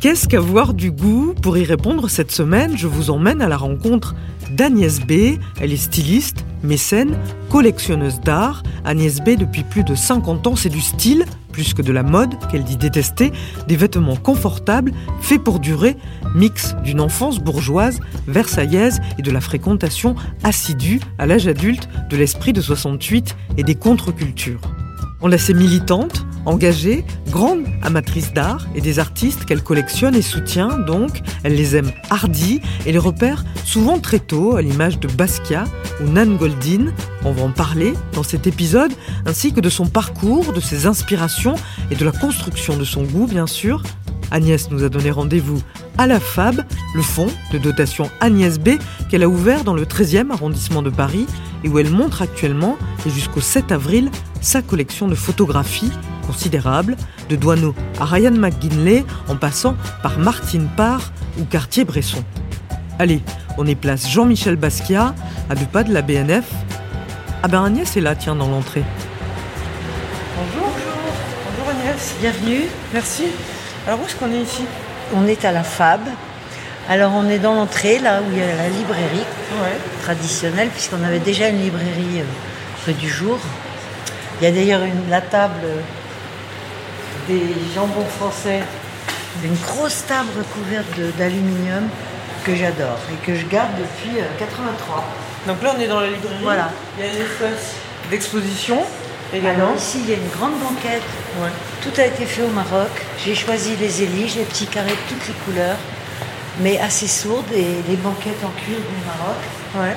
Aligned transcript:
Qu'est-ce 0.00 0.28
qu'avoir 0.28 0.72
du 0.72 0.90
goût 0.90 1.34
Pour 1.42 1.58
y 1.58 1.64
répondre 1.64 2.08
cette 2.08 2.30
semaine, 2.30 2.74
je 2.74 2.86
vous 2.86 3.10
emmène 3.10 3.42
à 3.42 3.48
la 3.48 3.58
rencontre 3.58 4.14
d'Agnès 4.50 4.98
B. 5.00 5.38
Elle 5.60 5.74
est 5.74 5.76
styliste, 5.76 6.46
mécène, 6.62 7.18
collectionneuse 7.50 8.18
d'art. 8.22 8.62
Agnès 8.86 9.20
B, 9.20 9.36
depuis 9.36 9.62
plus 9.62 9.84
de 9.84 9.94
50 9.94 10.46
ans, 10.46 10.56
c'est 10.56 10.70
du 10.70 10.80
style, 10.80 11.26
plus 11.52 11.74
que 11.74 11.82
de 11.82 11.92
la 11.92 12.02
mode, 12.02 12.30
qu'elle 12.50 12.64
dit 12.64 12.78
détester, 12.78 13.30
des 13.68 13.76
vêtements 13.76 14.16
confortables, 14.16 14.92
faits 15.20 15.44
pour 15.44 15.60
durer, 15.60 15.98
mix 16.34 16.74
d'une 16.82 17.02
enfance 17.02 17.38
bourgeoise, 17.38 18.00
versaillaise 18.26 19.02
et 19.18 19.22
de 19.22 19.30
la 19.30 19.42
fréquentation 19.42 20.14
assidue 20.44 21.00
à 21.18 21.26
l'âge 21.26 21.46
adulte 21.46 21.90
de 22.08 22.16
l'esprit 22.16 22.54
de 22.54 22.62
68 22.62 23.36
et 23.58 23.64
des 23.64 23.74
contre-cultures. 23.74 24.62
On 25.20 25.28
la 25.28 25.36
sait 25.36 25.52
militante, 25.52 26.24
engagée, 26.46 27.04
grande 27.28 27.64
amatrice 27.82 28.32
d'art 28.32 28.66
et 28.74 28.80
des 28.80 28.98
artistes 28.98 29.44
qu'elle 29.44 29.62
collectionne 29.62 30.14
et 30.14 30.22
soutient, 30.22 30.78
donc 30.78 31.20
elle 31.42 31.54
les 31.54 31.76
aime 31.76 31.90
hardis 32.10 32.60
et 32.86 32.92
les 32.92 32.98
repère 32.98 33.44
souvent 33.64 33.98
très 33.98 34.18
tôt, 34.18 34.56
à 34.56 34.62
l'image 34.62 34.98
de 34.98 35.08
Basquiat 35.08 35.64
ou 36.02 36.08
Nan 36.10 36.36
Goldin. 36.36 36.92
On 37.24 37.32
va 37.32 37.42
en 37.42 37.50
parler 37.50 37.94
dans 38.14 38.22
cet 38.22 38.46
épisode, 38.46 38.92
ainsi 39.26 39.52
que 39.52 39.60
de 39.60 39.68
son 39.68 39.86
parcours, 39.86 40.52
de 40.52 40.60
ses 40.60 40.86
inspirations 40.86 41.54
et 41.90 41.94
de 41.94 42.04
la 42.04 42.12
construction 42.12 42.76
de 42.76 42.84
son 42.84 43.04
goût, 43.04 43.26
bien 43.26 43.46
sûr. 43.46 43.82
Agnès 44.30 44.70
nous 44.70 44.84
a 44.84 44.88
donné 44.88 45.10
rendez-vous 45.10 45.60
à 45.98 46.06
la 46.06 46.20
FAB, 46.20 46.64
le 46.94 47.02
fonds 47.02 47.30
de 47.52 47.58
dotation 47.58 48.10
Agnès 48.20 48.58
B, 48.58 48.70
qu'elle 49.08 49.22
a 49.22 49.28
ouvert 49.28 49.64
dans 49.64 49.74
le 49.74 49.84
13e 49.84 50.30
arrondissement 50.30 50.82
de 50.82 50.90
Paris 50.90 51.26
et 51.64 51.68
où 51.68 51.78
elle 51.78 51.90
montre 51.90 52.22
actuellement, 52.22 52.76
et 53.06 53.10
jusqu'au 53.10 53.40
7 53.40 53.72
avril, 53.72 54.10
sa 54.40 54.62
collection 54.62 55.08
de 55.08 55.14
photographies 55.14 55.92
de 57.28 57.36
Douaneau 57.36 57.74
à 58.00 58.04
Ryan 58.04 58.32
McGinley, 58.32 59.04
en 59.28 59.36
passant 59.36 59.74
par 60.02 60.18
Martine 60.18 60.68
Parr 60.76 61.12
ou 61.38 61.44
Cartier-Bresson. 61.44 62.22
Allez, 62.98 63.22
on 63.58 63.66
est 63.66 63.74
place 63.74 64.08
Jean-Michel 64.08 64.56
Basquiat, 64.56 65.14
à 65.48 65.54
deux 65.54 65.66
pas 65.66 65.82
de 65.82 65.92
la 65.92 66.02
BNF. 66.02 66.44
Ah 67.42 67.48
ben 67.48 67.64
Agnès 67.64 67.96
est 67.96 68.00
là, 68.00 68.14
tiens, 68.14 68.36
dans 68.36 68.48
l'entrée. 68.48 68.84
Bonjour. 70.36 70.70
Bonjour 71.46 71.70
Agnès. 71.70 72.14
Bienvenue. 72.20 72.62
Merci. 72.92 73.24
Alors 73.86 74.00
où 74.00 74.04
est-ce 74.04 74.16
qu'on 74.16 74.32
est 74.32 74.42
ici? 74.42 74.64
On 75.14 75.26
est 75.26 75.44
à 75.44 75.52
la 75.52 75.62
Fab. 75.62 76.00
Alors 76.88 77.12
on 77.14 77.28
est 77.28 77.38
dans 77.38 77.54
l'entrée, 77.54 77.98
là 77.98 78.20
où 78.20 78.30
il 78.32 78.38
y 78.38 78.42
a 78.42 78.46
la 78.56 78.68
librairie 78.68 79.24
Ouais. 79.62 79.76
traditionnelle, 80.02 80.68
puisqu'on 80.68 81.02
avait 81.02 81.18
déjà 81.18 81.48
une 81.48 81.60
librairie 81.60 82.22
euh, 82.88 82.92
du 82.92 83.08
jour. 83.08 83.38
Il 84.40 84.44
y 84.44 84.46
a 84.46 84.52
d'ailleurs 84.52 84.80
la 85.10 85.20
table 85.20 85.54
euh, 85.64 85.80
des 87.28 87.42
jambons 87.74 88.04
français, 88.18 88.60
une 89.44 89.56
grosse 89.56 90.04
table 90.06 90.28
recouverte 90.36 91.16
d'aluminium 91.18 91.88
que 92.44 92.54
j'adore 92.54 92.98
et 93.12 93.26
que 93.26 93.34
je 93.36 93.46
garde 93.46 93.70
depuis 93.78 94.18
euh, 94.20 94.24
83. 94.38 95.04
Donc 95.46 95.62
là 95.62 95.74
on 95.76 95.80
est 95.80 95.86
dans 95.88 96.00
la 96.00 96.08
librairie. 96.08 96.42
Voilà. 96.42 96.70
Il 96.98 97.04
y 97.04 97.08
a 97.08 97.12
une 97.12 97.20
espace 97.20 97.74
d'exposition 98.10 98.76
Alors 98.76 98.86
également. 99.52 99.74
ici 99.76 99.98
il 100.02 100.10
y 100.10 100.14
a 100.14 100.16
une 100.16 100.28
grande 100.36 100.58
banquette, 100.60 101.02
Ouais. 101.40 101.50
tout 101.82 102.00
a 102.00 102.04
été 102.06 102.24
fait 102.26 102.42
au 102.42 102.48
Maroc. 102.48 102.90
J'ai 103.24 103.34
choisi 103.34 103.76
les 103.76 104.02
éliges, 104.02 104.34
les 104.36 104.44
petits 104.44 104.66
carrés 104.66 104.90
de 104.90 105.14
toutes 105.14 105.28
les 105.28 105.34
couleurs, 105.44 105.76
mais 106.60 106.78
assez 106.80 107.06
sourdes 107.06 107.52
et 107.54 107.66
les 107.88 107.96
banquettes 107.96 108.42
en 108.44 108.50
cuir 108.60 108.76
du 108.78 109.06
Maroc. 109.06 109.38
Ouais. 109.76 109.96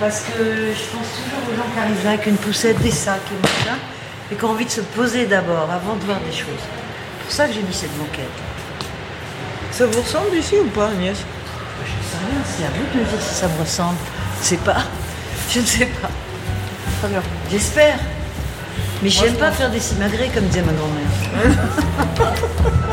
Parce 0.00 0.20
que 0.20 0.42
je 0.42 0.96
pense 0.96 1.06
toujours 1.12 1.42
aux 1.52 1.56
gens 1.56 1.68
qui 1.74 1.78
arrivent 1.78 2.04
là 2.04 2.10
avec 2.12 2.26
une 2.26 2.36
poussette, 2.38 2.78
des 2.80 2.90
sacs 2.90 3.20
et 3.30 3.42
machin, 3.42 3.76
et 4.30 4.34
qui 4.36 4.44
ont 4.44 4.50
envie 4.50 4.64
de 4.64 4.70
se 4.70 4.80
poser 4.80 5.26
d'abord 5.26 5.68
avant 5.70 5.96
de 5.96 6.04
voir 6.04 6.18
des 6.20 6.32
choses. 6.36 6.46
C'est 7.18 7.24
pour 7.24 7.32
ça 7.32 7.46
que 7.48 7.54
j'ai 7.54 7.62
mis 7.62 7.72
cette 7.72 7.96
banquette. 7.98 8.28
Ça 9.72 9.86
vous 9.86 10.00
ressemble 10.00 10.34
ici 10.36 10.56
ou 10.56 10.68
pas 10.68 10.88
Agnès? 10.88 11.16
Je 11.16 11.82
ne 11.82 12.02
sais 12.02 12.18
rien, 12.18 12.40
c'est 12.44 12.64
à 12.64 12.68
vous 12.68 12.98
de 12.98 13.04
me 13.04 13.08
dire 13.08 13.20
si 13.20 13.34
ça 13.34 13.48
me 13.48 13.60
ressemble. 13.60 13.96
Je 14.42 14.46
sais 14.46 14.56
pas. 14.58 14.82
Je 15.50 15.60
ne 15.60 15.64
sais 15.64 15.86
pas. 15.86 16.10
Très 17.00 17.08
bien. 17.08 17.22
J'espère. 17.50 17.98
Mais 19.02 19.08
j'aime 19.08 19.34
je 19.34 19.38
pas 19.38 19.48
pense. 19.48 19.56
faire 19.56 19.70
des 19.70 19.80
simagrées 19.80 20.28
comme 20.34 20.44
disait 20.44 20.62
ma 20.62 20.72
grand-mère. 20.72 21.56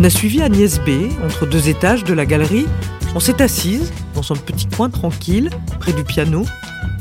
On 0.00 0.04
a 0.04 0.08
suivi 0.08 0.40
Agnès 0.40 0.80
B 0.80 1.12
entre 1.22 1.44
deux 1.44 1.68
étages 1.68 2.04
de 2.04 2.14
la 2.14 2.24
galerie. 2.24 2.64
On 3.14 3.20
s'est 3.20 3.42
assise 3.42 3.92
dans 4.14 4.22
son 4.22 4.34
petit 4.34 4.66
coin 4.66 4.88
tranquille, 4.88 5.50
près 5.78 5.92
du 5.92 6.04
piano. 6.04 6.46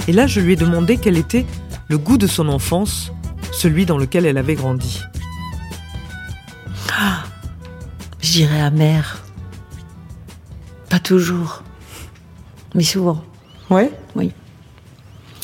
Et 0.10 0.12
là, 0.12 0.28
je 0.28 0.42
lui 0.42 0.52
ai 0.52 0.56
demandé 0.58 0.98
quel 0.98 1.16
était 1.16 1.46
le 1.88 1.98
goût 1.98 2.18
de 2.18 2.28
son 2.28 2.50
enfance, 2.50 3.14
celui 3.54 3.86
dans 3.86 3.98
lequel 3.98 4.26
elle 4.26 4.38
avait 4.38 4.56
grandi. 4.56 5.02
Je 8.20 8.32
dirais 8.34 8.60
amer. 8.60 9.24
Pas 10.90 11.00
toujours. 11.00 11.64
Mais 12.76 12.84
souvent. 12.84 13.24
Ouais? 13.70 13.94
Oui. 14.14 14.34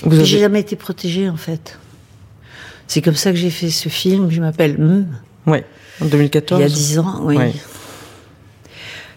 Vous 0.03 0.09
Puis 0.09 0.17
avez... 0.17 0.25
J'ai 0.25 0.39
jamais 0.39 0.59
été 0.59 0.75
protégée 0.75 1.29
en 1.29 1.37
fait. 1.37 1.79
C'est 2.87 3.01
comme 3.01 3.15
ça 3.15 3.31
que 3.31 3.37
j'ai 3.37 3.49
fait 3.49 3.69
ce 3.69 3.87
film. 3.87 4.29
Je 4.29 4.41
m'appelle 4.41 4.71
M. 4.71 5.07
Ouais, 5.47 5.65
en 6.01 6.05
2014. 6.05 6.59
Il 6.59 6.63
y 6.63 6.65
a 6.65 6.69
dix 6.69 6.99
ans, 6.99 7.19
oui. 7.23 7.37
Ouais. 7.37 7.53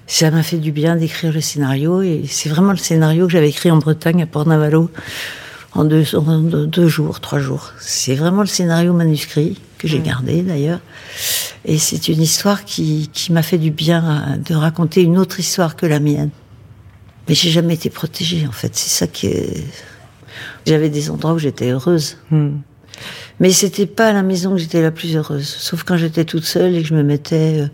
Ça 0.07 0.31
m'a 0.31 0.43
fait 0.43 0.57
du 0.57 0.73
bien 0.73 0.97
d'écrire 0.97 1.33
le 1.33 1.41
scénario 1.41 2.01
et 2.01 2.23
c'est 2.29 2.49
vraiment 2.49 2.71
le 2.73 2.79
scénario 2.79 3.27
que 3.27 3.33
j'avais 3.33 3.51
écrit 3.51 3.71
en 3.71 3.77
Bretagne 3.77 4.23
à 4.23 4.27
Port-Navalo 4.27 4.91
en 5.75 5.85
deux, 5.85 6.15
en 6.17 6.39
deux- 6.41 6.67
deux 6.67 6.89
jours, 6.89 7.21
trois 7.21 7.39
jours. 7.41 7.73
C'est 7.79 8.15
vraiment 8.15 8.41
le 8.41 8.47
scénario 8.47 8.95
manuscrit 8.95 9.61
que 9.77 9.87
j'ai 9.87 10.01
gardé 10.01 10.41
d'ailleurs. 10.43 10.81
Et 11.67 11.77
c'est 11.79 12.09
une 12.09 12.23
histoire 12.23 12.65
qui, 12.65 13.11
qui 13.13 13.33
m'a 13.33 13.43
fait 13.43 13.59
du 13.59 13.71
bien 13.71 14.39
de 14.43 14.55
raconter 14.55 15.03
une 15.03 15.19
autre 15.19 15.41
histoire 15.41 15.77
que 15.77 15.85
la 15.85 16.01
mienne. 16.01 16.31
Mais 17.29 17.35
j'ai 17.35 17.51
jamais 17.51 17.75
été 17.75 17.91
protégée 17.91 18.47
en 18.49 18.53
fait. 18.53 18.75
C'est 18.75 18.89
ça 18.89 19.07
qui 19.07 19.27
est... 19.27 19.65
J'avais 20.67 20.89
des 20.89 21.11
endroits 21.11 21.35
où 21.35 21.39
j'étais 21.39 21.71
heureuse. 21.71 22.17
Hmm. 22.31 22.57
Mais 23.41 23.51
c'était 23.53 23.87
pas 23.87 24.09
à 24.09 24.13
la 24.13 24.23
maison 24.23 24.53
que 24.53 24.59
j'étais 24.59 24.83
la 24.83 24.91
plus 24.91 25.17
heureuse. 25.17 25.47
Sauf 25.47 25.85
quand 25.85 25.97
j'étais 25.97 26.25
toute 26.25 26.45
seule 26.45 26.75
et 26.75 26.83
que 26.83 26.89
je 26.89 26.95
me 26.95 27.03
mettais 27.03 27.61
euh, 27.63 27.69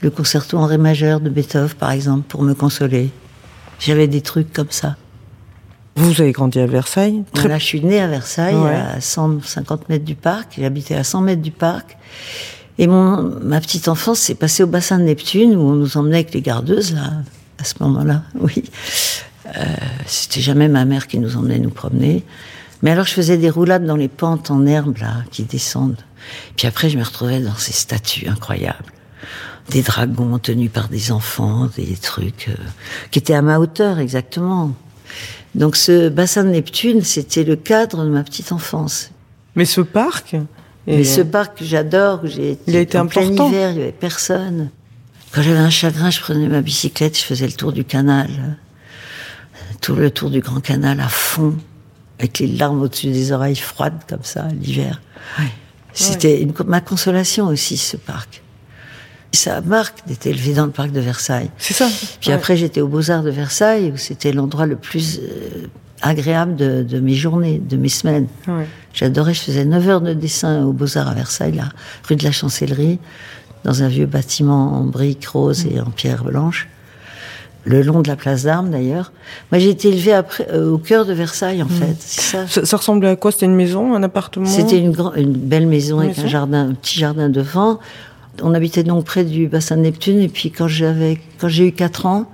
le 0.00 0.10
concerto 0.10 0.56
en 0.56 0.66
ré 0.66 0.78
majeur 0.78 1.20
de 1.20 1.28
Beethoven, 1.28 1.68
par 1.78 1.90
exemple, 1.90 2.24
pour 2.28 2.42
me 2.42 2.54
consoler. 2.54 3.10
J'avais 3.78 4.06
des 4.08 4.20
trucs 4.22 4.52
comme 4.52 4.70
ça. 4.70 4.96
Vous 5.96 6.20
avez 6.22 6.32
grandi 6.32 6.58
à 6.58 6.66
Versailles 6.66 7.22
Très... 7.34 7.42
Voilà, 7.42 7.58
je 7.58 7.64
suis 7.64 7.82
née 7.82 8.00
à 8.00 8.06
Versailles, 8.08 8.54
Ouais. 8.56 8.74
à 8.74 9.00
150 9.00 9.88
mètres 9.90 10.04
du 10.06 10.14
parc. 10.14 10.54
J'habitais 10.58 10.94
à 10.94 11.04
100 11.04 11.20
mètres 11.20 11.42
du 11.42 11.50
parc. 11.50 11.98
Et 12.78 12.86
mon, 12.86 13.22
ma 13.42 13.60
petite 13.60 13.88
enfance 13.88 14.18
s'est 14.18 14.34
passée 14.34 14.62
au 14.62 14.66
bassin 14.66 14.98
de 14.98 15.04
Neptune, 15.04 15.54
où 15.56 15.60
on 15.60 15.74
nous 15.74 15.98
emmenait 15.98 16.16
avec 16.16 16.32
les 16.32 16.40
gardeuses, 16.40 16.94
là, 16.94 17.10
à 17.58 17.64
ce 17.64 17.74
moment-là, 17.80 18.22
oui. 18.40 18.64
Euh, 19.58 19.64
C'était 20.06 20.40
jamais 20.40 20.68
ma 20.68 20.86
mère 20.86 21.06
qui 21.06 21.18
nous 21.18 21.36
emmenait 21.36 21.58
nous 21.58 21.70
promener. 21.70 22.24
Mais 22.82 22.90
alors, 22.90 23.06
je 23.06 23.14
faisais 23.14 23.38
des 23.38 23.50
roulades 23.50 23.86
dans 23.86 23.96
les 23.96 24.08
pentes 24.08 24.50
en 24.50 24.66
herbe, 24.66 24.98
là, 24.98 25.14
qui 25.30 25.44
descendent. 25.44 26.02
Puis 26.56 26.66
après, 26.66 26.90
je 26.90 26.98
me 26.98 27.04
retrouvais 27.04 27.40
dans 27.40 27.54
ces 27.54 27.72
statues 27.72 28.28
incroyables. 28.28 28.92
Des 29.70 29.82
dragons 29.82 30.38
tenus 30.38 30.70
par 30.70 30.88
des 30.88 31.12
enfants, 31.12 31.68
des 31.76 31.96
trucs 31.96 32.48
euh, 32.48 32.54
qui 33.12 33.20
étaient 33.20 33.34
à 33.34 33.42
ma 33.42 33.58
hauteur, 33.60 34.00
exactement. 34.00 34.72
Donc, 35.54 35.76
ce 35.76 36.08
bassin 36.08 36.44
de 36.44 36.50
Neptune, 36.50 37.02
c'était 37.02 37.44
le 37.44 37.56
cadre 37.56 38.04
de 38.04 38.10
ma 38.10 38.24
petite 38.24 38.50
enfance. 38.50 39.10
Mais 39.54 39.64
ce 39.64 39.80
parc 39.80 40.36
Mais 40.86 41.04
ce 41.04 41.20
parc 41.20 41.58
que 41.58 41.64
j'adore, 41.64 42.22
que 42.22 42.26
j'ai 42.26 42.58
Il 42.66 42.74
a 42.76 42.80
été 42.80 42.98
en 42.98 43.06
plein 43.06 43.22
important. 43.22 43.48
hiver, 43.48 43.70
il 43.70 43.76
n'y 43.76 43.82
avait 43.82 43.92
personne. 43.92 44.70
Quand 45.30 45.42
j'avais 45.42 45.58
un 45.58 45.70
chagrin, 45.70 46.10
je 46.10 46.20
prenais 46.20 46.48
ma 46.48 46.60
bicyclette, 46.60 47.16
je 47.16 47.22
faisais 47.24 47.46
le 47.46 47.52
tour 47.52 47.72
du 47.72 47.84
canal, 47.84 48.58
tout 49.80 49.94
le 49.94 50.10
tour 50.10 50.30
du 50.30 50.40
grand 50.40 50.60
canal 50.60 51.00
à 51.00 51.08
fond, 51.08 51.54
avec 52.22 52.38
les 52.38 52.46
larmes 52.46 52.80
au-dessus 52.82 53.08
des 53.10 53.32
oreilles 53.32 53.56
froides 53.56 53.98
comme 54.08 54.22
ça, 54.22 54.46
l'hiver. 54.60 55.00
C'était 55.92 56.46
ma 56.66 56.80
consolation 56.80 57.48
aussi, 57.48 57.76
ce 57.76 57.96
parc. 57.96 58.42
Ça 59.32 59.60
marque 59.60 60.06
d'être 60.06 60.26
élevé 60.26 60.54
dans 60.54 60.66
le 60.66 60.70
parc 60.72 60.92
de 60.92 61.00
Versailles. 61.00 61.50
C'est 61.58 61.74
ça. 61.74 61.88
Puis 62.20 62.28
Ouais. 62.30 62.36
après, 62.36 62.56
j'étais 62.56 62.80
aux 62.80 62.86
Beaux-Arts 62.86 63.22
de 63.24 63.30
Versailles, 63.30 63.90
où 63.92 63.96
c'était 63.96 64.30
l'endroit 64.32 64.66
le 64.66 64.76
plus 64.76 65.18
euh, 65.20 65.66
agréable 66.00 66.54
de, 66.54 66.82
de 66.82 67.00
mes 67.00 67.14
journées, 67.14 67.58
de 67.58 67.76
mes 67.76 67.88
semaines. 67.88 68.28
Ouais. 68.46 68.66
J'adorais, 68.94 69.34
je 69.34 69.40
faisais 69.40 69.64
9 69.64 69.88
heures 69.88 70.00
de 70.02 70.12
dessin 70.14 70.64
aux 70.64 70.72
Beaux-Arts 70.72 71.08
à 71.08 71.14
Versailles, 71.14 71.52
là, 71.56 71.70
rue 72.08 72.14
de 72.16 72.24
la 72.24 72.30
Chancellerie, 72.32 72.98
dans 73.64 73.82
un 73.82 73.88
vieux 73.88 74.06
bâtiment 74.06 74.74
en 74.74 74.84
briques 74.84 75.26
roses 75.26 75.66
et 75.66 75.80
en 75.80 75.90
pierre 75.90 76.24
blanche, 76.24 76.68
le 77.64 77.82
long 77.82 78.00
de 78.00 78.08
la 78.08 78.16
place 78.16 78.44
d'Armes 78.44 78.70
d'ailleurs. 78.70 79.12
Moi 79.50 79.58
j'ai 79.58 79.70
été 79.70 79.88
élevée 79.88 80.12
après, 80.12 80.48
euh, 80.52 80.70
au 80.70 80.78
cœur 80.78 81.04
de 81.06 81.12
Versailles 81.12 81.62
en 81.62 81.68
fait, 81.68 81.96
c'est 81.98 82.20
ça. 82.20 82.46
Ça, 82.48 82.64
ça 82.64 82.76
ressemblait 82.76 83.10
à 83.10 83.16
quoi? 83.16 83.32
C'était 83.32 83.46
une 83.46 83.54
maison, 83.54 83.94
un 83.94 84.02
appartement? 84.02 84.46
C'était 84.46 84.78
une, 84.78 84.94
une 85.16 85.32
belle 85.32 85.66
maison 85.66 85.98
avec 86.00 86.16
Maison? 86.16 86.26
un 86.26 86.30
jardin, 86.30 86.68
un 86.70 86.74
petit 86.74 86.98
jardin 86.98 87.28
devant. 87.28 87.78
On 88.42 88.54
habitait 88.54 88.82
donc 88.82 89.04
près 89.04 89.24
du 89.24 89.46
bassin 89.46 89.76
de 89.76 89.82
Neptune 89.82 90.20
et 90.20 90.28
puis 90.28 90.50
quand 90.50 90.68
j'avais, 90.68 91.20
quand 91.38 91.48
j'ai 91.48 91.68
eu 91.68 91.72
4 91.72 92.06
ans, 92.06 92.26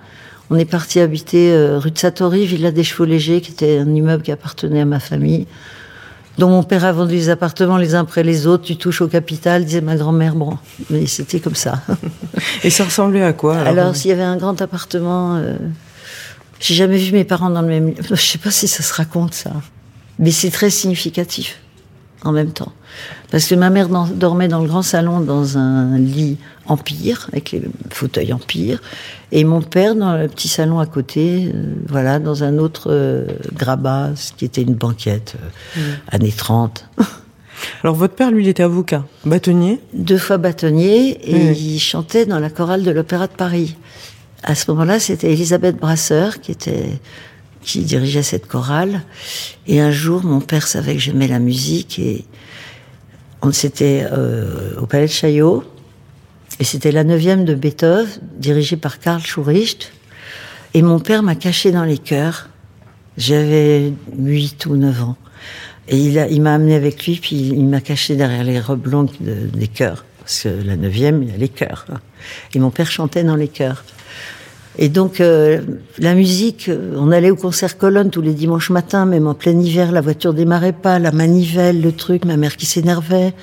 on 0.50 0.56
est 0.56 0.64
parti 0.64 1.00
habiter 1.00 1.52
euh, 1.52 1.78
rue 1.78 1.90
de 1.90 1.98
Satori, 1.98 2.46
Villa 2.46 2.70
des 2.70 2.84
Chevaux 2.84 3.04
Légers, 3.04 3.40
qui 3.40 3.52
était 3.52 3.78
un 3.78 3.94
immeuble 3.94 4.22
qui 4.22 4.32
appartenait 4.32 4.80
à 4.80 4.84
ma 4.86 5.00
famille, 5.00 5.46
dont 6.38 6.48
mon 6.48 6.62
père 6.62 6.84
a 6.84 6.92
vendu 6.92 7.14
les 7.14 7.28
appartements 7.28 7.76
les 7.76 7.94
uns 7.94 8.00
après 8.00 8.22
les 8.22 8.46
autres. 8.46 8.64
Tu 8.64 8.76
touches 8.76 9.00
au 9.00 9.08
capital, 9.08 9.64
disait 9.64 9.80
ma 9.80 9.96
grand-mère. 9.96 10.34
Bon, 10.34 10.56
mais 10.88 11.06
c'était 11.06 11.40
comme 11.40 11.56
ça. 11.56 11.82
Et 12.64 12.70
ça 12.70 12.84
ressemblait 12.84 13.22
à 13.22 13.32
quoi 13.32 13.56
alors, 13.58 13.84
Alors, 13.84 13.96
s'il 13.96 14.10
y 14.10 14.14
avait 14.14 14.22
un 14.22 14.36
grand 14.36 14.60
appartement, 14.62 15.36
euh, 15.36 15.56
j'ai 16.60 16.74
jamais 16.74 16.98
vu 16.98 17.12
mes 17.12 17.24
parents 17.24 17.50
dans 17.50 17.62
le 17.62 17.68
même. 17.68 17.94
Je 18.08 18.14
sais 18.14 18.38
pas 18.38 18.50
si 18.50 18.68
ça 18.68 18.82
se 18.82 18.94
raconte 18.94 19.34
ça, 19.34 19.50
mais 20.18 20.30
c'est 20.30 20.50
très 20.50 20.70
significatif 20.70 21.60
en 22.24 22.32
même 22.32 22.50
temps, 22.50 22.72
parce 23.30 23.46
que 23.46 23.54
ma 23.54 23.70
mère 23.70 23.88
dans- 23.88 24.06
dormait 24.06 24.48
dans 24.48 24.60
le 24.60 24.66
grand 24.68 24.82
salon 24.82 25.20
dans 25.20 25.56
un 25.58 25.98
lit 25.98 26.36
empire 26.66 27.28
avec 27.32 27.52
les 27.52 27.62
fauteuils 27.90 28.32
empire, 28.32 28.80
et 29.30 29.44
mon 29.44 29.60
père 29.62 29.94
dans 29.94 30.16
le 30.16 30.26
petit 30.28 30.48
salon 30.48 30.80
à 30.80 30.86
côté, 30.86 31.50
euh, 31.54 31.74
voilà, 31.86 32.18
dans 32.18 32.42
un 32.44 32.58
autre 32.58 32.88
euh, 32.90 33.26
grabat, 33.54 34.10
ce 34.16 34.32
qui 34.32 34.44
était 34.44 34.62
une 34.62 34.74
banquette 34.74 35.36
euh, 35.76 35.94
années 36.10 36.32
30. 36.36 36.86
Alors 37.82 37.96
votre 37.96 38.14
père, 38.14 38.30
lui, 38.30 38.44
il 38.44 38.48
était 38.48 38.62
avocat, 38.62 39.04
bâtonnier? 39.24 39.80
deux 39.92 40.18
fois 40.18 40.38
bâtonnier 40.38 41.10
et 41.28 41.52
il 41.52 41.78
chantait 41.80 42.24
dans 42.26 42.38
la 42.38 42.50
chorale 42.50 42.82
de 42.84 42.90
l'Opéra 42.90 43.26
de 43.26 43.32
Paris. 43.32 43.76
À 44.44 44.54
ce 44.54 44.70
moment-là, 44.70 45.00
c'était 45.00 45.32
Elisabeth 45.32 45.76
Brasseur 45.76 46.40
qui 46.40 46.52
était 46.52 47.00
qui 47.62 47.80
dirigeait 47.80 48.22
cette 48.22 48.46
chorale. 48.46 49.02
Et 49.66 49.80
un 49.80 49.90
jour, 49.90 50.24
mon 50.24 50.40
père 50.40 50.66
savait 50.66 50.94
que 50.94 51.00
j'aimais 51.00 51.28
la 51.28 51.38
musique 51.38 51.98
et 51.98 52.24
on 53.42 53.52
s'était 53.52 54.06
euh, 54.10 54.74
au 54.80 54.86
Palais 54.86 55.06
de 55.06 55.10
Chaillot 55.12 55.64
et 56.60 56.64
c'était 56.64 56.92
la 56.92 57.04
neuvième 57.04 57.44
de 57.44 57.54
Beethoven 57.54 58.08
dirigée 58.38 58.76
par 58.76 58.98
Karl 58.98 59.22
Schuricht. 59.22 59.92
Et 60.74 60.82
mon 60.82 60.98
père 60.98 61.22
m'a 61.22 61.34
caché 61.34 61.70
dans 61.72 61.84
les 61.84 61.98
chœurs. 61.98 62.48
J'avais 63.16 63.92
8 64.16 64.66
ou 64.66 64.76
9 64.76 65.02
ans. 65.02 65.16
Et 65.88 65.96
il, 65.96 66.42
m'a 66.42 66.54
amené 66.54 66.74
avec 66.74 67.06
lui, 67.06 67.16
puis 67.16 67.36
il, 67.36 67.54
il 67.54 67.64
m'a 67.66 67.80
caché 67.80 68.14
derrière 68.16 68.44
les 68.44 68.60
robes 68.60 68.86
longues 68.86 69.10
de- 69.20 69.46
des 69.56 69.68
chœurs. 69.68 70.04
Parce 70.18 70.42
que 70.42 70.48
la 70.48 70.76
neuvième, 70.76 71.22
il 71.22 71.30
y 71.30 71.32
a 71.32 71.38
les 71.38 71.48
chœurs. 71.48 71.86
hein. 71.90 72.00
Et 72.54 72.58
mon 72.58 72.70
père 72.70 72.90
chantait 72.90 73.24
dans 73.24 73.36
les 73.36 73.48
chœurs. 73.48 73.84
Et 74.80 74.88
donc, 74.88 75.20
euh, 75.20 75.60
la 75.98 76.14
musique, 76.14 76.68
euh, 76.68 76.94
on 76.96 77.10
allait 77.10 77.30
au 77.30 77.36
concert 77.36 77.76
colonne 77.76 78.10
tous 78.10 78.20
les 78.20 78.32
dimanches 78.32 78.70
matins, 78.70 79.06
même 79.06 79.26
en 79.26 79.34
plein 79.34 79.58
hiver, 79.58 79.90
la 79.90 80.00
voiture 80.00 80.32
démarrait 80.32 80.72
pas, 80.72 81.00
la 81.00 81.10
manivelle, 81.10 81.82
le 81.82 81.90
truc, 81.90 82.24
ma 82.24 82.36
mère 82.36 82.56
qui 82.56 82.64
s'énervait. 82.64 83.34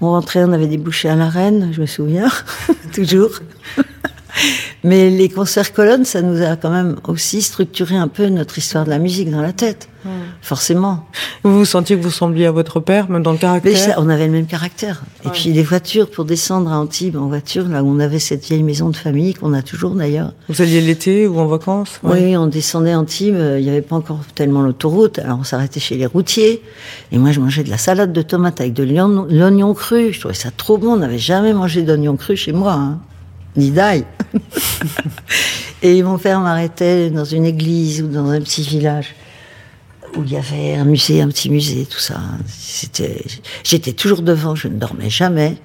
On 0.00 0.10
rentrait, 0.10 0.42
on 0.42 0.52
avait 0.52 0.66
des 0.66 0.76
bouchées 0.76 1.08
à 1.08 1.14
la 1.14 1.28
reine, 1.28 1.70
je 1.72 1.80
me 1.80 1.86
souviens, 1.86 2.28
toujours. 2.92 3.40
Mais 4.84 5.10
les 5.10 5.28
concerts 5.28 5.72
colonnes, 5.72 6.04
ça 6.04 6.22
nous 6.22 6.42
a 6.42 6.56
quand 6.56 6.70
même 6.70 6.96
aussi 7.08 7.42
structuré 7.42 7.96
un 7.96 8.08
peu 8.08 8.28
notre 8.28 8.58
histoire 8.58 8.84
de 8.84 8.90
la 8.90 8.98
musique 8.98 9.30
dans 9.30 9.42
la 9.42 9.52
tête. 9.52 9.88
Forcément. 10.40 11.06
Vous 11.42 11.58
vous 11.58 11.64
sentiez 11.64 11.96
que 11.96 12.02
vous 12.02 12.08
ressembliez 12.08 12.46
à 12.46 12.52
votre 12.52 12.78
père, 12.80 13.10
même 13.10 13.22
dans 13.22 13.32
le 13.32 13.38
caractère 13.38 13.72
Mais 13.72 13.78
ça, 13.78 13.94
on 13.98 14.08
avait 14.08 14.26
le 14.26 14.32
même 14.32 14.46
caractère. 14.46 15.02
Et 15.24 15.28
puis 15.30 15.52
les 15.52 15.62
voitures, 15.62 16.10
pour 16.10 16.24
descendre 16.24 16.72
à 16.72 16.78
Antibes 16.78 17.16
en 17.16 17.26
voiture, 17.26 17.66
là 17.68 17.82
où 17.82 17.88
on 17.88 17.98
avait 17.98 18.18
cette 18.18 18.44
vieille 18.44 18.62
maison 18.62 18.90
de 18.90 18.96
famille, 18.96 19.34
qu'on 19.34 19.52
a 19.52 19.62
toujours 19.62 19.94
d'ailleurs. 19.94 20.32
Vous 20.48 20.62
alliez 20.62 20.80
l'été 20.80 21.26
ou 21.26 21.38
en 21.40 21.46
vacances? 21.46 21.98
Ouais. 22.02 22.26
Oui, 22.26 22.36
on 22.36 22.46
descendait 22.46 22.92
à 22.92 23.00
Antibes, 23.00 23.34
euh, 23.34 23.58
il 23.58 23.64
n'y 23.64 23.70
avait 23.70 23.82
pas 23.82 23.96
encore 23.96 24.20
tellement 24.34 24.62
l'autoroute, 24.62 25.18
alors 25.18 25.38
on 25.40 25.44
s'arrêtait 25.44 25.80
chez 25.80 25.96
les 25.96 26.06
routiers. 26.06 26.62
Et 27.10 27.18
moi, 27.18 27.32
je 27.32 27.40
mangeais 27.40 27.64
de 27.64 27.70
la 27.70 27.78
salade 27.78 28.12
de 28.12 28.22
tomates 28.22 28.60
avec 28.60 28.74
de 28.74 28.84
l'oignon 28.84 29.26
l'oignon 29.28 29.74
cru. 29.74 30.12
Je 30.12 30.20
trouvais 30.20 30.34
ça 30.34 30.50
trop 30.56 30.78
bon. 30.78 30.92
On 30.92 30.96
n'avait 30.98 31.18
jamais 31.18 31.52
mangé 31.52 31.82
d'oignon 31.82 32.16
cru 32.16 32.36
chez 32.36 32.52
moi, 32.52 32.72
hein. 32.74 32.98
Ni 33.56 33.70
d'ail. 33.70 34.04
Et 35.82 36.02
mon 36.02 36.18
père 36.18 36.40
m'arrêtait 36.40 37.10
dans 37.10 37.24
une 37.24 37.44
église 37.44 38.02
ou 38.02 38.08
dans 38.08 38.30
un 38.30 38.40
petit 38.40 38.62
village 38.62 39.14
où 40.16 40.22
il 40.24 40.32
y 40.32 40.36
avait 40.36 40.74
un 40.74 40.84
musée, 40.84 41.20
un 41.20 41.28
petit 41.28 41.50
musée, 41.50 41.86
tout 41.86 41.98
ça. 41.98 42.20
C'était, 42.48 43.22
j'étais 43.62 43.92
toujours 43.92 44.22
devant, 44.22 44.54
je 44.54 44.68
ne 44.68 44.78
dormais 44.78 45.10
jamais. 45.10 45.56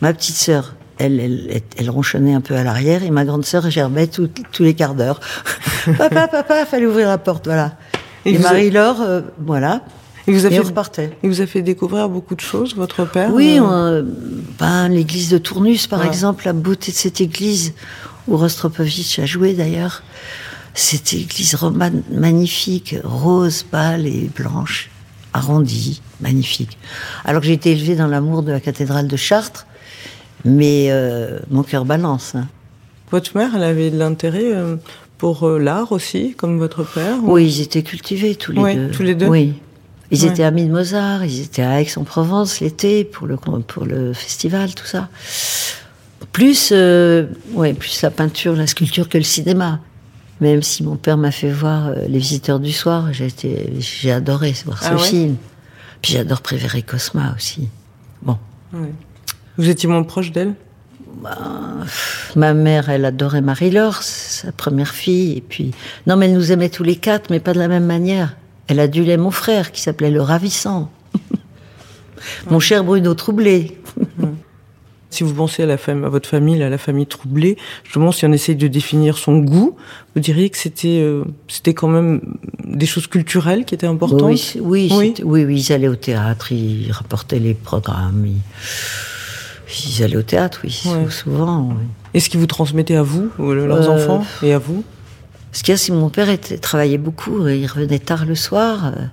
Ma 0.00 0.14
petite 0.14 0.36
sœur, 0.36 0.74
elle, 0.98 1.20
elle, 1.20 1.62
elle 1.76 1.90
ronchonnait 1.90 2.34
un 2.34 2.40
peu 2.40 2.56
à 2.56 2.64
l'arrière 2.64 3.02
et 3.02 3.10
ma 3.10 3.24
grande 3.24 3.44
sœur 3.44 3.68
gerbait 3.70 4.06
tous 4.06 4.30
les 4.60 4.74
quarts 4.74 4.94
d'heure. 4.94 5.20
papa, 5.98 6.28
papa, 6.28 6.64
fallait 6.66 6.86
ouvrir 6.86 7.08
la 7.08 7.18
porte, 7.18 7.46
voilà. 7.46 7.76
Et 8.24 8.38
Marie-Laure, 8.38 9.00
euh, 9.00 9.20
voilà. 9.38 9.82
Il 10.30 10.36
vous 10.36 10.46
a 10.46 10.50
Et 10.50 10.54
fait 10.54 10.60
on 10.60 10.64
repartait. 10.64 11.10
Il 11.22 11.28
vous 11.30 11.40
a 11.40 11.46
fait 11.46 11.62
découvrir 11.62 12.08
beaucoup 12.08 12.34
de 12.34 12.40
choses, 12.40 12.74
votre 12.76 13.04
père 13.04 13.32
Oui, 13.34 13.58
euh, 13.58 13.64
euh, 13.70 14.02
ben, 14.58 14.88
l'église 14.88 15.28
de 15.30 15.38
Tournus, 15.38 15.86
par 15.86 16.00
Ouais. 16.00 16.06
exemple, 16.06 16.44
la 16.46 16.52
beauté 16.52 16.92
de 16.92 16.96
cette 16.96 17.20
église, 17.20 17.72
où 18.28 18.36
Rostropovitch 18.36 19.18
a 19.18 19.26
joué 19.26 19.54
d'ailleurs. 19.54 20.02
Cette 20.74 21.12
église 21.14 21.56
romane 21.56 22.02
magnifique, 22.12 22.94
rose, 23.02 23.64
pâle 23.64 24.06
et 24.06 24.30
blanche, 24.34 24.88
arrondie, 25.32 26.00
magnifique. 26.20 26.78
Alors 27.24 27.40
que 27.40 27.46
j'ai 27.48 27.54
été 27.54 27.72
élevée 27.72 27.96
dans 27.96 28.06
l'amour 28.06 28.42
de 28.44 28.52
la 28.52 28.60
cathédrale 28.60 29.08
de 29.08 29.16
Chartres, 29.16 29.66
mais 30.44 30.86
euh, 30.90 31.40
mon 31.50 31.64
cœur 31.64 31.84
balance. 31.84 32.34
hein. 32.36 32.46
Votre 33.10 33.36
mère, 33.36 33.50
elle 33.56 33.64
avait 33.64 33.90
de 33.90 33.98
l'intérêt 33.98 34.52
pour 35.18 35.48
l'art 35.48 35.90
aussi, 35.90 36.34
comme 36.36 36.58
votre 36.58 36.84
père 36.84 37.16
ou- 37.24 37.32
Oui, 37.32 37.46
ils 37.46 37.62
étaient 37.62 37.82
cultivés 37.82 38.36
tous 38.36 38.52
les 38.52 38.60
Ouais, 38.60 38.76
deux. 38.76 38.90
tous 38.92 39.02
les 39.02 39.16
deux 39.16 39.26
Oui. 39.26 39.54
Ils 40.10 40.24
Ouais. 40.24 40.30
étaient 40.30 40.42
amis 40.42 40.64
de 40.66 40.72
Mozart, 40.72 41.24
ils 41.24 41.42
étaient 41.42 41.62
à 41.62 41.80
Aix-en-Provence 41.80 42.60
l'été 42.60 43.04
pour 43.04 43.26
le, 43.28 43.36
pour 43.36 43.84
le 43.84 44.12
festival, 44.12 44.74
tout 44.74 44.86
ça. 44.86 45.08
Plus, 46.32 46.70
euh, 46.72 47.26
ouais, 47.52 47.74
plus 47.74 48.02
la 48.02 48.10
peinture, 48.10 48.54
la 48.56 48.66
sculpture 48.66 49.08
que 49.08 49.18
le 49.18 49.24
cinéma. 49.24 49.80
Même 50.40 50.62
si 50.62 50.82
mon 50.82 50.96
père 50.96 51.16
m'a 51.16 51.30
fait 51.30 51.50
voir 51.50 51.88
euh, 51.88 52.06
Les 52.08 52.18
Visiteurs 52.18 52.60
du 52.60 52.72
Soir, 52.72 53.08
j'ai 53.12 54.10
adoré 54.12 54.54
voir 54.64 54.82
ce 54.82 54.88
Ah 54.88 54.96
ouais 54.96 55.02
film. 55.08 55.36
Puis 56.02 56.14
j'adore 56.14 56.40
Préféré 56.40 56.82
Cosma 56.82 57.34
aussi. 57.36 57.68
Bon. 58.22 58.38
Ouais. 58.72 58.92
Vous 59.58 59.68
étiez 59.68 59.88
moins 59.88 60.02
proche 60.02 60.32
d'elle? 60.32 60.54
Ma 62.36 62.54
mère, 62.54 62.88
elle 62.88 63.04
adorait 63.04 63.42
Marie-Laure, 63.42 64.02
sa 64.02 64.52
première 64.52 64.94
fille. 64.94 65.36
Et 65.36 65.40
puis, 65.40 65.72
non, 66.06 66.16
mais 66.16 66.26
elle 66.26 66.34
nous 66.34 66.52
aimait 66.52 66.68
tous 66.70 66.84
les 66.84 66.96
quatre, 66.96 67.30
mais 67.30 67.40
pas 67.40 67.52
de 67.52 67.58
la 67.58 67.68
même 67.68 67.84
manière. 67.84 68.36
Elle 68.70 68.78
adulait 68.78 69.16
mon 69.16 69.32
frère, 69.32 69.72
qui 69.72 69.80
s'appelait 69.80 70.12
le 70.12 70.22
Ravissant. 70.22 70.90
mon 72.50 72.60
cher 72.60 72.84
Bruno 72.84 73.14
Troublé. 73.14 73.76
Si 75.12 75.24
vous 75.24 75.34
pensez 75.34 75.64
à, 75.64 75.66
la 75.66 75.74
fam- 75.76 76.04
à 76.04 76.08
votre 76.08 76.28
famille, 76.28 76.62
à 76.62 76.70
la 76.70 76.78
famille 76.78 77.06
troublée, 77.06 77.56
justement, 77.82 78.12
si 78.12 78.24
on 78.26 78.32
essaye 78.32 78.54
de 78.54 78.68
définir 78.68 79.18
son 79.18 79.38
goût, 79.38 79.74
vous 80.14 80.20
diriez 80.22 80.50
que 80.50 80.56
c'était 80.56 81.00
euh, 81.00 81.24
c'était 81.48 81.74
quand 81.74 81.88
même 81.88 82.36
des 82.64 82.86
choses 82.86 83.08
culturelles 83.08 83.64
qui 83.64 83.74
étaient 83.74 83.88
importantes? 83.88 84.22
Oui, 84.22 84.52
oui, 84.60 84.88
Oui. 84.96 85.14
oui, 85.24 85.44
oui, 85.44 85.60
ils 85.66 85.72
allaient 85.72 85.88
au 85.88 85.96
théâtre, 85.96 86.52
ils 86.52 86.92
rapportaient 86.92 87.40
les 87.40 87.54
programmes. 87.54 88.24
Ils, 88.24 88.40
ils 89.96 90.04
allaient 90.04 90.16
au 90.16 90.22
théâtre, 90.22 90.60
oui, 90.62 90.80
Ouais. 90.86 91.10
souvent. 91.10 91.70
oui. 91.70 91.84
Est-ce 92.14 92.30
qu'ils 92.30 92.38
vous 92.38 92.46
transmettaient 92.46 92.94
à 92.94 93.02
vous, 93.02 93.30
ou 93.40 93.50
leurs 93.50 93.90
Euh, 93.90 93.94
enfants, 93.96 94.24
et 94.44 94.52
à 94.52 94.58
vous? 94.58 94.84
Ce 95.52 95.62
qu'il 95.62 95.72
y 95.72 95.74
a, 95.74 95.78
c'est 95.78 95.90
que 95.92 95.96
mon 95.96 96.10
père 96.10 96.28
était, 96.28 96.58
travaillait 96.58 96.98
beaucoup, 96.98 97.46
et 97.48 97.58
il 97.58 97.66
revenait 97.66 97.98
tard 97.98 98.24
le 98.24 98.34
soir. 98.34 98.86
euh. 98.86 99.04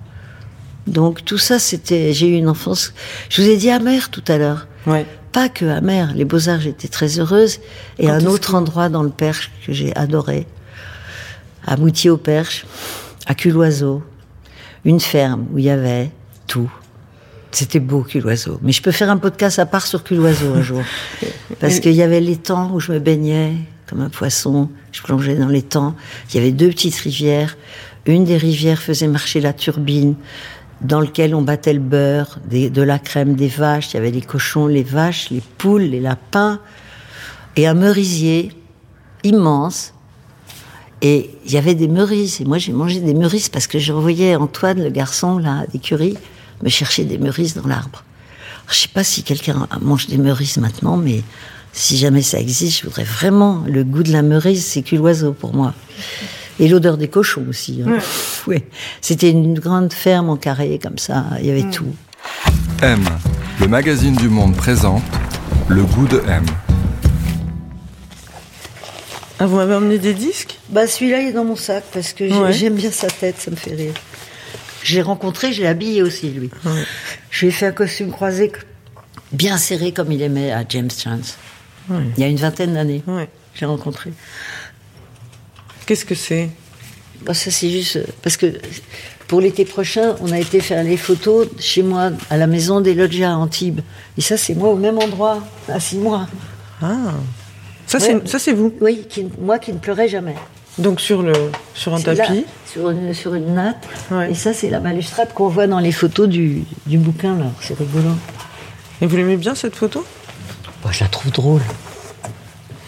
Donc 0.86 1.24
tout 1.24 1.38
ça, 1.38 1.58
c'était. 1.58 2.12
J'ai 2.12 2.28
eu 2.28 2.34
une 2.34 2.48
enfance. 2.48 2.94
Je 3.28 3.42
vous 3.42 3.48
ai 3.48 3.56
dit 3.56 3.70
amère 3.70 4.10
tout 4.10 4.24
à 4.28 4.38
l'heure. 4.38 4.66
Ouais. 4.86 5.04
Pas 5.32 5.48
que 5.48 5.66
amère. 5.66 6.14
Les 6.14 6.24
Beaux-Arts, 6.24 6.60
j'étais 6.60 6.88
très 6.88 7.18
heureuse. 7.18 7.58
Et 7.98 8.06
Quand 8.06 8.12
un 8.12 8.24
autre 8.26 8.54
endroit 8.54 8.88
dans 8.88 9.02
le 9.02 9.10
Perche 9.10 9.50
que 9.66 9.72
j'ai 9.72 9.94
adoré, 9.96 10.46
à 11.66 11.76
Moutier 11.76 12.08
au 12.08 12.16
Perche, 12.16 12.64
à 13.26 13.34
Culoiseau, 13.34 14.02
une 14.84 15.00
ferme 15.00 15.46
où 15.52 15.58
il 15.58 15.64
y 15.66 15.70
avait 15.70 16.10
tout. 16.46 16.70
C'était 17.50 17.80
beau, 17.80 18.02
Culoiseau. 18.02 18.58
Mais 18.62 18.72
je 18.72 18.80
peux 18.80 18.90
faire 18.92 19.10
un 19.10 19.18
podcast 19.18 19.58
à 19.58 19.66
part 19.66 19.86
sur 19.86 20.02
Culoiseau 20.04 20.54
un 20.54 20.62
jour. 20.62 20.82
Parce 21.60 21.80
qu'il 21.80 21.92
y 21.92 22.02
avait 22.02 22.20
l'étang 22.20 22.70
où 22.72 22.80
je 22.80 22.92
me 22.92 22.98
baignais 22.98 23.54
comme 23.88 24.00
un 24.00 24.10
poisson. 24.10 24.68
Je 24.92 25.02
plongeais 25.02 25.34
dans 25.34 25.48
l'étang. 25.48 25.94
Il 26.30 26.36
y 26.36 26.38
avait 26.38 26.52
deux 26.52 26.68
petites 26.68 26.96
rivières. 26.96 27.56
Une 28.06 28.24
des 28.24 28.36
rivières 28.36 28.80
faisait 28.80 29.08
marcher 29.08 29.40
la 29.40 29.52
turbine 29.52 30.14
dans 30.80 31.00
lequel 31.00 31.34
on 31.34 31.42
battait 31.42 31.72
le 31.72 31.80
beurre, 31.80 32.38
de 32.48 32.82
la 32.82 32.98
crème, 32.98 33.34
des 33.34 33.48
vaches. 33.48 33.92
Il 33.92 33.94
y 33.94 33.96
avait 33.96 34.10
les 34.10 34.20
cochons, 34.20 34.66
les 34.66 34.82
vaches, 34.82 35.30
les 35.30 35.42
poules, 35.58 35.82
les 35.82 36.00
lapins. 36.00 36.60
Et 37.56 37.66
un 37.66 37.74
merisier 37.74 38.52
immense. 39.24 39.94
Et 41.02 41.30
il 41.44 41.52
y 41.52 41.56
avait 41.56 41.74
des 41.74 41.88
meurisses. 41.88 42.40
Et 42.40 42.44
moi, 42.44 42.58
j'ai 42.58 42.72
mangé 42.72 43.00
des 43.00 43.14
meurisses 43.14 43.48
parce 43.48 43.66
que 43.66 43.78
je 43.78 43.92
revoyais 43.92 44.36
Antoine, 44.36 44.82
le 44.82 44.90
garçon, 44.90 45.38
là, 45.38 45.64
d'écurie, 45.72 46.16
me 46.62 46.68
chercher 46.68 47.04
des 47.04 47.18
meurisses 47.18 47.54
dans 47.54 47.66
l'arbre. 47.66 48.04
Je 48.70 48.74
sais 48.74 48.88
pas 48.88 49.04
si 49.04 49.22
quelqu'un 49.22 49.66
mange 49.80 50.08
des 50.08 50.18
meurisses 50.18 50.58
maintenant, 50.58 50.96
mais 50.96 51.22
si 51.72 51.96
jamais 51.98 52.22
ça 52.22 52.38
existe, 52.40 52.78
je 52.80 52.84
voudrais 52.84 53.04
vraiment 53.04 53.62
le 53.66 53.84
goût 53.84 54.02
de 54.02 54.12
la 54.12 54.22
meurisse, 54.22 54.64
c'est 54.66 54.82
que 54.82 54.96
l'oiseau 54.96 55.32
pour 55.32 55.54
moi. 55.54 55.74
Et 56.60 56.68
l'odeur 56.68 56.96
des 56.96 57.08
cochons 57.08 57.44
aussi. 57.48 57.82
Hein. 57.86 57.98
Ouais. 58.48 58.66
C'était 59.00 59.30
une 59.30 59.58
grande 59.58 59.92
ferme 59.92 60.28
en 60.28 60.36
carré 60.36 60.80
comme 60.82 60.98
ça, 60.98 61.24
il 61.40 61.46
y 61.46 61.50
avait 61.50 61.70
tout. 61.70 61.94
M, 62.82 63.04
le 63.60 63.68
magazine 63.68 64.16
du 64.16 64.28
monde 64.28 64.56
présente 64.56 65.02
le 65.68 65.84
goût 65.84 66.06
de 66.08 66.20
M. 66.28 66.44
Ah, 69.40 69.46
vous 69.46 69.56
m'avez 69.56 69.74
emmené 69.74 69.98
des 69.98 70.14
disques? 70.14 70.58
Bah 70.68 70.86
celui-là 70.88 71.20
il 71.22 71.28
est 71.28 71.32
dans 71.32 71.44
mon 71.44 71.54
sac 71.56 71.84
parce 71.92 72.12
que 72.12 72.24
Ouais. 72.24 72.52
j'aime 72.52 72.74
bien 72.74 72.90
sa 72.90 73.06
tête, 73.08 73.36
ça 73.38 73.50
me 73.52 73.56
fait 73.56 73.74
rire. 73.74 73.94
Je 74.82 74.96
l'ai 74.96 75.02
rencontré, 75.02 75.52
je 75.52 75.60
l'ai 75.62 75.68
habillé 75.68 76.02
aussi 76.02 76.28
lui. 76.30 76.50
Ouais. 76.64 76.82
Je 77.30 77.40
lui 77.40 77.48
ai 77.48 77.50
fait 77.52 77.66
un 77.66 77.72
costume 77.72 78.10
croisé 78.10 78.50
bien 79.30 79.56
serré 79.58 79.92
comme 79.92 80.10
il 80.10 80.22
aimait 80.22 80.50
à 80.52 80.64
James 80.68 80.90
Chance. 80.90 81.36
Ouais. 81.90 82.02
Il 82.16 82.20
y 82.22 82.24
a 82.24 82.28
une 82.28 82.36
vingtaine 82.36 82.74
d'années, 82.74 83.02
Ouais. 83.06 83.28
l'ai 83.60 83.66
rencontré. 83.66 84.12
Qu'est-ce 85.86 86.04
que 86.04 86.14
c'est? 86.14 86.48
Bah, 87.24 87.34
ça 87.34 87.50
c'est 87.50 87.70
juste 87.70 87.96
euh, 87.96 88.04
parce 88.22 88.36
que 88.36 88.46
pour 89.26 89.40
l'été 89.40 89.64
prochain, 89.64 90.14
on 90.20 90.30
a 90.32 90.38
été 90.38 90.60
faire 90.60 90.84
les 90.84 90.96
photos 90.96 91.48
chez 91.58 91.82
moi 91.82 92.10
à 92.30 92.36
la 92.36 92.46
maison 92.46 92.80
des 92.80 92.94
loggias 92.94 93.32
à 93.32 93.36
Antibes. 93.36 93.80
Et 94.16 94.20
ça 94.20 94.36
c'est 94.36 94.54
moi 94.54 94.68
au 94.70 94.76
même 94.76 94.98
endroit, 94.98 95.42
à 95.68 95.80
six 95.80 95.96
mois. 95.98 96.28
Ah. 96.80 96.94
Ça, 97.86 97.98
Ouais. 97.98 98.04
c'est, 98.22 98.28
ça, 98.28 98.38
c'est 98.38 98.52
vous? 98.52 98.72
Oui, 98.82 99.06
qui- 99.08 99.26
moi 99.40 99.58
qui 99.58 99.72
ne 99.72 99.78
pleurais 99.78 100.08
jamais. 100.08 100.34
Donc, 100.76 101.00
sur, 101.00 101.22
le, 101.22 101.32
sur 101.74 101.94
un 101.94 101.98
là, 101.98 102.14
tapis? 102.14 102.44
sur, 102.70 102.90
une, 102.90 103.12
sur 103.14 103.34
une 103.34 103.54
natte. 103.54 103.82
Ouais. 104.10 104.30
Et 104.30 104.34
ça, 104.34 104.52
c'est 104.52 104.68
la 104.68 104.78
balustrade 104.78 105.32
qu'on 105.32 105.48
voit 105.48 105.66
dans 105.66 105.80
les 105.80 105.90
photos 105.90 106.28
du, 106.28 106.64
du 106.86 106.98
bouquin, 106.98 107.34
là. 107.36 107.46
C'est 107.62 107.76
rigolo. 107.76 108.10
Et 109.00 109.06
vous 109.06 109.16
l'aimez 109.16 109.38
bien, 109.38 109.54
cette 109.54 109.74
photo? 109.74 110.04
Moi, 110.82 110.92
je 110.92 111.00
la 111.00 111.08
trouve 111.08 111.32
drôle. 111.32 111.62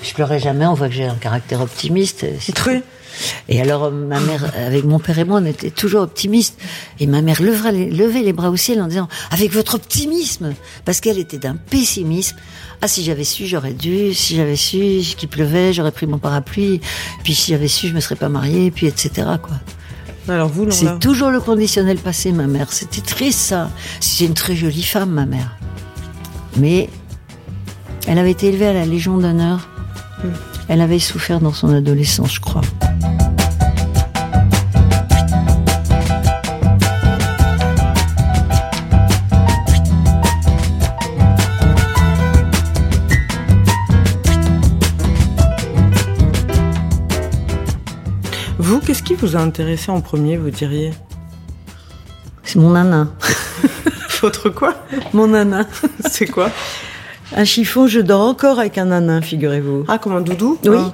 Je 0.02 0.14
pleurais 0.14 0.40
jamais, 0.40 0.66
on 0.66 0.74
voit 0.74 0.88
que 0.88 0.94
j'ai 0.94 1.04
un 1.06 1.16
caractère 1.16 1.60
optimiste. 1.60 2.24
C'est 2.40 2.54
Très. 2.54 2.82
Et 3.48 3.60
alors, 3.60 3.84
euh, 3.84 3.90
ma 3.90 4.20
mère, 4.20 4.50
avec 4.56 4.84
mon 4.84 4.98
père 4.98 5.18
et 5.18 5.24
moi, 5.24 5.40
on 5.42 5.44
était 5.44 5.70
toujours 5.70 6.02
optimistes. 6.02 6.58
Et 6.98 7.06
ma 7.06 7.22
mère 7.22 7.42
levait 7.42 7.72
les, 7.72 7.90
levait 7.90 8.22
les 8.22 8.32
bras 8.32 8.50
au 8.50 8.56
ciel 8.56 8.80
en 8.80 8.86
disant, 8.86 9.08
avec 9.30 9.52
votre 9.52 9.74
optimisme, 9.74 10.54
parce 10.84 11.00
qu'elle 11.00 11.18
était 11.18 11.38
d'un 11.38 11.56
pessimisme. 11.56 12.36
Ah, 12.80 12.88
si 12.88 13.04
j'avais 13.04 13.24
su, 13.24 13.46
j'aurais 13.46 13.72
dû. 13.74 14.14
Si 14.14 14.36
j'avais 14.36 14.56
su 14.56 15.02
qu'il 15.16 15.28
pleuvait, 15.28 15.72
j'aurais 15.72 15.92
pris 15.92 16.06
mon 16.06 16.18
parapluie. 16.18 16.80
Puis 17.24 17.34
si 17.34 17.50
j'avais 17.52 17.68
su, 17.68 17.88
je 17.88 17.94
me 17.94 18.00
serais 18.00 18.16
pas 18.16 18.28
mariée. 18.28 18.70
Puis 18.70 18.86
etc. 18.86 19.28
Quoi. 19.42 19.56
Alors, 20.28 20.48
vous, 20.48 20.70
C'est 20.70 20.98
toujours 20.98 21.30
le 21.30 21.40
conditionnel 21.40 21.98
passé, 21.98 22.32
ma 22.32 22.46
mère. 22.46 22.72
C'était 22.72 23.00
triste, 23.00 23.40
ça. 23.40 23.70
C'était 24.00 24.26
une 24.26 24.34
très 24.34 24.54
jolie 24.54 24.82
femme, 24.82 25.10
ma 25.10 25.26
mère. 25.26 25.56
Mais 26.56 26.88
elle 28.10 28.18
avait 28.18 28.32
été 28.32 28.48
élevée 28.48 28.66
à 28.66 28.72
la 28.72 28.84
Légion 28.84 29.18
d'honneur. 29.18 29.68
Elle 30.66 30.80
avait 30.80 30.98
souffert 30.98 31.38
dans 31.38 31.52
son 31.52 31.72
adolescence, 31.72 32.34
je 32.34 32.40
crois. 32.40 32.62
Vous, 48.58 48.80
qu'est-ce 48.80 49.04
qui 49.04 49.14
vous 49.14 49.36
a 49.36 49.38
intéressé 49.38 49.92
en 49.92 50.00
premier, 50.00 50.36
vous 50.36 50.50
diriez 50.50 50.90
C'est 52.42 52.58
mon 52.58 52.70
nana. 52.70 53.06
Votre 54.20 54.50
quoi? 54.50 54.74
Mon 55.12 55.28
nana. 55.28 55.64
C'est 56.10 56.26
quoi? 56.26 56.50
Un 57.36 57.44
chiffon, 57.44 57.86
je 57.86 58.00
dors 58.00 58.22
encore 58.22 58.58
avec 58.58 58.78
un 58.78 58.86
nanin, 58.86 59.20
figurez-vous. 59.20 59.84
Ah, 59.88 59.98
comme 59.98 60.14
un 60.16 60.20
doudou 60.20 60.58
Oui. 60.64 60.76
Ah. 60.78 60.92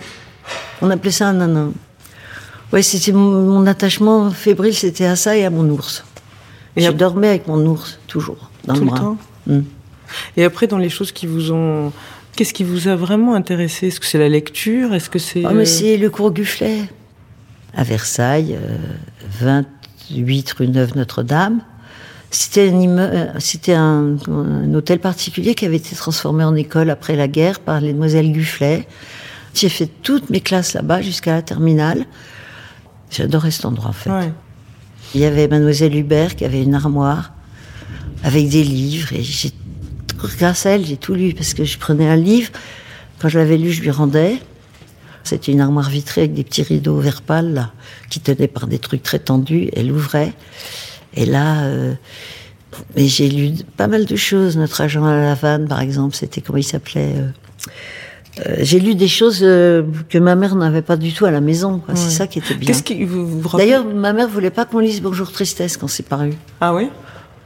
On 0.83 0.91
appelait 0.91 1.11
ça 1.11 1.29
un 1.29 1.35
nanin. 1.35 1.73
Ouais, 2.73 2.83
c'était 2.83 3.13
mon, 3.13 3.43
mon 3.43 3.67
attachement 3.67 4.31
fébrile, 4.31 4.75
c'était 4.75 5.07
à 5.07 5.17
ça 5.17 5.37
et 5.37 5.45
à 5.45 5.51
mon 5.51 5.69
ours. 5.71 6.05
Et 6.77 6.83
je 6.83 6.91
dormais 6.91 7.29
avec 7.29 7.49
mon 7.49 7.65
ours, 7.67 7.99
toujours, 8.07 8.51
dans 8.65 8.75
Tout 8.75 8.81
le 8.81 8.87
bras. 8.87 8.99
temps 8.99 9.19
Mm. 9.47 9.61
Et 10.37 10.45
après, 10.45 10.67
dans 10.67 10.79
les 10.79 10.89
choses 10.89 11.13
qui 11.13 11.27
vous 11.27 11.53
ont. 11.53 11.93
Qu'est-ce 12.35 12.53
qui 12.53 12.65
vous 12.65 12.89
a 12.89 12.97
vraiment 12.97 13.35
intéressé? 13.35 13.89
Est-ce 13.89 14.01
que 14.01 14.07
c'est 14.07 14.19
la 14.19 14.29
lecture? 14.29 14.95
Est-ce 14.95 15.09
que 15.09 15.19
c'est. 15.19 15.45
Ah, 15.45 15.53
mais 15.53 15.63
euh, 15.63 15.65
c'est 15.65 15.97
le 15.97 16.11
cours 16.11 16.33
Gufflet. 16.33 16.83
À 17.75 17.83
Versailles, 17.83 18.57
euh, 18.61 18.77
28 19.41 20.53
rue 20.53 20.69
Neuve 20.69 20.97
Notre-Dame. 20.97 21.61
C'était 22.39 22.69
un, 22.69 22.99
euh, 22.99 23.27
c'était 23.39 23.73
un, 23.73 24.17
un 24.29 24.75
hôtel 24.75 24.99
particulier 24.99 25.55
qui 25.55 25.65
avait 25.65 25.79
été 25.79 25.97
transformé 25.97 26.45
en 26.45 26.55
école 26.55 26.91
après 26.91 27.17
la 27.17 27.29
guerre 27.29 27.61
par 27.61 27.81
les 27.81 27.95
demoiselles 27.95 28.31
Gufflet. 28.31 28.87
J'ai 29.55 29.71
fait 29.71 29.87
toutes 30.03 30.29
mes 30.29 30.43
classes 30.43 30.75
là-bas 30.75 31.01
jusqu'à 31.01 31.33
la 31.33 31.41
terminale. 31.41 32.05
J'adorais 33.11 33.51
cet 33.51 33.65
endroit 33.65 33.89
en 33.89 33.95
fait. 33.95 34.11
Ouais. 34.11 34.33
Il 35.15 35.23
y 35.23 35.25
avait 35.25 35.49
mademoiselle 35.49 35.97
Hubert 35.97 36.37
qui 36.37 36.45
avait 36.45 36.63
une 36.63 36.75
armoire 36.75 37.33
avec 38.23 38.51
des 38.51 38.65
livres 38.65 39.15
et 39.15 39.23
j'ai 39.23 39.53
grâce 40.19 40.67
à 40.67 40.73
elle 40.73 40.85
j'ai 40.85 40.99
tout 40.99 41.15
lu 41.15 41.33
parce 41.33 41.55
que 41.55 41.65
je 41.65 41.79
prenais 41.79 42.07
un 42.07 42.17
livre 42.17 42.51
quand 43.19 43.31
je 43.31 43.39
l'avais 43.39 43.57
lu 43.57 43.71
je 43.73 43.81
lui 43.81 43.91
rendais 43.91 44.37
c'était 45.25 45.53
une 45.53 45.61
armoire 45.63 45.89
vitrée 45.89 46.23
avec 46.23 46.35
des 46.35 46.45
petits 46.45 46.63
rideaux 46.63 46.99
vert 46.99 47.23
pâle 47.23 47.55
là, 47.55 47.73
qui 48.11 48.21
tenaient 48.21 48.49
par 48.49 48.67
des 48.67 48.79
trucs 48.79 49.03
très 49.03 49.21
tendus 49.21 49.71
elle 49.75 49.91
ouvrait 49.91 50.35
et 51.17 51.27
là 51.27 51.63
euh, 51.65 51.95
mais 52.95 53.07
j'ai 53.07 53.29
lu 53.29 53.53
pas 53.77 53.87
mal 53.89 54.05
de 54.05 54.17
choses 54.17 54.57
notre 54.57 54.81
agent 54.81 55.05
à 55.05 55.17
la 55.17 55.35
vanne 55.35 55.67
par 55.69 55.81
exemple 55.81 56.15
c'était 56.15 56.41
comment 56.41 56.59
il 56.59 56.63
s'appelait 56.65 57.15
euh, 57.17 57.29
euh, 58.47 58.57
j'ai 58.61 58.79
lu 58.81 58.95
des 58.95 59.09
choses 59.09 59.41
euh, 59.43 59.83
que 60.11 60.19
ma 60.19 60.35
mère 60.35 60.55
n'avait 60.57 60.83
pas 60.83 60.97
du 60.99 61.13
tout 61.15 61.25
à 61.25 61.31
la 61.31 61.41
maison 61.41 61.81
c'est 61.95 62.11
ça 62.11 62.27
qui 62.27 62.39
était 62.39 62.55
bien 62.55 62.67
Qu'est-ce 62.67 62.83
qui 62.83 63.03
vous, 63.05 63.27
vous 63.41 63.49
rappelez 63.49 63.65
D'ailleurs, 63.71 63.85
ma 63.87 64.13
mère 64.13 64.29
voulait 64.29 64.51
pas 64.51 64.67
qu'on 64.67 64.81
lise 64.81 65.01
Bonjour 65.01 65.33
Tristesse 65.33 65.79
quand 65.79 65.89
c'est 65.89 66.03
paru. 66.03 66.35
Ah 66.61 66.75
oui? 66.75 66.89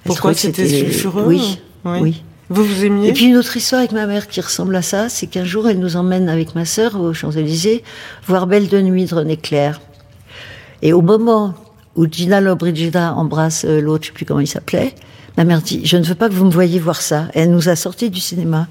Pourquoi 0.04 0.34
c'était- 0.34 0.66
sulfureux 0.66 1.24
Oui, 1.26 1.60
Oui. 1.84 1.98
oui. 2.02 2.22
Vous 2.48 2.64
vous 2.64 2.84
aimiez? 2.84 3.10
Et 3.10 3.12
puis 3.12 3.26
une 3.26 3.36
autre 3.36 3.56
histoire 3.56 3.78
avec 3.78 3.92
ma 3.92 4.06
mère 4.06 4.26
qui 4.26 4.40
ressemble 4.40 4.74
à 4.74 4.82
ça, 4.82 5.08
c'est 5.08 5.28
qu'un 5.28 5.44
jour 5.44 5.68
elle 5.68 5.78
nous 5.78 5.94
emmène 5.94 6.28
avec 6.28 6.56
ma 6.56 6.64
sœur 6.64 7.00
aux 7.00 7.14
Champs-Élysées 7.14 7.84
voir 8.26 8.48
Belle 8.48 8.66
de 8.68 8.80
nuit 8.80 9.04
de 9.04 9.14
René 9.14 9.36
Clair. 9.36 9.80
Et 10.82 10.92
au 10.92 11.02
moment 11.02 11.54
où 11.96 12.06
Gina 12.06 12.40
Lollobrigida 12.40 13.14
embrasse 13.14 13.64
euh, 13.64 13.80
l'autre, 13.80 14.04
je 14.04 14.08
sais 14.08 14.14
plus 14.14 14.24
comment 14.24 14.40
il 14.40 14.46
s'appelait, 14.46 14.94
ma 15.36 15.44
mère 15.44 15.62
dit 15.62 15.84
Je 15.84 15.96
ne 15.96 16.04
veux 16.04 16.14
pas 16.14 16.28
que 16.28 16.34
vous 16.34 16.44
me 16.44 16.50
voyiez 16.50 16.78
voir 16.78 17.00
ça. 17.00 17.28
Et 17.34 17.40
elle 17.40 17.50
nous 17.50 17.68
a 17.68 17.76
sortis 17.76 18.10
du 18.10 18.20
cinéma. 18.20 18.68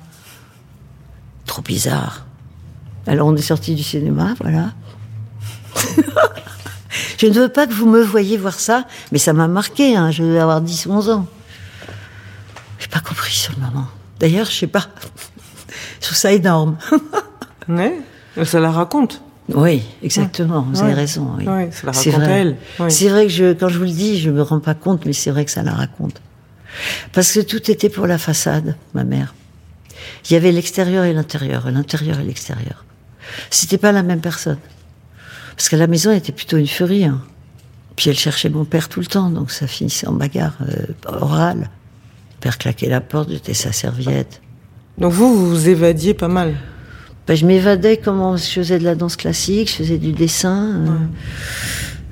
Trop 1.46 1.62
bizarre. 1.62 2.26
Alors 3.08 3.28
on 3.28 3.36
est 3.36 3.42
sortis 3.42 3.76
du 3.76 3.84
cinéma, 3.84 4.36
voilà. 4.42 4.72
je 7.18 7.26
ne 7.28 7.34
veux 7.34 7.50
pas 7.50 7.66
que 7.66 7.74
vous 7.74 7.90
me 7.90 8.02
voyiez 8.02 8.38
voir 8.38 8.60
ça, 8.60 8.86
mais 9.12 9.18
ça 9.18 9.34
m'a 9.34 9.48
marqué, 9.48 9.96
hein, 9.96 10.12
je 10.12 10.24
devais 10.24 10.40
avoir 10.40 10.62
10 10.62 10.86
ou 10.86 10.92
11 10.92 11.10
ans. 11.10 11.28
J'ai 12.78 12.88
pas 12.88 13.00
compris 13.00 13.34
sur 13.34 13.54
le 13.56 13.62
moment. 13.62 13.88
D'ailleurs, 14.20 14.46
je 14.46 14.52
sais 14.52 14.68
pas. 14.68 14.86
Je 16.02 16.06
trouve 16.06 16.18
ça 16.18 16.32
énorme. 16.32 16.78
Ouais. 17.68 18.02
Ça 18.46 18.60
la 18.60 18.72
raconte. 18.72 19.22
Oui, 19.56 19.82
exactement. 20.04 20.62
Vous 20.72 20.80
avez 20.82 20.90
Ouais. 20.90 21.00
raison. 21.00 21.32
Oui. 21.38 21.48
Ouais, 21.48 21.70
C'est 21.94 22.10
vrai. 22.12 22.56
C'est 22.90 23.10
vrai 23.10 23.24
que 23.28 23.32
je, 23.32 23.54
quand 23.54 23.68
je 23.70 23.78
vous 23.78 23.86
le 23.86 23.90
dis, 23.92 24.20
je 24.20 24.30
me 24.30 24.42
rends 24.42 24.60
pas 24.60 24.74
compte, 24.76 25.06
mais 25.06 25.14
c'est 25.14 25.32
vrai 25.32 25.46
que 25.46 25.52
ça 25.52 25.64
la 25.64 25.74
raconte. 25.74 26.22
Parce 27.14 27.32
que 27.32 27.40
tout 27.40 27.70
était 27.72 27.90
pour 27.90 28.06
la 28.08 28.18
façade, 28.18 28.76
ma 28.94 29.04
mère. 29.04 29.34
Il 30.30 30.34
y 30.34 30.36
avait 30.36 30.52
l'extérieur 30.52 31.04
et 31.06 31.14
l'intérieur, 31.14 31.70
l'intérieur 31.72 32.20
et 32.20 32.24
l'extérieur. 32.24 32.86
C'était 33.50 33.78
pas 33.78 33.92
la 33.92 34.04
même 34.04 34.22
personne. 34.22 34.58
Parce 35.56 35.68
qu'à 35.70 35.78
la 35.78 35.88
maison, 35.88 36.12
était 36.12 36.32
plutôt 36.32 36.58
une 36.58 36.68
furie. 36.68 37.06
hein. 37.06 37.22
Puis 37.96 38.10
elle 38.10 38.18
cherchait 38.18 38.50
mon 38.50 38.64
père 38.66 38.88
tout 38.88 39.02
le 39.02 39.06
temps, 39.08 39.30
donc 39.30 39.52
ça 39.52 39.68
finissait 39.68 40.08
en 40.08 40.14
bagarre 40.14 40.58
euh, 40.62 40.86
orale. 41.22 41.60
Le 41.60 42.40
père 42.40 42.58
claquait 42.58 42.88
la 42.88 43.02
porte, 43.02 43.30
j'étais 43.30 43.54
sa 43.54 43.74
serviette. 43.74 44.42
Donc 44.98 45.12
vous, 45.12 45.36
vous 45.36 45.50
vous 45.50 45.68
évadiez 45.70 46.14
pas 46.14 46.30
mal. 46.30 46.56
Ben, 47.30 47.36
je 47.36 47.46
m'évadais 47.46 47.98
comment 47.98 48.38
je 48.38 48.44
faisais 48.44 48.80
de 48.80 48.84
la 48.84 48.96
danse 48.96 49.16
classique, 49.16 49.70
je 49.70 49.76
faisais 49.76 50.00
du 50.00 50.14
dessin. 50.14 50.78
euh, 50.78 50.88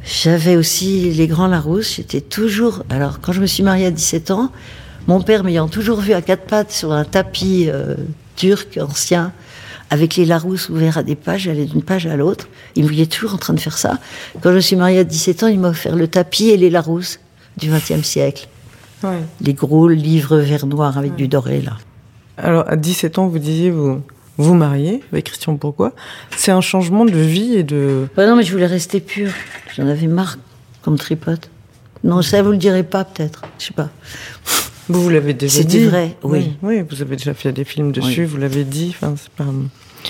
J'avais 0.06 0.56
aussi 0.56 1.10
les 1.10 1.26
grands 1.26 1.48
Larousse. 1.48 1.96
J'étais 1.96 2.22
toujours. 2.22 2.84
Alors, 2.92 3.20
quand 3.20 3.32
je 3.34 3.42
me 3.42 3.48
suis 3.48 3.64
mariée 3.64 3.88
à 3.88 3.90
17 3.90 4.30
ans, 4.30 4.52
mon 5.08 5.20
père 5.22 5.44
m'ayant 5.44 5.68
toujours 5.70 6.02
vu 6.02 6.14
à 6.14 6.22
quatre 6.22 6.46
pattes 6.46 6.72
sur 6.72 6.92
un 6.92 7.04
tapis 7.04 7.66
euh, 7.68 7.96
turc 8.36 8.78
ancien, 8.80 9.32
avec 9.90 10.18
les 10.18 10.26
Larousse 10.26 10.70
ouverts 10.70 11.00
à 11.00 11.04
des 11.04 11.16
pages, 11.16 11.42
j'allais 11.46 11.66
d'une 11.66 11.82
page 11.82 12.06
à 12.06 12.16
l'autre. 12.16 12.48
Il 12.76 12.84
me 12.84 12.88
voyait 12.90 13.08
toujours 13.08 13.34
en 13.34 13.38
train 13.38 13.56
de 13.56 13.60
faire 13.60 13.80
ça. 13.80 13.98
Quand 14.42 14.52
je 14.52 14.58
me 14.58 14.62
suis 14.62 14.76
mariée 14.76 15.00
à 15.00 15.04
17 15.04 15.42
ans, 15.42 15.48
il 15.48 15.60
m'a 15.60 15.70
offert 15.70 15.96
le 15.96 16.08
tapis 16.08 16.50
et 16.50 16.58
les 16.58 16.70
Larousse 16.70 17.20
du 17.58 17.72
XXe 17.72 18.04
siècle. 18.04 18.48
Ouais. 19.04 19.24
Les 19.42 19.56
gros 19.56 19.88
livres 19.88 20.38
vert 20.38 20.68
noir 20.68 20.96
avec 20.96 21.16
du 21.16 21.28
doré, 21.28 21.62
là. 21.62 21.76
Alors, 22.38 22.66
à 22.70 22.76
17 22.76 23.18
ans, 23.18 23.26
vous 23.26 23.40
disiez, 23.40 23.72
vous, 23.72 24.04
vous 24.38 24.54
marier 24.54 25.04
avec 25.12 25.26
Christian 25.26 25.54
Bourgois. 25.54 25.94
C'est 26.36 26.52
un 26.52 26.62
changement 26.62 27.06
de 27.06 27.18
vie 27.18 27.56
et 27.56 27.64
de. 27.64 28.08
Bah 28.16 28.28
non, 28.28 28.36
mais 28.36 28.44
je 28.44 28.52
voulais 28.52 28.68
rester 28.68 29.00
pure. 29.00 29.32
J'en 29.76 29.88
avais 29.88 30.08
marre 30.08 30.38
comme 30.82 30.98
tripote. 30.98 31.50
Non, 32.04 32.22
ça 32.22 32.42
vous 32.42 32.52
le 32.52 32.58
direz 32.58 32.84
pas 32.84 33.04
peut-être. 33.04 33.42
Je 33.60 33.66
sais 33.66 33.74
pas. 33.74 33.90
Vous, 34.90 35.02
vous 35.02 35.10
l'avez 35.10 35.34
déjà 35.34 35.64
dit. 35.64 35.72
C'était 35.72 35.86
vrai, 35.86 36.16
oui. 36.24 36.54
oui. 36.62 36.84
vous 36.90 37.02
avez 37.02 37.18
déjà 37.18 37.34
fait 37.34 37.52
des 37.52 37.66
films 37.66 37.92
dessus, 37.92 38.26
vous 38.26 38.38
l'avez 38.38 38.64
dit. 38.64 38.96
Enfin, 38.96 39.16
c'est 39.18 39.32
pas. 39.32 39.46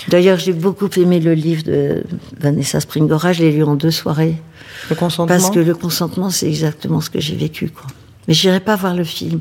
D'ailleurs, 0.08 0.38
j'ai 0.38 0.52
beaucoup 0.52 0.88
aimé 0.96 1.18
le 1.18 1.34
livre 1.34 1.64
de 1.64 2.04
Vanessa 2.38 2.78
Springora. 2.78 3.32
Je 3.32 3.42
l'ai 3.42 3.50
lu 3.50 3.64
en 3.64 3.74
deux 3.74 3.90
soirées. 3.90 4.36
Le 4.90 4.94
consentement? 4.94 5.26
Parce 5.26 5.50
que 5.50 5.58
le 5.58 5.74
consentement, 5.74 6.30
c'est 6.30 6.46
exactement 6.46 7.00
ce 7.00 7.10
que 7.10 7.20
j'ai 7.20 7.34
vécu, 7.34 7.70
quoi. 7.70 7.86
Mais 8.28 8.34
j'irai 8.34 8.60
pas 8.60 8.76
voir 8.76 8.94
le 8.94 9.04
film. 9.04 9.40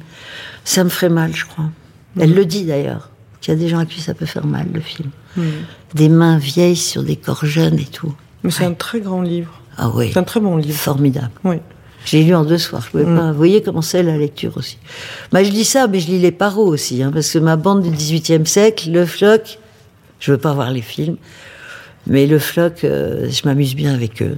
Ça 0.64 0.84
me 0.84 0.90
ferait 0.90 1.10
mal, 1.10 1.36
je 1.36 1.46
crois. 1.46 1.66
Elle 2.20 2.34
le 2.34 2.46
dit 2.46 2.64
d'ailleurs. 2.64 3.12
Qu'il 3.48 3.54
y 3.54 3.58
a 3.58 3.60
des 3.62 3.70
gens 3.70 3.80
à 3.80 3.86
qui 3.86 4.02
ça 4.02 4.14
peut 4.14 4.26
faire 4.26 4.46
mal, 4.46 4.68
le 4.74 4.82
film. 4.82 5.10
Hmm. 5.38 5.44
Des 5.94 6.10
mains 6.10 6.38
vieilles 6.38 6.76
sur 6.76 7.02
des 7.02 7.16
corps 7.16 7.46
jeunes 7.46 7.80
et 7.80 7.86
tout. 7.86 8.14
Mais 8.44 8.52
c'est 8.52 8.66
un 8.66 8.74
très 8.74 9.00
grand 9.00 9.22
livre. 9.22 9.62
Ah 9.78 9.90
oui. 9.96 10.10
C'est 10.12 10.20
un 10.20 10.24
très 10.26 10.42
bon 10.42 10.58
livre. 10.58 10.78
Formidable. 10.78 11.32
Oui. 11.46 11.56
J'ai 12.04 12.24
lu 12.26 12.36
en 12.36 12.44
deux 12.44 12.58
soirs. 12.58 12.82
Je 12.86 12.90
pouvais 12.92 13.06
Mm. 13.06 13.16
pas. 13.18 13.32
Vous 13.32 13.38
voyez 13.38 13.62
comment 13.64 13.82
c'est 13.82 14.04
la 14.04 14.18
lecture 14.18 14.58
aussi. 14.58 14.78
Bah, 15.32 15.46
je 15.46 15.52
lis 15.52 15.64
ça, 15.64 15.88
mais 15.88 16.02
je 16.02 16.08
lis 16.08 16.20
les 16.20 16.34
paros 16.34 16.66
aussi, 16.68 17.02
hein, 17.02 17.12
parce 17.14 17.32
que 17.32 17.38
ma 17.40 17.56
bande 17.56 17.84
du 17.84 17.90
XVIIIe 17.90 18.46
siècle, 18.46 18.92
le 18.92 19.06
floc, 19.06 19.60
je 20.20 20.34
veux 20.34 20.38
pas 20.38 20.52
voir 20.54 20.72
les 20.72 20.82
films, 20.82 21.16
mais 22.06 22.28
le 22.28 22.40
floc, 22.40 22.84
euh, 22.84 23.30
je 23.30 23.48
m'amuse 23.48 23.76
bien 23.76 23.94
avec 23.94 24.22
eux. 24.22 24.38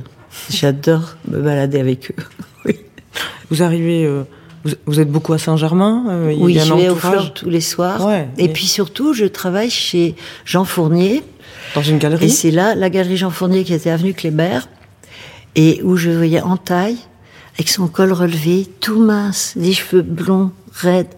J'adore 0.51 1.15
me 1.27 1.41
balader 1.41 1.79
avec 1.79 2.11
eux. 2.11 2.23
oui, 2.65 2.77
Vous 3.49 3.63
arrivez. 3.63 4.05
euh, 4.05 4.21
vous, 4.63 4.71
vous 4.85 4.99
êtes 4.99 5.09
beaucoup 5.09 5.33
à 5.33 5.37
Saint-Germain 5.37 6.05
euh, 6.09 6.33
oui 6.37 6.57
je 6.59 6.73
vais 6.73 6.89
au 6.89 6.95
floc 6.95 7.33
tous 7.35 7.49
les 7.49 7.61
soirs. 7.61 8.05
Ouais, 8.05 8.27
et 8.37 8.47
mais- 8.47 8.53
puis 8.53 8.65
surtout, 8.65 9.13
je 9.13 9.25
travaille 9.25 9.69
chez 9.69 10.15
Jean 10.45 10.65
Fournier. 10.65 11.23
Dans 11.75 11.81
une 11.83 11.97
Et 11.97 11.99
galerie 11.99 12.29
c'est 12.29 12.51
là, 12.51 12.75
la 12.75 12.89
galerie 12.89 13.17
Jean 13.17 13.29
Fournier 13.29 13.63
qui 13.63 13.73
était 13.73 13.89
avenue 13.89 14.13
Kléber, 14.13 14.59
et 15.55 15.81
où 15.83 15.95
je 15.97 16.09
voyais 16.09 16.41
en 16.41 16.57
taille, 16.57 16.97
avec 17.55 17.69
son 17.69 17.87
col 17.87 18.11
relevé, 18.13 18.67
tout 18.79 18.99
mince, 18.99 19.53
des 19.55 19.73
cheveux 19.73 20.01
blonds, 20.01 20.51
raides, 20.73 21.13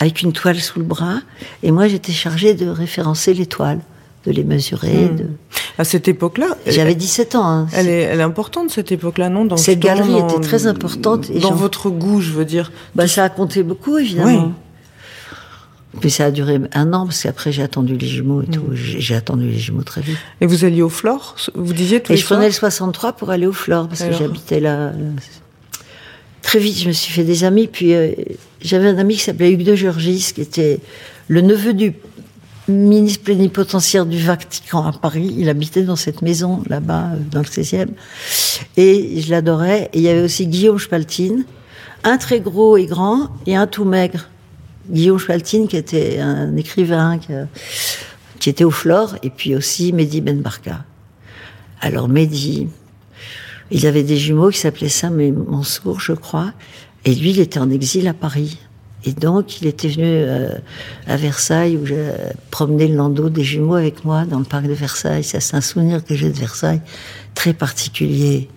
avec 0.00 0.22
une 0.22 0.32
toile 0.32 0.58
sous 0.60 0.78
le 0.78 0.84
bras. 0.84 1.18
Et 1.62 1.70
moi, 1.70 1.88
j'étais 1.88 2.12
chargée 2.12 2.54
de 2.54 2.66
référencer 2.68 3.34
les 3.34 3.46
toiles, 3.46 3.80
de 4.26 4.32
les 4.32 4.44
mesurer. 4.44 4.92
Hmm. 5.10 5.16
de- 5.16 5.26
À 5.78 5.84
cette 5.84 6.06
époque-là. 6.08 6.56
J'avais 6.66 6.94
17 6.94 7.34
ans. 7.34 7.44
hein. 7.46 7.66
Elle 7.74 7.88
est, 7.88 8.02
elle 8.02 8.20
est 8.20 8.24
importante 8.24 8.70
cette 8.70 8.92
époque-là, 8.92 9.28
non 9.28 9.44
dans, 9.44 9.56
Cette 9.56 9.80
galerie 9.80 10.08
dans- 10.12 10.28
était 10.28 10.40
très 10.40 10.66
importante 10.66 11.30
et 11.30 11.40
Dans 11.40 11.52
votre 11.54 11.90
goût, 11.90 12.20
je 12.20 12.30
veux 12.32 12.44
dire. 12.44 12.70
Bah, 12.94 13.06
ça 13.08 13.24
a 13.24 13.28
compté 13.28 13.62
beaucoup, 13.62 13.98
évidemment. 13.98 14.44
Oui. 14.46 14.52
Mais 16.02 16.08
ça 16.10 16.24
a 16.26 16.30
duré 16.32 16.60
un 16.72 16.92
an, 16.92 17.04
parce 17.06 17.22
qu'après, 17.22 17.52
j'ai 17.52 17.62
attendu 17.62 17.96
les 17.96 18.06
jumeaux 18.08 18.42
et 18.42 18.46
Hmm. 18.46 18.50
tout. 18.50 18.64
J'ai 18.72 19.00
j'ai 19.00 19.14
attendu 19.14 19.46
les 19.48 19.58
jumeaux 19.58 19.82
très 19.84 20.00
vite. 20.00 20.16
Et 20.40 20.46
vous 20.46 20.64
alliez 20.64 20.82
au 20.82 20.88
Flore 20.88 21.36
Vous 21.54 21.72
disiez 21.72 22.00
tous 22.00 22.12
Et 22.12 22.16
les 22.16 22.20
je 22.20 22.26
prenais 22.26 22.46
le 22.46 22.52
soirs 22.52 22.72
63 22.72 23.12
pour 23.12 23.30
aller 23.30 23.46
au 23.46 23.52
Flore, 23.52 23.86
parce 23.88 24.00
Alors 24.00 24.18
que 24.18 24.24
j'habitais 24.24 24.58
là. 24.60 24.86
là. 24.86 24.92
Très 26.42 26.58
vite, 26.58 26.78
je 26.78 26.88
me 26.88 26.92
suis 26.92 27.12
fait 27.12 27.24
des 27.24 27.44
amis. 27.44 27.68
Puis 27.68 27.94
euh, 27.94 28.10
j'avais 28.60 28.88
un 28.88 28.98
ami 28.98 29.14
qui 29.14 29.20
s'appelait 29.20 29.50
Hugues 29.52 29.64
de 29.64 29.74
Georgis, 29.76 30.32
qui 30.34 30.40
était 30.40 30.80
le 31.28 31.40
neveu 31.40 31.72
du 31.74 31.94
ministre 32.68 33.24
plénipotentiaire 33.24 34.06
du 34.06 34.18
Vatican 34.18 34.84
à 34.86 34.92
Paris. 34.92 35.34
Il 35.36 35.48
habitait 35.48 35.82
dans 35.82 35.96
cette 35.96 36.22
maison 36.22 36.62
là-bas, 36.68 37.10
euh, 37.14 37.18
dans 37.30 37.40
le 37.40 37.46
16e. 37.46 37.88
Et 38.76 39.20
je 39.20 39.30
l'adorais. 39.30 39.90
Et 39.92 39.98
il 39.98 40.02
y 40.02 40.08
avait 40.08 40.22
aussi 40.22 40.46
Guillaume 40.46 40.78
Spaltine, 40.78 41.44
un 42.04 42.18
très 42.18 42.40
gros 42.40 42.76
et 42.76 42.86
grand, 42.86 43.28
et 43.46 43.56
un 43.56 43.66
tout 43.66 43.84
maigre. 43.84 44.28
Guillaume 44.88 45.18
Spaltine, 45.18 45.68
qui 45.68 45.76
était 45.76 46.20
un 46.20 46.56
écrivain 46.56 47.18
qui, 47.18 47.32
qui 48.38 48.50
était 48.50 48.64
au 48.64 48.70
Flore, 48.70 49.16
et 49.22 49.30
puis 49.30 49.54
aussi 49.54 49.92
Mehdi 49.92 50.20
Ben 50.20 50.40
Barka. 50.40 50.84
Alors 51.80 52.08
Mehdi, 52.08 52.68
il 53.70 53.86
avait 53.86 54.02
des 54.02 54.16
jumeaux 54.16 54.50
qui 54.50 54.58
s'appelaient 54.58 54.88
Sam 54.88 55.20
et 55.20 55.32
Mansour, 55.32 56.00
je 56.00 56.12
crois, 56.12 56.52
et 57.04 57.14
lui, 57.14 57.30
il 57.30 57.40
était 57.40 57.58
en 57.58 57.70
exil 57.70 58.08
à 58.08 58.14
Paris. 58.14 58.58
Et 59.04 59.12
donc, 59.12 59.60
il 59.60 59.66
était 59.66 59.88
venu 59.88 60.06
euh, 60.06 60.48
à 61.06 61.16
Versailles, 61.16 61.76
où 61.76 61.84
j'ai 61.84 62.10
promené 62.50 62.88
le 62.88 62.96
landau 62.96 63.28
des 63.28 63.44
jumeaux 63.44 63.74
avec 63.74 64.04
moi 64.04 64.24
dans 64.24 64.38
le 64.38 64.44
parc 64.44 64.66
de 64.66 64.72
Versailles. 64.72 65.24
C'est 65.24 65.54
un 65.54 65.60
souvenir 65.60 66.04
que 66.04 66.14
j'ai 66.14 66.30
de 66.30 66.38
Versailles, 66.38 66.80
très 67.34 67.52
particulier. 67.52 68.48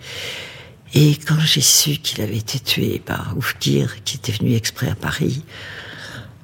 Et 0.94 1.16
quand 1.16 1.38
j'ai 1.38 1.60
su 1.60 1.98
qu'il 1.98 2.22
avait 2.22 2.38
été 2.38 2.58
tué 2.58 3.00
par 3.04 3.34
Oufkir, 3.36 4.02
qui 4.04 4.16
était 4.16 4.32
venu 4.32 4.54
exprès 4.54 4.88
à 4.88 4.94
Paris, 4.94 5.44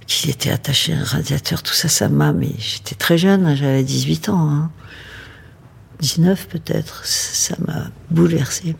qu'il 0.06 0.30
était 0.30 0.50
attaché 0.50 0.92
à 0.92 0.98
un 0.98 1.04
radiateur, 1.04 1.62
tout 1.62 1.72
ça, 1.72 1.88
ça 1.88 2.08
m'a... 2.10 2.32
Mais 2.32 2.50
j'étais 2.58 2.94
très 2.94 3.16
jeune, 3.16 3.46
hein, 3.46 3.54
j'avais 3.54 3.82
18 3.82 4.28
ans. 4.28 4.50
Hein. 4.50 4.70
19 6.00 6.48
peut-être, 6.48 7.06
ça 7.06 7.56
m'a 7.66 7.90
bouleversé. 8.10 8.76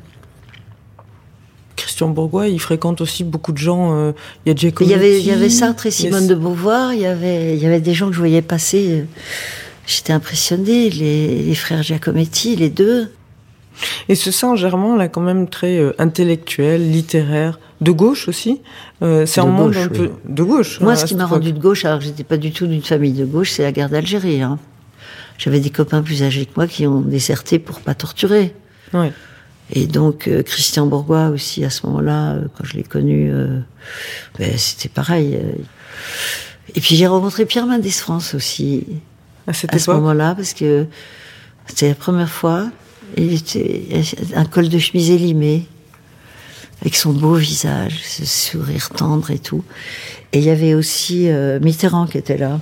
Christian 1.85 2.09
Bourgois, 2.09 2.49
il 2.49 2.59
fréquente 2.61 3.03
aussi 3.03 3.25
beaucoup 3.25 3.53
de 3.53 3.59
gens. 3.59 3.95
euh, 3.95 4.13
il 4.45 4.49
y 4.49 4.53
a 4.53 4.57
Giacometti. 4.57 4.91
Il 4.91 4.97
y 4.97 4.99
avait, 4.99 5.21
il 5.21 5.27
y 5.27 5.31
avait 5.33 5.51
Sartre 5.51 5.85
et 5.87 5.91
Simone 5.91 6.27
de 6.27 6.35
Beauvoir, 6.35 6.95
il 6.95 7.01
y 7.01 7.07
avait, 7.07 7.55
il 7.57 7.63
y 7.63 7.67
avait 7.67 7.81
des 7.81 7.93
gens 7.93 8.07
que 8.09 8.15
je 8.15 8.19
voyais 8.21 8.41
passer. 8.43 8.87
euh, 8.91 9.05
J'étais 9.87 10.15
impressionnée, 10.15 10.89
les, 10.89 11.43
les 11.43 11.55
frères 11.55 11.83
Giacometti, 11.83 12.57
les 12.57 12.71
deux. 12.71 13.11
Et 14.09 14.15
ce 14.15 14.31
Saint-Germain, 14.31 14.97
là, 14.97 15.09
quand 15.09 15.21
même 15.21 15.47
très 15.47 15.77
euh, 15.79 15.93
intellectuel, 15.99 16.91
littéraire, 16.91 17.59
de 17.83 17.91
gauche 17.91 18.29
aussi. 18.29 18.63
Euh, 19.03 19.27
c'est 19.27 19.41
un 19.43 19.47
monde 19.47 19.77
un 19.77 19.89
peu 19.89 20.13
de 20.27 20.43
gauche. 20.43 20.81
Moi, 20.81 20.93
hein, 20.93 20.97
ce 20.97 21.05
à 21.05 21.07
qui 21.09 21.15
m'a 21.17 21.27
rendu 21.27 21.53
de 21.53 21.59
gauche, 21.59 21.85
alors 21.85 21.99
que 21.99 22.05
j'étais 22.07 22.25
pas 22.25 22.39
du 22.39 22.51
tout 22.51 22.67
d'une 22.67 22.83
famille 22.83 23.13
de 23.13 23.27
gauche, 23.27 23.51
c'est 23.51 23.63
la 23.63 23.73
guerre 23.73 23.91
d'Algérie. 23.91 24.41
hein. 24.41 24.59
J'avais 25.37 25.61
des 25.61 25.71
copains 25.71 26.01
plus 26.01 26.23
âgés 26.23 26.47
que 26.47 26.53
moi 26.57 26.67
qui 26.67 26.87
ont 26.87 27.01
déserté 27.03 27.59
pour 27.59 27.81
pas 27.81 27.95
torturer. 27.95 28.55
Ouais. 28.95 29.13
Et 29.73 29.87
donc 29.87 30.29
euh, 30.29 30.43
Christian 30.43 30.87
Bourgois 30.87 31.29
aussi 31.29 31.65
à 31.65 31.71
ce 31.71 31.87
moment-là, 31.87 32.35
euh, 32.35 32.45
quand 32.57 32.65
je 32.65 32.75
l'ai 32.75 32.83
connu, 32.83 33.31
euh, 33.33 33.61
ben, 34.39 34.57
c'était 34.59 34.89
pareil. 34.89 35.37
euh. 35.37 35.53
Et 36.75 36.81
puis 36.81 36.97
j'ai 36.97 37.07
rencontré 37.07 37.47
Pierre 37.47 37.67
Mendès 37.67 37.91
France 37.91 38.35
aussi 38.35 38.85
À 39.47 39.79
ce 39.79 39.91
moment-là 39.91 40.35
parce 40.35 40.55
que 40.55 40.87
c'était 41.67 41.89
la 41.89 41.95
première 41.95 42.31
fois. 42.31 42.71
Il 43.17 43.33
était 43.35 43.87
un 44.35 44.45
col 44.45 44.69
de 44.69 44.79
chemise 44.79 45.11
élimé 45.11 45.67
avec 46.81 46.97
son 46.97 47.13
beau 47.13 47.35
visage, 47.35 48.01
ce 48.05 48.25
sourire 48.25 48.91
tendre 48.91 49.31
et 49.31 49.39
tout. 49.39 49.65
Et 50.33 50.39
il 50.39 50.45
y 50.45 50.51
avait 50.51 50.75
aussi 50.75 51.29
euh, 51.29 51.61
Mitterrand 51.61 52.07
qui 52.07 52.19
était 52.19 52.37
là. 52.37 52.61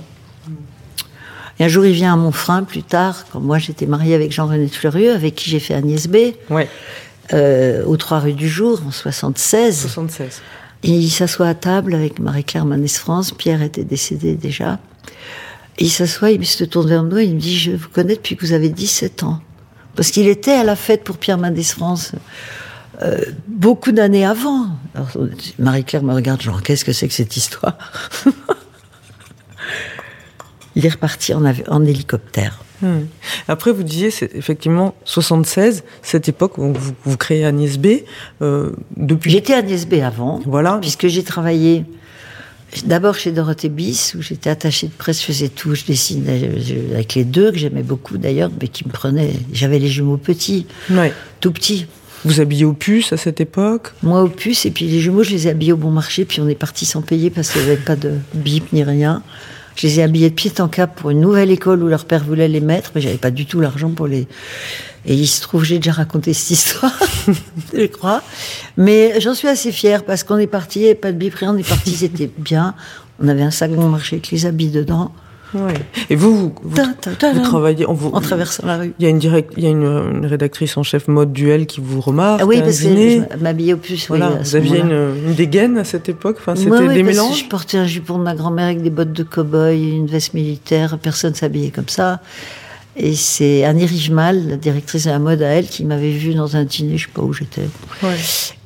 Et 1.63 1.65
un 1.65 1.69
jour, 1.69 1.85
il 1.85 1.93
vient 1.93 2.11
à 2.11 2.17
Montfrein, 2.17 2.63
plus 2.63 2.83
tard, 2.83 3.23
quand 3.31 3.39
moi 3.39 3.57
j'étais 3.57 3.85
mariée 3.85 4.15
avec 4.15 4.33
Jean-René 4.33 4.67
Fleurieux, 4.67 5.13
avec 5.13 5.35
qui 5.35 5.49
j'ai 5.49 5.61
fait 5.61 5.73
Agnès 5.73 6.07
B, 6.09 6.33
Ouais. 6.49 6.67
euh, 7.31 7.85
aux 7.85 7.95
Trois 7.95 8.19
rues 8.19 8.33
du 8.33 8.49
Jour, 8.49 8.81
en 8.85 8.91
76. 8.91 9.73
76. 9.83 10.41
Et 10.83 10.89
il 10.89 11.09
s'assoit 11.09 11.47
à 11.47 11.53
table 11.53 11.95
avec 11.95 12.19
Marie-Claire 12.19 12.65
Manès 12.65 12.97
France. 12.97 13.31
Pierre 13.31 13.61
était 13.61 13.85
décédé 13.85 14.35
déjà. 14.35 14.77
Et 15.77 15.85
il 15.85 15.89
s'assoit, 15.89 16.31
il 16.31 16.45
se 16.45 16.65
tourne 16.65 16.89
vers 16.89 17.03
moi, 17.05 17.23
il 17.23 17.35
me 17.35 17.39
dit 17.39 17.55
Je 17.57 17.71
vous 17.71 17.87
connais 17.87 18.15
depuis 18.15 18.35
que 18.35 18.45
vous 18.45 18.51
avez 18.51 18.67
17 18.67 19.23
ans. 19.23 19.39
Parce 19.95 20.11
qu'il 20.11 20.27
était 20.27 20.51
à 20.51 20.65
la 20.65 20.75
fête 20.75 21.05
pour 21.05 21.15
Pierre 21.17 21.37
Mendès 21.37 21.63
France 21.63 22.11
euh, 23.03 23.21
beaucoup 23.47 23.93
d'années 23.93 24.25
avant. 24.25 24.67
Marie-Claire 25.59 26.03
me 26.03 26.13
regarde, 26.13 26.41
genre 26.41 26.61
Qu'est-ce 26.61 26.83
que 26.83 26.91
c'est 26.91 27.07
que 27.07 27.13
cette 27.13 27.37
histoire? 27.37 27.77
Il 30.75 30.85
est 30.85 30.89
reparti 30.89 31.33
en, 31.33 31.85
hélicoptère. 31.85 32.63
Hmm. 32.81 33.05
Après, 33.47 33.71
vous 33.71 33.83
disiez, 33.83 34.11
c'est 34.11 34.33
effectivement 34.35 34.95
76, 35.05 35.83
cette 36.01 36.27
époque 36.27 36.57
où 36.57 36.73
vous, 36.73 36.93
vous 37.03 37.17
créez 37.17 37.45
Agnès 37.45 37.77
B. 37.77 37.87
euh, 38.41 38.71
depuis. 38.97 39.31
J'étais 39.31 39.53
Agnès 39.53 39.87
B 39.87 39.95
avant. 39.95 40.41
Voilà. 40.45 40.79
puisque 40.81 41.07
j'ai 41.07 41.23
travaillé 41.23 41.85
d'abord 42.85 43.15
chez 43.15 43.31
Dorothée 43.31 43.69
Bis, 43.69 44.15
où 44.17 44.21
j'étais 44.21 44.49
attachée 44.49 44.87
de 44.87 44.93
presse, 44.93 45.21
je 45.21 45.25
faisais 45.27 45.49
tout, 45.49 45.75
je 45.75 45.85
dessinais 45.85 46.49
avec 46.93 47.13
les 47.13 47.23
deux, 47.23 47.51
que 47.51 47.57
j'aimais 47.57 47.83
beaucoup 47.83 48.17
d'ailleurs, 48.17 48.49
mais 48.59 48.67
qui 48.67 48.85
me 48.87 48.91
prenaient. 48.91 49.33
J'avais 49.53 49.79
les 49.79 49.89
jumeaux 49.89 50.17
petits, 50.17 50.65
Ouais. 50.89 51.13
tout 51.39 51.51
petits. 51.51 51.85
Vous 52.25 52.39
habillez 52.39 52.63
au 52.65 52.73
puce 52.73 53.11
à 53.11 53.17
cette 53.17 53.41
époque? 53.41 53.91
Moi 54.01 54.23
au 54.23 54.29
puce, 54.29 54.65
et 54.65 54.71
puis 54.71 54.87
les 54.87 55.01
jumeaux, 55.01 55.23
je 55.23 55.31
les 55.31 55.47
ai 55.47 55.51
habillés 55.51 55.73
au 55.73 55.77
bon 55.77 55.91
marché, 55.91 56.23
puis 56.25 56.39
on 56.41 56.47
est 56.47 56.55
parti 56.55 56.85
sans 56.85 57.01
payer 57.01 57.29
parce 57.29 57.49
qu'il 57.51 57.61
n'y 57.61 57.67
avait 57.67 57.77
pas 57.81 57.97
de 57.97 58.13
bip 58.33 58.71
ni 58.73 58.83
rien. 58.83 59.21
Je 59.75 59.87
les 59.87 59.99
ai 59.99 60.03
habillés 60.03 60.29
de 60.29 60.35
pied 60.35 60.51
en 60.59 60.67
cap 60.67 60.95
pour 60.95 61.09
une 61.09 61.21
nouvelle 61.21 61.51
école 61.51 61.83
où 61.83 61.87
leur 61.87 62.05
père 62.05 62.23
voulait 62.23 62.47
les 62.47 62.59
mettre, 62.59 62.91
mais 62.95 63.01
j'avais 63.01 63.17
pas 63.17 63.31
du 63.31 63.45
tout 63.45 63.59
l'argent 63.59 63.89
pour 63.89 64.07
les. 64.07 64.27
Et 65.05 65.15
il 65.15 65.27
se 65.27 65.41
trouve, 65.41 65.63
j'ai 65.63 65.77
déjà 65.77 65.91
raconté 65.91 66.33
cette 66.33 66.51
histoire, 66.51 66.97
je 67.73 67.85
crois. 67.87 68.21
Mais 68.77 69.19
j'en 69.19 69.33
suis 69.33 69.47
assez 69.47 69.71
fière 69.71 70.05
parce 70.05 70.23
qu'on 70.23 70.37
est 70.37 70.47
parti, 70.47 70.93
pas 70.95 71.11
de 71.11 71.17
bip, 71.17 71.33
rien, 71.35 71.53
on 71.53 71.57
est 71.57 71.67
parti, 71.67 71.91
c'était 71.91 72.29
bien. 72.37 72.75
On 73.19 73.27
avait 73.27 73.41
un 73.43 73.51
sac 73.51 73.71
bon 73.71 73.89
marché 73.89 74.17
avec 74.17 74.31
les 74.31 74.45
habits 74.45 74.69
dedans. 74.69 75.11
Ouais. 75.53 75.73
Et 76.09 76.15
vous, 76.15 76.35
vous, 76.35 76.53
vous, 76.63 76.75
Ta, 76.75 76.87
ta, 76.99 77.11
ta, 77.11 77.31
vous 77.33 77.39
ta. 77.39 77.45
travaillez, 77.45 77.85
vous, 77.87 78.09
en 78.09 78.21
traversant 78.21 78.65
la 78.65 78.77
rue. 78.77 78.93
Il 78.99 79.03
y 79.03 79.05
a 79.05 79.09
une 79.09 79.19
direct, 79.19 79.53
il 79.57 79.63
y 79.63 79.67
a 79.67 79.69
une, 79.69 79.83
une 79.83 80.25
rédactrice 80.25 80.75
en 80.77 80.83
chef 80.83 81.07
mode 81.07 81.31
duel 81.33 81.67
qui 81.67 81.79
vous 81.81 82.01
remarque. 82.01 82.41
Ah 82.41 82.45
oui, 82.45 82.59
parce 82.61 82.79
que 82.79 82.87
dîner. 82.87 83.21
je 83.31 83.37
m'habillais 83.43 83.73
au 83.73 83.77
plus. 83.77 84.09
oui, 84.09 84.17
Voilà, 84.19 84.43
ce 84.43 84.49
vous 84.49 84.55
aviez 84.55 84.79
une, 84.79 85.13
une 85.27 85.33
dégaine 85.35 85.77
à 85.77 85.83
cette 85.83 86.09
époque. 86.09 86.37
Enfin, 86.39 86.55
c'était 86.55 86.71
Ouais, 86.71 86.79
ouais, 86.87 86.93
des 86.95 87.01
que 87.01 87.05
mélanges. 87.07 87.39
Je 87.39 87.45
portais 87.45 87.77
un 87.77 87.85
jupon 87.85 88.17
de 88.17 88.23
ma 88.23 88.35
grand-mère 88.35 88.65
avec 88.65 88.81
des 88.81 88.89
bottes 88.89 89.13
de 89.13 89.23
cow-boy, 89.23 89.77
une 89.97 90.07
veste 90.07 90.33
militaire. 90.33 90.97
Personne 90.99 91.33
s'habillait 91.35 91.69
comme 91.71 91.89
ça. 91.89 92.19
Et 92.95 93.15
c'est 93.15 93.63
Annie 93.63 93.87
Rigemal, 93.87 94.49
la 94.49 94.55
directrice 94.55 95.05
de 95.05 95.09
la 95.09 95.17
mode 95.17 95.41
à 95.41 95.47
elle, 95.47 95.65
qui 95.67 95.83
m'avait 95.83 96.11
vue 96.11 96.35
dans 96.35 96.55
un 96.55 96.63
dîner, 96.63 96.97
je 96.99 97.05
sais 97.07 97.11
pas 97.11 97.23
où 97.23 97.33
j'étais, 97.33 97.63
Ouais. 98.03 98.09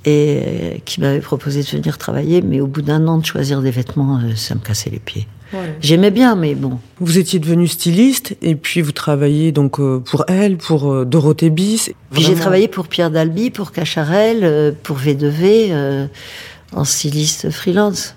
et 0.04 0.41
euh, 0.45 0.78
qui 0.84 1.00
m'avait 1.00 1.21
proposé 1.21 1.62
de 1.63 1.67
venir 1.67 1.97
travailler. 1.97 2.41
Mais 2.41 2.60
au 2.60 2.67
bout 2.67 2.82
d'un 2.82 3.08
an 3.08 3.19
de 3.19 3.26
choisir 3.26 3.62
des 3.62 3.71
vêtements, 3.71 4.17
euh, 4.17 4.36
ça 4.36 4.54
me 4.56 4.60
cassait 4.60 4.89
les 4.89 5.00
pieds. 5.00 5.28
Ouais. 5.54 5.76
J'aimais 5.82 6.12
bien, 6.12 6.36
mais 6.36 6.56
bon. 6.56 6.80
Vous 7.00 7.18
étiez 7.18 7.40
devenu 7.40 7.68
styliste 7.68 8.36
et 8.42 8.56
puis 8.56 8.82
vous 8.82 8.92
travaillez 8.92 9.52
donc 9.52 9.80
euh, 9.80 10.00
pour 10.00 10.26
elle, 10.28 10.58
pour 10.58 10.92
euh, 10.92 11.06
Dorothée 11.06 11.50
Bis. 11.50 11.92
Puis 12.12 12.22
j'ai 12.24 12.36
travaillé 12.36 12.68
pour 12.68 12.88
Pierre 12.88 13.12
Dalby, 13.12 13.50
pour 13.50 13.72
Cacharel, 13.72 14.40
euh, 14.44 14.72
pour 14.84 14.98
V2V, 14.98 15.68
euh, 15.72 16.08
en 16.74 16.84
styliste 16.84 17.50
freelance. 17.50 18.16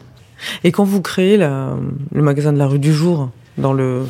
Et 0.64 0.72
quand 0.72 0.84
vous 0.84 1.02
créez 1.02 1.36
la- 1.36 1.76
le 2.12 2.22
magasin 2.22 2.52
de 2.52 2.58
la 2.58 2.66
rue 2.66 2.78
du 2.80 2.92
jour 2.92 3.30
dans 3.58 3.72
le 3.72 4.02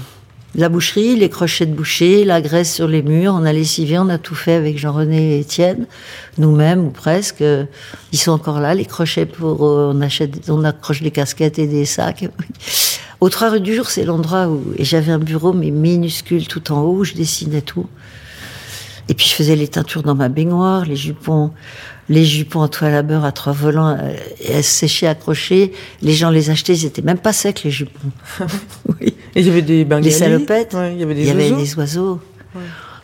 La 0.57 0.69
boucherie, 0.69 1.15
les 1.15 1.29
crochets 1.29 1.65
de 1.67 1.73
boucher, 1.75 2.25
la 2.25 2.41
graisse 2.41 2.75
sur 2.75 2.89
les 2.89 3.03
murs, 3.03 3.35
on 3.39 3.45
a 3.45 3.53
lessivé, 3.53 3.99
on 4.01 4.09
a 4.09 4.19
tout 4.19 4.35
fait 4.35 4.55
avec 4.55 4.79
Jean-René 4.79 5.37
et 5.37 5.41
Étienne, 5.41 5.87
nous-mêmes 6.39 6.85
ou 6.87 6.91
presque. 6.91 7.45
Ils 8.13 8.19
sont 8.19 8.33
encore 8.33 8.59
là, 8.59 8.75
les 8.75 8.85
crochets 8.85 9.27
pour, 9.27 9.61
on 9.63 10.01
achète, 10.01 10.49
on 10.51 10.65
accroche 10.65 11.03
des 11.03 11.13
casquettes 11.13 11.61
et 11.61 11.69
des 11.69 11.85
sacs. 11.85 12.25
Au 13.21 13.29
Trois 13.29 13.51
rue 13.51 13.61
du 13.61 13.75
Jour, 13.75 13.91
c'est 13.91 14.05
l'endroit 14.05 14.49
où, 14.49 14.63
et 14.77 14.85
j'avais 14.85 15.13
un 15.13 15.19
bureau 15.19 15.53
mais 15.53 15.71
minuscule 15.71 16.49
tout 16.49 16.73
en 16.73 16.81
haut, 16.81 16.97
où 16.99 17.05
je 17.05 17.15
dessinais 17.15 17.61
tout. 17.61 17.87
Et 19.09 19.15
puis 19.15 19.27
je 19.27 19.35
faisais 19.35 19.57
les 19.57 19.69
teintures 19.69 20.03
dans 20.03 20.15
ma 20.15 20.29
baignoire, 20.29 20.87
les 20.87 20.97
jupons, 20.97 21.51
les 22.09 22.25
jupons 22.25 22.61
en 22.61 22.69
toile 22.69 22.95
à 22.95 23.03
beurre 23.03 23.25
à 23.25 23.33
trois 23.33 23.53
volants, 23.53 23.99
euh, 24.01 24.63
séchaient, 24.63 25.07
accrochées. 25.09 25.73
Les 26.01 26.13
gens 26.13 26.31
les 26.31 26.49
achetaient, 26.49 26.75
ils 26.75 26.87
étaient 26.87 27.03
même 27.03 27.19
pas 27.19 27.33
secs 27.33 27.63
les 27.65 27.71
jupons. 27.71 28.11
oui. 29.01 29.15
et 29.35 29.41
il 29.41 29.47
y 29.47 29.51
avait 29.51 29.63
des 29.63 29.85
bengalis. 29.85 30.11
Des 30.11 30.19
salopettes. 30.19 30.75
Ouais, 30.75 30.95
il 30.95 31.01
y 31.01 31.03
avait 31.03 31.15
des 31.15 31.23
Il 31.23 31.27
y 31.27 31.31
avait 31.31 31.51
oiseaux. 31.51 31.57
des 31.57 31.75
oiseaux. 31.77 32.21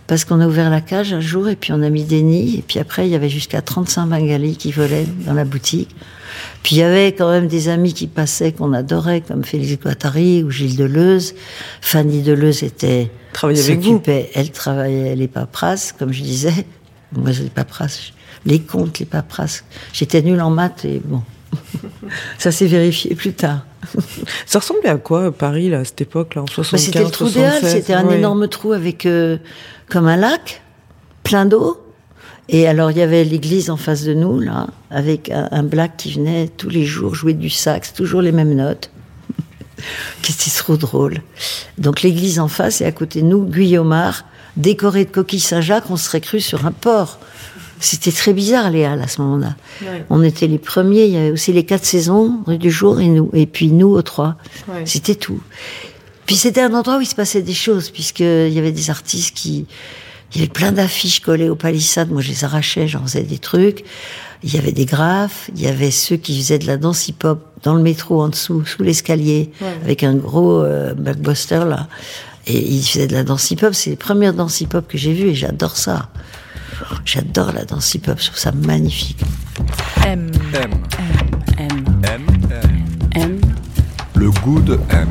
Parce 0.06 0.24
qu'on 0.24 0.40
a 0.40 0.46
ouvert 0.46 0.70
la 0.70 0.80
cage 0.80 1.12
un 1.12 1.20
jour 1.20 1.48
et 1.48 1.56
puis 1.56 1.72
on 1.72 1.82
a 1.82 1.90
mis 1.90 2.04
des 2.04 2.22
nids. 2.22 2.58
Et 2.58 2.62
puis 2.62 2.78
après, 2.78 3.06
il 3.06 3.10
y 3.10 3.16
avait 3.16 3.28
jusqu'à 3.28 3.60
35 3.60 4.06
bengalis 4.06 4.56
qui 4.56 4.70
volaient 4.70 5.06
dans 5.26 5.34
la 5.34 5.44
boutique. 5.44 5.94
Puis 6.66 6.74
il 6.74 6.78
y 6.80 6.82
avait 6.82 7.12
quand 7.12 7.30
même 7.30 7.46
des 7.46 7.68
amis 7.68 7.94
qui 7.94 8.08
passaient 8.08 8.50
qu'on 8.50 8.72
adorait, 8.72 9.20
comme 9.20 9.44
Félix 9.44 9.80
Guattari 9.80 10.42
ou 10.42 10.50
Gilles 10.50 10.74
Deleuze. 10.74 11.36
Fanny 11.80 12.22
Deleuze 12.22 12.64
était 12.64 13.08
s'occupait, 13.54 14.30
elle 14.34 14.50
travaillait 14.50 15.14
les 15.14 15.28
paperasses, 15.28 15.92
comme 15.96 16.12
je 16.12 16.24
disais. 16.24 16.66
Moi, 17.12 17.30
les 17.30 17.50
paperasses, 17.50 18.10
les 18.44 18.58
comptes, 18.58 18.98
les 18.98 19.06
paperasses. 19.06 19.62
J'étais 19.92 20.22
nulle 20.22 20.40
en 20.40 20.50
maths 20.50 20.84
et 20.84 21.00
bon. 21.04 21.22
Ça 22.38 22.50
s'est 22.50 22.66
vérifié 22.66 23.14
plus 23.14 23.32
tard. 23.32 23.60
Ça 24.46 24.58
ressemblait 24.58 24.88
à 24.90 24.96
quoi 24.96 25.30
Paris 25.30 25.68
là, 25.70 25.78
à 25.78 25.84
cette 25.84 26.00
époque-là, 26.00 26.42
en 26.42 26.46
Bah, 26.46 26.52
75 26.52 26.84
c'était 26.84 27.04
le 27.04 27.10
trou 27.10 27.28
des 27.30 27.44
Halles, 27.44 27.60
76? 27.60 27.72
c'était 27.80 27.94
un 27.94 28.08
Ouais. 28.08 28.18
énorme 28.18 28.48
trou 28.48 28.72
avec 28.72 29.06
euh, 29.06 29.36
comme 29.88 30.08
un 30.08 30.16
lac, 30.16 30.62
plein 31.22 31.44
d'eau. 31.46 31.80
Et 32.48 32.66
alors 32.68 32.90
il 32.90 32.98
y 32.98 33.02
avait 33.02 33.24
l'église 33.24 33.70
en 33.70 33.76
face 33.76 34.04
de 34.04 34.14
nous 34.14 34.38
là, 34.40 34.68
avec 34.90 35.30
un, 35.30 35.48
un 35.50 35.62
black 35.62 35.96
qui 35.96 36.12
venait 36.12 36.48
tous 36.48 36.68
les 36.68 36.84
jours 36.84 37.14
jouer 37.14 37.34
du 37.34 37.50
sax, 37.50 37.92
toujours 37.92 38.22
les 38.22 38.32
mêmes 38.32 38.54
notes. 38.54 38.90
qui 40.22 40.32
était 40.32 40.50
trop 40.50 40.76
drôle. 40.76 41.22
Donc 41.78 42.02
l'église 42.02 42.38
en 42.38 42.48
face 42.48 42.80
et 42.80 42.84
à 42.84 42.92
côté 42.92 43.22
de 43.22 43.26
nous, 43.26 43.44
Guillaumard, 43.44 44.24
décoré 44.56 45.04
de 45.04 45.10
coquilles 45.10 45.40
Saint-Jacques, 45.40 45.90
on 45.90 45.96
serait 45.96 46.20
cru 46.20 46.40
sur 46.40 46.66
un 46.66 46.72
port. 46.72 47.18
C'était 47.78 48.12
très 48.12 48.32
bizarre 48.32 48.70
les 48.70 48.84
Halles 48.84 49.02
à 49.02 49.08
ce 49.08 49.20
moment-là. 49.20 49.54
Ouais. 49.82 50.04
On 50.08 50.22
était 50.22 50.46
les 50.46 50.58
premiers, 50.58 51.04
il 51.04 51.12
y 51.12 51.16
avait 51.18 51.30
aussi 51.30 51.52
les 51.52 51.64
quatre 51.64 51.84
saisons, 51.84 52.40
rue 52.46 52.56
du 52.56 52.70
jour 52.70 53.00
et 53.00 53.08
nous, 53.08 53.28
et 53.34 53.46
puis 53.46 53.68
nous 53.70 53.88
aux 53.88 54.02
trois. 54.02 54.36
Ouais. 54.68 54.86
C'était 54.86 55.14
tout. 55.14 55.40
Puis 56.24 56.36
c'était 56.36 56.62
un 56.62 56.72
endroit 56.72 56.96
où 56.96 57.00
il 57.02 57.06
se 57.06 57.14
passait 57.14 57.42
des 57.42 57.54
choses, 57.54 57.90
puisqu'il 57.90 58.48
y 58.48 58.58
avait 58.58 58.72
des 58.72 58.90
artistes 58.90 59.36
qui. 59.36 59.66
Il 60.32 60.40
y 60.40 60.44
avait 60.44 60.52
plein 60.52 60.72
d'affiches 60.72 61.20
collées 61.20 61.48
aux 61.48 61.56
palissades, 61.56 62.10
moi 62.10 62.20
je 62.20 62.28
les 62.28 62.44
arrachais, 62.44 62.88
j'en 62.88 63.02
faisais 63.02 63.22
des 63.22 63.38
trucs. 63.38 63.84
Il 64.42 64.54
y 64.54 64.58
avait 64.58 64.72
des 64.72 64.84
graphes, 64.84 65.50
il 65.54 65.62
y 65.62 65.66
avait 65.66 65.90
ceux 65.90 66.16
qui 66.16 66.36
faisaient 66.38 66.58
de 66.58 66.66
la 66.66 66.76
danse 66.76 67.08
hip-hop 67.08 67.40
dans 67.62 67.74
le 67.74 67.82
métro 67.82 68.20
en 68.20 68.28
dessous, 68.28 68.64
sous 68.66 68.82
l'escalier, 68.82 69.50
avec 69.82 70.02
un 70.02 70.14
gros 70.14 70.62
euh, 70.62 70.94
blockbuster 70.94 71.64
là. 71.66 71.88
Et 72.46 72.58
ils 72.58 72.82
faisaient 72.82 73.06
de 73.06 73.14
la 73.14 73.24
danse 73.24 73.50
hip-hop, 73.50 73.74
c'est 73.74 73.90
les 73.90 73.96
premières 73.96 74.34
danses 74.34 74.60
hip-hop 74.60 74.86
que 74.86 74.98
j'ai 74.98 75.14
vues 75.14 75.28
et 75.28 75.34
j'adore 75.34 75.76
ça. 75.76 76.10
J'adore 77.04 77.52
la 77.52 77.64
danse 77.64 77.94
hip-hop, 77.94 78.18
je 78.20 78.26
trouve 78.26 78.38
ça 78.38 78.52
magnifique. 78.52 79.20
M. 80.06 80.30
M. 80.54 80.70
M. 81.58 81.84
M. 82.04 82.26
M. 82.50 82.60
M. 83.14 83.40
Le 84.14 84.30
goût 84.30 84.60
de 84.60 84.78
M. 84.90 85.08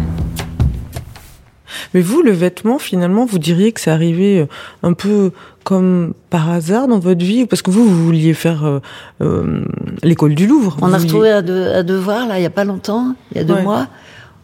Mais 1.94 2.02
vous, 2.02 2.22
le 2.22 2.32
vêtement, 2.32 2.80
finalement, 2.80 3.26
vous 3.26 3.40
diriez 3.40 3.72
que 3.72 3.80
c'est 3.82 3.92
arrivé 3.92 4.40
euh, 4.42 4.46
un 4.84 4.94
peu 4.94 5.32
comme 5.64 6.14
par 6.30 6.50
hasard 6.50 6.88
dans 6.88 7.00
votre 7.00 7.24
vie 7.26 7.46
Parce 7.46 7.62
que 7.62 7.72
vous, 7.72 7.86
vous 7.86 8.06
vouliez 8.06 8.34
faire 8.34 8.66
euh, 8.66 8.80
euh, 9.22 9.64
l'école 10.04 10.36
du 10.36 10.48
Louvre. 10.48 10.78
On 10.82 10.94
a 10.94 10.98
retrouvé 10.98 11.30
de- 11.42 11.72
un 11.76 11.84
devoir, 11.84 12.28
là, 12.28 12.38
il 12.38 12.42
n'y 12.42 12.46
a 12.46 12.50
pas 12.52 12.66
longtemps, 12.66 13.16
il 13.32 13.38
y 13.38 13.42
a 13.42 13.44
deux 13.44 13.54
Ouais. 13.56 13.64
mois. 13.64 13.88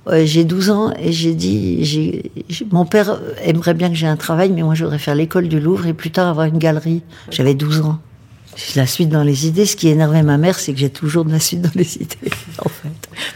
Euh, 0.08 0.23
j'ai 0.25 0.43
12 0.45 0.71
ans 0.71 0.91
et 0.99 1.12
j'ai 1.12 1.36
dit, 1.36 2.23
mon 2.71 2.86
père 2.86 3.19
aimerait 3.43 3.75
bien 3.75 3.88
que 3.89 3.95
j'ai 3.95 4.08
un 4.08 4.15
travail, 4.17 4.51
mais 4.51 4.63
moi 4.63 4.73
je 4.73 4.84
voudrais 4.84 4.97
faire 4.97 5.13
l'école 5.13 5.47
du 5.47 5.60
Louvre 5.60 5.86
et 5.86 5.93
plus 5.93 6.10
tard 6.10 6.27
avoir 6.27 6.47
une 6.47 6.58
galerie. 6.58 7.04
J'avais 7.30 7.54
12 7.54 7.82
ans. 7.82 7.99
J'ai 8.55 8.73
de 8.73 8.79
la 8.79 8.87
suite 8.87 9.09
dans 9.09 9.23
les 9.23 9.47
idées. 9.47 9.65
Ce 9.65 9.75
qui 9.75 9.87
énervait 9.87 10.23
ma 10.23 10.37
mère, 10.37 10.59
c'est 10.59 10.73
que 10.73 10.79
j'ai 10.79 10.89
toujours 10.89 11.23
de 11.25 11.31
la 11.31 11.39
suite 11.39 11.61
dans 11.61 11.71
les 11.75 11.95
idées, 12.01 12.31
en 12.59 12.69
fait. 12.69 12.89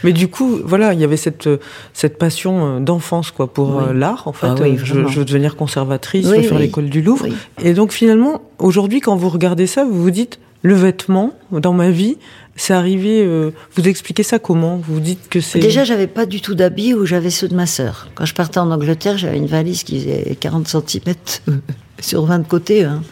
Mais 0.04 0.12
du 0.12 0.28
coup, 0.28 0.60
voilà, 0.64 0.92
il 0.92 1.00
y 1.00 1.04
avait 1.04 1.16
cette, 1.16 1.48
cette 1.94 2.18
passion 2.18 2.76
euh, 2.76 2.80
d'enfance 2.80 3.30
quoi, 3.30 3.52
pour 3.52 3.76
Oui. 3.76 3.84
euh, 3.88 3.92
l'art. 3.94 4.28
En 4.28 4.32
fait, 4.32 4.46
Ah 4.48 4.54
oui, 4.60 4.76
je, 4.82 4.94
veux 4.94 5.24
devenir 5.24 5.56
conservatrice, 5.56 6.26
Oui, 6.28 6.42
faire 6.44 6.58
l'école 6.58 6.90
du 6.90 7.00
Louvre. 7.02 7.26
Et 7.62 7.72
donc 7.72 7.92
finalement, 7.92 8.42
aujourd'hui, 8.58 9.00
quand 9.00 9.16
vous 9.16 9.28
regardez 9.30 9.66
ça, 9.66 9.84
vous 9.84 10.02
vous 10.02 10.10
dites, 10.10 10.38
le 10.62 10.74
vêtement, 10.74 11.32
dans 11.52 11.72
ma 11.72 11.90
vie, 11.90 12.16
c'est 12.56 12.72
arrivé... 12.74 13.22
euh, 13.24 13.50
vous 13.76 13.86
expliquez 13.88 14.22
ça 14.22 14.38
comment? 14.38 14.78
Vous 14.86 14.98
dites 15.00 15.28
que 15.28 15.40
c'est... 15.40 15.58
Déjà, 15.60 15.84
j'avais 15.84 16.06
pas 16.08 16.26
du 16.26 16.40
tout 16.40 16.54
d'habits 16.54 16.92
où 16.94 17.06
j'avais 17.06 17.30
ceux 17.30 17.46
de 17.48 17.54
ma 17.54 17.66
sœur. 17.66 18.08
Quand 18.14 18.24
je 18.24 18.34
partais 18.34 18.58
en 18.58 18.70
Angleterre, 18.70 19.16
j'avais 19.18 19.36
une 19.36 19.46
valise 19.46 19.82
qui 19.84 20.00
faisait 20.00 20.36
40 20.40 20.66
cm 20.66 21.14
sur 22.00 22.24
20 22.24 22.40
de 22.40 22.46
côté. 22.48 22.84
hein. 22.84 23.02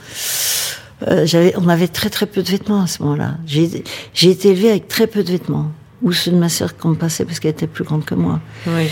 Euh, 1.08 1.26
j'avais, 1.26 1.54
on 1.56 1.68
avait 1.68 1.88
très 1.88 2.10
très 2.10 2.26
peu 2.26 2.42
de 2.42 2.48
vêtements 2.50 2.82
à 2.82 2.86
ce 2.86 3.02
moment-là. 3.02 3.36
J'ai, 3.46 3.84
j'ai 4.14 4.30
été 4.30 4.48
élevée 4.50 4.70
avec 4.70 4.88
très 4.88 5.06
peu 5.06 5.22
de 5.22 5.30
vêtements. 5.32 5.70
Ou 6.02 6.12
ceux 6.12 6.30
de 6.30 6.36
ma 6.36 6.48
sœur 6.48 6.76
qu'on 6.76 6.90
me 6.90 6.94
passait 6.96 7.24
parce 7.24 7.40
qu'elle 7.40 7.52
était 7.52 7.66
plus 7.66 7.84
grande 7.84 8.04
que 8.04 8.14
moi. 8.14 8.40
Oui. 8.66 8.88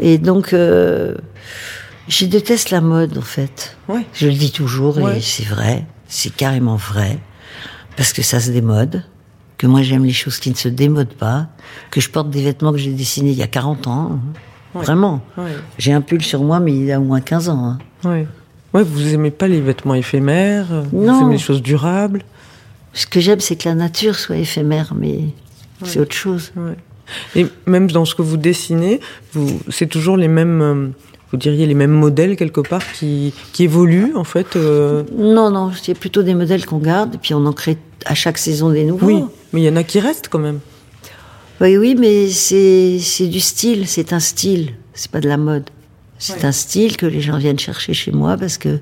Et 0.00 0.18
donc, 0.18 0.52
euh, 0.52 1.14
je 2.08 2.24
déteste 2.26 2.70
la 2.70 2.80
mode 2.80 3.16
en 3.18 3.22
fait. 3.22 3.76
Ouais. 3.88 4.04
Je 4.14 4.26
le 4.28 4.34
dis 4.34 4.50
toujours 4.50 4.98
et 4.98 5.20
c'est 5.20 5.44
vrai, 5.44 5.84
c'est 6.08 6.34
carrément 6.34 6.76
vrai, 6.76 7.18
parce 7.96 8.12
que 8.12 8.22
ça 8.22 8.40
se 8.40 8.50
démode, 8.50 9.04
que 9.56 9.66
moi 9.66 9.82
j'aime 9.82 10.04
les 10.04 10.12
choses 10.12 10.38
qui 10.38 10.50
ne 10.50 10.54
se 10.56 10.68
démodent 10.68 11.14
pas, 11.14 11.48
que 11.90 12.00
je 12.00 12.08
porte 12.10 12.30
des 12.30 12.42
vêtements 12.42 12.72
que 12.72 12.78
j'ai 12.78 12.92
dessinés 12.92 13.30
il 13.32 13.36
y 13.38 13.42
a 13.42 13.46
40 13.48 13.86
ans, 13.86 14.10
hein. 14.14 14.20
Vraiment. 14.74 15.22
Ouais. 15.36 15.50
J'ai 15.78 15.92
un 15.92 16.00
pull 16.02 16.22
sur 16.22 16.42
moi, 16.44 16.60
mais 16.60 16.76
il 16.76 16.92
a 16.92 17.00
au 17.00 17.04
moins 17.04 17.20
15 17.20 17.48
ans. 17.48 17.64
hein. 17.64 17.78
Ouais. 18.08 18.26
Ouais, 18.74 18.82
vous 18.82 19.14
aimez 19.14 19.30
pas 19.30 19.48
les 19.48 19.60
vêtements 19.60 19.94
éphémères, 19.94 20.66
euh, 20.72 20.82
vous 20.92 21.06
aimez 21.08 21.32
les 21.32 21.38
choses 21.38 21.62
durables. 21.62 22.22
Ce 22.92 23.06
que 23.06 23.20
j'aime, 23.20 23.40
c'est 23.40 23.56
que 23.56 23.68
la 23.68 23.74
nature 23.74 24.16
soit 24.16 24.36
éphémère, 24.36 24.92
mais 24.98 25.20
c'est 25.84 26.00
autre 26.00 26.14
chose. 26.14 26.52
Ouais. 26.56 26.76
Et 27.34 27.46
même 27.66 27.90
dans 27.90 28.04
ce 28.04 28.14
que 28.14 28.22
vous 28.22 28.36
dessinez, 28.36 29.00
vous, 29.32 29.60
c'est 29.70 29.86
toujours 29.86 30.16
les 30.18 30.28
mêmes, 30.28 30.60
euh, 30.62 30.88
vous 31.30 31.38
diriez 31.38 31.66
les 31.66 31.74
mêmes 31.74 31.92
modèles 31.92 32.36
quelque 32.36 32.60
part 32.60 32.82
qui, 32.92 33.32
qui 33.54 33.64
évoluent 33.64 34.14
en 34.16 34.24
fait. 34.24 34.56
euh, 34.56 35.04
Non, 35.16 35.50
non, 35.50 35.70
c'est 35.80 35.94
plutôt 35.94 36.22
des 36.22 36.34
modèles 36.34 36.66
qu'on 36.66 36.78
garde, 36.78 37.14
et 37.14 37.18
puis 37.18 37.32
on 37.32 37.46
en 37.46 37.52
crée 37.54 37.78
à 38.04 38.14
chaque 38.14 38.36
saison 38.38 38.70
des 38.70 38.84
nouveaux. 38.84 39.06
Oui, 39.06 39.24
mais 39.52 39.62
il 39.62 39.64
y 39.64 39.68
en 39.70 39.76
a 39.76 39.84
qui 39.84 40.00
restent 40.00 40.28
quand 40.28 40.38
même. 40.38 40.60
Oui, 41.60 41.76
oui, 41.78 41.96
mais 41.98 42.28
c'est 42.28 42.98
c'est 43.00 43.26
du 43.26 43.40
style, 43.40 43.86
c'est 43.88 44.12
un 44.12 44.20
style, 44.20 44.74
c'est 44.92 45.10
pas 45.10 45.20
de 45.20 45.28
la 45.28 45.36
mode. 45.38 45.64
C'est 46.18 46.34
Ouais. 46.34 46.46
un 46.46 46.52
style 46.52 46.96
que 46.96 47.06
les 47.06 47.20
gens 47.20 47.38
viennent 47.38 47.58
chercher 47.58 47.94
chez 47.94 48.10
moi 48.12 48.36
parce 48.36 48.58
que 48.58 48.80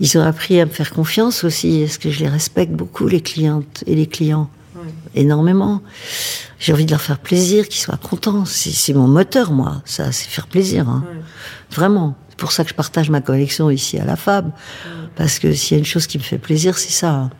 ils 0.00 0.18
ont 0.18 0.22
appris 0.22 0.60
à 0.60 0.66
me 0.66 0.70
faire 0.70 0.92
confiance 0.92 1.44
aussi, 1.44 1.80
parce 1.84 1.98
que 1.98 2.10
je 2.10 2.20
les 2.20 2.28
respecte 2.28 2.72
beaucoup, 2.72 3.06
les 3.08 3.20
clientes 3.20 3.84
et 3.86 3.94
les 3.94 4.06
clients, 4.06 4.50
énormément. 5.14 5.80
J'ai 6.58 6.72
envie 6.72 6.84
de 6.84 6.90
leur 6.90 7.00
faire 7.00 7.18
plaisir, 7.18 7.68
qu'ils 7.68 7.80
soient 7.80 7.96
contents. 7.96 8.44
C'est 8.44 8.70
c'est 8.70 8.92
mon 8.94 9.06
moteur, 9.06 9.52
moi, 9.52 9.82
ça, 9.84 10.10
c'est 10.12 10.28
faire 10.28 10.46
plaisir. 10.46 10.88
hein. 10.88 11.04
Vraiment. 11.70 12.16
C'est 12.30 12.38
pour 12.38 12.50
ça 12.52 12.64
que 12.64 12.70
je 12.70 12.74
partage 12.74 13.10
ma 13.10 13.20
collection 13.20 13.70
ici 13.70 13.98
à 13.98 14.04
la 14.04 14.16
Fab. 14.16 14.50
Parce 15.14 15.38
que 15.38 15.52
s'il 15.52 15.76
y 15.76 15.78
a 15.78 15.78
une 15.78 15.84
chose 15.84 16.06
qui 16.08 16.18
me 16.18 16.22
fait 16.24 16.38
plaisir, 16.38 16.76
c'est 16.76 16.90
ça. 16.90 17.10
hein. 17.14 17.30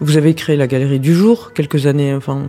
Vous 0.00 0.16
avez 0.16 0.34
créé 0.34 0.56
la 0.56 0.66
Galerie 0.66 0.98
du 1.00 1.14
Jour 1.14 1.52
quelques 1.52 1.86
années, 1.86 2.14
enfin 2.14 2.46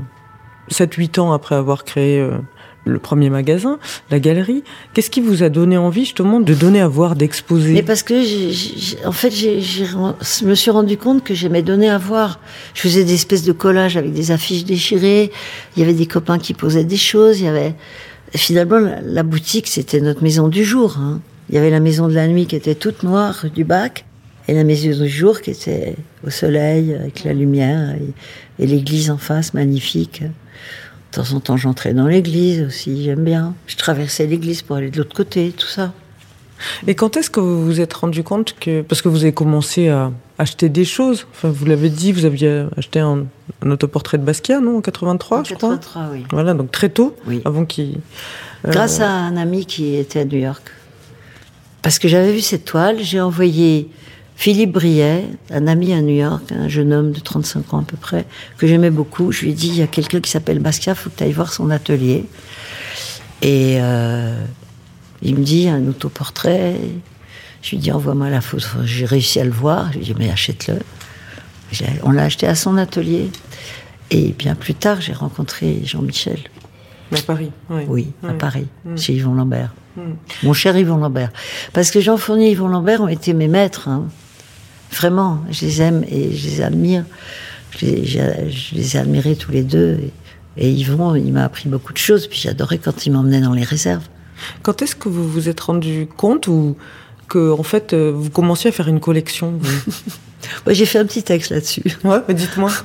7-8 0.72 1.20
ans 1.20 1.34
après 1.34 1.56
avoir 1.56 1.84
créé 1.84 2.20
euh, 2.22 2.38
le 2.86 3.00
premier 3.00 3.30
magasin, 3.30 3.80
la 4.12 4.20
galerie. 4.20 4.64
Qu'est-ce 4.94 5.10
qui 5.10 5.22
vous 5.22 5.44
a 5.44 5.50
donné 5.50 5.78
envie 5.78 6.06
justement 6.06 6.40
de 6.40 6.54
donner 6.54 6.82
à 6.82 6.88
voir, 6.88 7.16
d'exposer? 7.16 7.74
Mais 7.74 7.84
parce 7.84 8.04
que, 8.04 9.08
en 9.08 9.12
fait, 9.12 9.32
je 9.32 10.46
me 10.46 10.56
suis 10.56 10.72
rendu 10.72 10.98
compte 10.98 11.24
que 11.24 11.34
j'aimais 11.34 11.62
donner 11.62 11.90
à 11.90 11.98
voir. 11.98 12.40
Je 12.74 12.82
faisais 12.82 13.04
des 13.04 13.14
espèces 13.14 13.44
de 13.44 13.52
collages 13.54 13.98
avec 13.98 14.14
des 14.14 14.32
affiches 14.32 14.66
déchirées. 14.66 15.32
Il 15.76 15.80
y 15.80 15.84
avait 15.84 15.94
des 15.94 16.08
copains 16.08 16.40
qui 16.40 16.54
posaient 16.54 16.84
des 16.84 16.98
choses. 16.98 17.40
Il 17.40 17.46
y 17.46 17.50
avait 17.50 17.76
finalement 18.36 18.80
la, 19.04 19.24
boutique, 19.24 19.68
c'était 19.68 20.02
notre 20.02 20.24
maison 20.24 20.48
du 20.48 20.64
jour. 20.64 20.98
hein. 21.00 21.22
Il 21.50 21.56
y 21.56 21.58
avait 21.58 21.70
la 21.70 21.80
maison 21.80 22.08
de 22.08 22.14
la 22.14 22.28
nuit 22.28 22.48
qui 22.48 22.56
était 22.56 22.76
toute 22.76 23.04
noire 23.04 23.46
du 23.54 23.64
bac 23.64 24.06
et 24.48 24.54
la 24.54 24.64
maison 24.64 25.04
du 25.04 25.10
jour 25.10 25.42
qui 25.42 25.52
était 25.52 25.96
au 26.26 26.30
soleil 26.30 26.96
avec 26.96 27.24
la 27.24 27.34
lumière 27.34 27.96
et 28.60 28.66
l'église 28.66 29.12
en 29.12 29.18
face 29.18 29.54
magnifique. 29.54 30.24
De 31.14 31.22
temps 31.22 31.34
en 31.36 31.40
temps, 31.40 31.58
j'entrais 31.58 31.94
dans 31.94 32.08
l'église 32.08 32.62
aussi, 32.64 33.04
j'aime 33.04 33.24
bien. 33.24 33.54
Je 33.68 33.76
traversais 33.76 34.26
l'église 34.26 34.62
pour 34.64 34.78
aller 34.78 34.90
de 34.90 34.98
l'autre 34.98 35.16
côté, 35.16 35.54
tout 35.56 35.68
ça. 35.68 35.94
Et 36.88 36.96
quand 36.96 37.18
est-ce 37.18 37.30
que 37.30 37.40
vous 37.40 37.66
vous 37.66 37.82
êtes 37.82 37.94
rendu 37.94 38.24
compte 38.24 38.56
que 38.60 38.82
parce 38.82 39.02
que 39.02 39.10
vous 39.10 39.24
avez 39.24 39.34
commencé 39.34 39.90
à 39.90 40.12
acheter 40.38 40.70
des 40.70 40.86
choses, 40.86 41.28
enfin 41.32 41.50
vous 41.50 41.66
l'avez 41.66 41.90
dit, 41.90 42.12
vous 42.14 42.26
aviez 42.26 42.66
acheté 42.78 43.00
un, 43.00 43.26
un 43.64 43.72
autoportrait 43.72 44.18
de 44.18 44.24
Basquiat, 44.24 44.60
non, 44.62 44.78
en 44.78 44.82
83, 44.82 45.44
je 45.44 45.54
crois. 45.56 45.70
83, 45.78 46.10
oui. 46.14 46.24
Voilà, 46.32 46.54
donc 46.54 46.72
très 46.72 46.90
tôt, 46.90 47.16
Oui. 47.28 47.42
avant 47.46 47.66
qu'il. 47.66 47.98
euh, 48.66 48.72
Grâce 48.72 49.00
à 49.02 49.10
un 49.10 49.36
ami 49.38 49.66
qui 49.66 49.96
était 49.96 50.20
à 50.22 50.26
New 50.26 50.38
York. 50.40 50.64
Parce 51.82 52.00
que 52.00 52.08
j'avais 52.08 52.32
vu 52.32 52.40
cette 52.42 52.64
toile, 52.66 52.98
j'ai 53.02 53.20
envoyé 53.20 53.90
Philippe 54.44 54.74
Briet, 54.74 55.24
un 55.52 55.68
ami 55.68 55.94
à 55.94 56.02
New 56.02 56.16
York, 56.16 56.52
un 56.52 56.68
jeune 56.68 56.92
homme 56.92 57.14
de 57.14 57.22
35 57.22 57.74
ans 57.76 57.80
à 57.80 57.84
peu 57.84 57.96
près, 57.96 58.26
que 58.58 58.68
j'aimais 58.68 58.90
beaucoup. 58.90 59.32
Je 59.32 59.44
lui 59.44 59.52
ai 59.52 59.54
dit, 59.54 59.70
il 59.70 59.78
y 59.78 59.82
a 59.82 59.88
quelqu'un 59.88 60.20
qui 60.20 60.30
s'appelle 60.30 60.60
Basquiat, 60.60 60.96
faut 60.96 61.10
que 61.10 61.16
tu 61.16 61.24
ailles 61.24 61.32
voir 61.32 61.54
son 61.54 61.70
atelier. 61.70 62.26
Et 63.42 63.78
euh, 63.80 64.36
il 65.22 65.38
me 65.38 65.44
dit, 65.46 65.70
un 65.70 65.88
autoportrait. 65.88 66.76
Je 67.62 67.70
lui 67.70 67.78
dis, 67.78 67.90
envoie-moi 67.94 68.30
la 68.30 68.42
photo. 68.42 68.68
J'ai 68.84 69.06
réussi 69.06 69.40
à 69.40 69.46
le 69.46 69.52
voir. 69.52 69.94
Je 69.94 70.00
lui 70.00 70.06
dis, 70.08 70.16
mais 70.20 70.30
achète-le. 70.30 70.80
On 72.04 72.12
l'a 72.12 72.24
acheté 72.24 72.46
à 72.46 72.56
son 72.56 72.76
atelier. 72.76 73.32
Et 74.12 74.34
bien 74.38 74.56
plus 74.56 74.74
tard, 74.76 75.00
j'ai 75.00 75.14
rencontré 75.14 75.80
Jean-Michel. 75.86 76.40
à 77.14 77.22
Paris. 77.22 77.52
Oui, 77.88 78.08
à. 78.28 78.34
Paris, 78.34 78.68
Mm. 78.84 78.98
chez 78.98 79.14
Yvon 79.14 79.36
Lambert. 79.36 79.74
Mm. 79.96 80.02
Mon 80.44 80.52
cher 80.52 80.76
Yvon 80.78 80.98
Lambert. 80.98 81.32
Parce 81.72 81.92
que 81.92 82.02
Jean 82.02 82.18
Fournier 82.18 82.48
et 82.50 82.52
Yvon 82.52 82.68
Lambert 82.68 83.00
ont 83.00 83.08
été 83.08 83.34
mes 83.34 83.48
maîtres. 83.48 83.88
hein. 83.88 84.10
Vraiment, 84.94 85.40
je 85.50 85.66
les 85.66 85.82
aime 85.82 86.04
et 86.10 86.34
je 86.36 86.48
les 86.48 86.62
admire. 86.62 87.04
Je 87.78 87.86
les, 87.86 88.06
j'ai- 88.06 88.50
je 88.50 88.76
les 88.76 88.96
ai 88.96 89.00
admirés 89.00 89.36
tous 89.36 89.52
les 89.52 89.64
deux. 89.64 90.00
Et, 90.58 90.68
et 90.68 90.72
Yvon, 90.72 91.16
il 91.16 91.34
m'a 91.34 91.44
appris 91.44 91.68
beaucoup 91.70 91.94
de 91.94 91.98
choses. 91.98 92.28
Puis 92.28 92.40
j'adorais 92.44 92.78
quand 92.78 93.06
il 93.06 93.12
m'emmenait 93.12 93.42
dans 93.42 93.54
les 93.54 93.64
réserves. 93.64 94.04
Quand 94.62 94.82
est-ce 94.82 94.96
que 94.96 95.10
vous 95.10 95.28
vous 95.28 95.50
êtes 95.50 95.60
rendu 95.60 96.08
compte 96.18 96.48
ou 96.48 96.76
que 97.28 97.52
en 97.52 97.64
fait 97.64 97.94
euh, 97.94 98.12
vous 98.14 98.30
commenciez 98.30 98.70
à 98.70 98.74
faire 98.74 98.88
une 98.90 99.00
collection 99.00 99.54
j'ai 100.68 100.86
fait 100.86 101.00
un 101.00 101.06
petit 101.06 101.24
texte 101.24 101.52
là-dessus. 101.52 101.84
Ouais, 102.04 102.20
mais 102.28 102.34
dites-moi. 102.34 102.72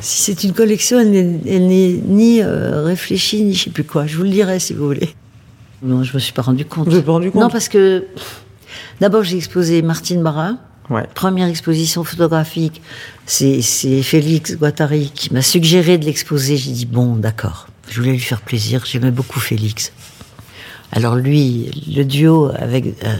Si 0.00 0.22
c'est 0.22 0.44
une 0.44 0.52
collection, 0.52 1.00
elle 1.00 1.10
n'est, 1.10 2.00
ni 2.06 2.40
euh, 2.42 2.84
réfléchie, 2.84 3.42
ni 3.42 3.54
je 3.54 3.64
sais 3.64 3.70
plus 3.70 3.82
quoi. 3.84 4.06
Je 4.06 4.16
vous 4.16 4.22
le 4.24 4.30
dirai 4.30 4.60
si 4.60 4.72
vous 4.72 4.86
voulez. 4.86 5.08
Non, 5.82 6.04
je 6.04 6.14
me 6.14 6.18
suis 6.18 6.32
pas 6.32 6.42
rendu 6.42 6.64
compte. 6.64 6.88
Vous 6.88 7.02
pas 7.02 7.12
rendu 7.12 7.30
compte? 7.30 7.42
Non, 7.42 7.50
parce 7.50 7.68
que 7.68 8.04
d'abord 9.00 9.22
j'ai 9.22 9.36
exposé 9.36 9.82
Martine 9.82 10.22
Barra. 10.22 10.52
Ouais. 10.88 11.04
Première 11.14 11.48
exposition 11.48 12.04
photographique, 12.04 12.80
c'est, 13.26 13.60
c'est 13.60 14.02
Félix 14.02 14.56
Guattari 14.56 15.10
qui 15.12 15.32
m'a 15.34 15.42
suggéré 15.42 15.98
de 15.98 16.04
l'exposer. 16.04 16.56
J'ai 16.56 16.70
dit 16.70 16.86
bon, 16.86 17.16
d'accord. 17.16 17.66
Je 17.88 18.00
voulais 18.00 18.12
lui 18.12 18.20
faire 18.20 18.40
plaisir. 18.40 18.84
J'aimais 18.86 19.10
beaucoup 19.10 19.40
Félix. 19.40 19.92
Alors 20.92 21.16
lui, 21.16 21.70
le 21.92 22.04
duo 22.04 22.50
avec 22.56 23.02
euh, 23.04 23.16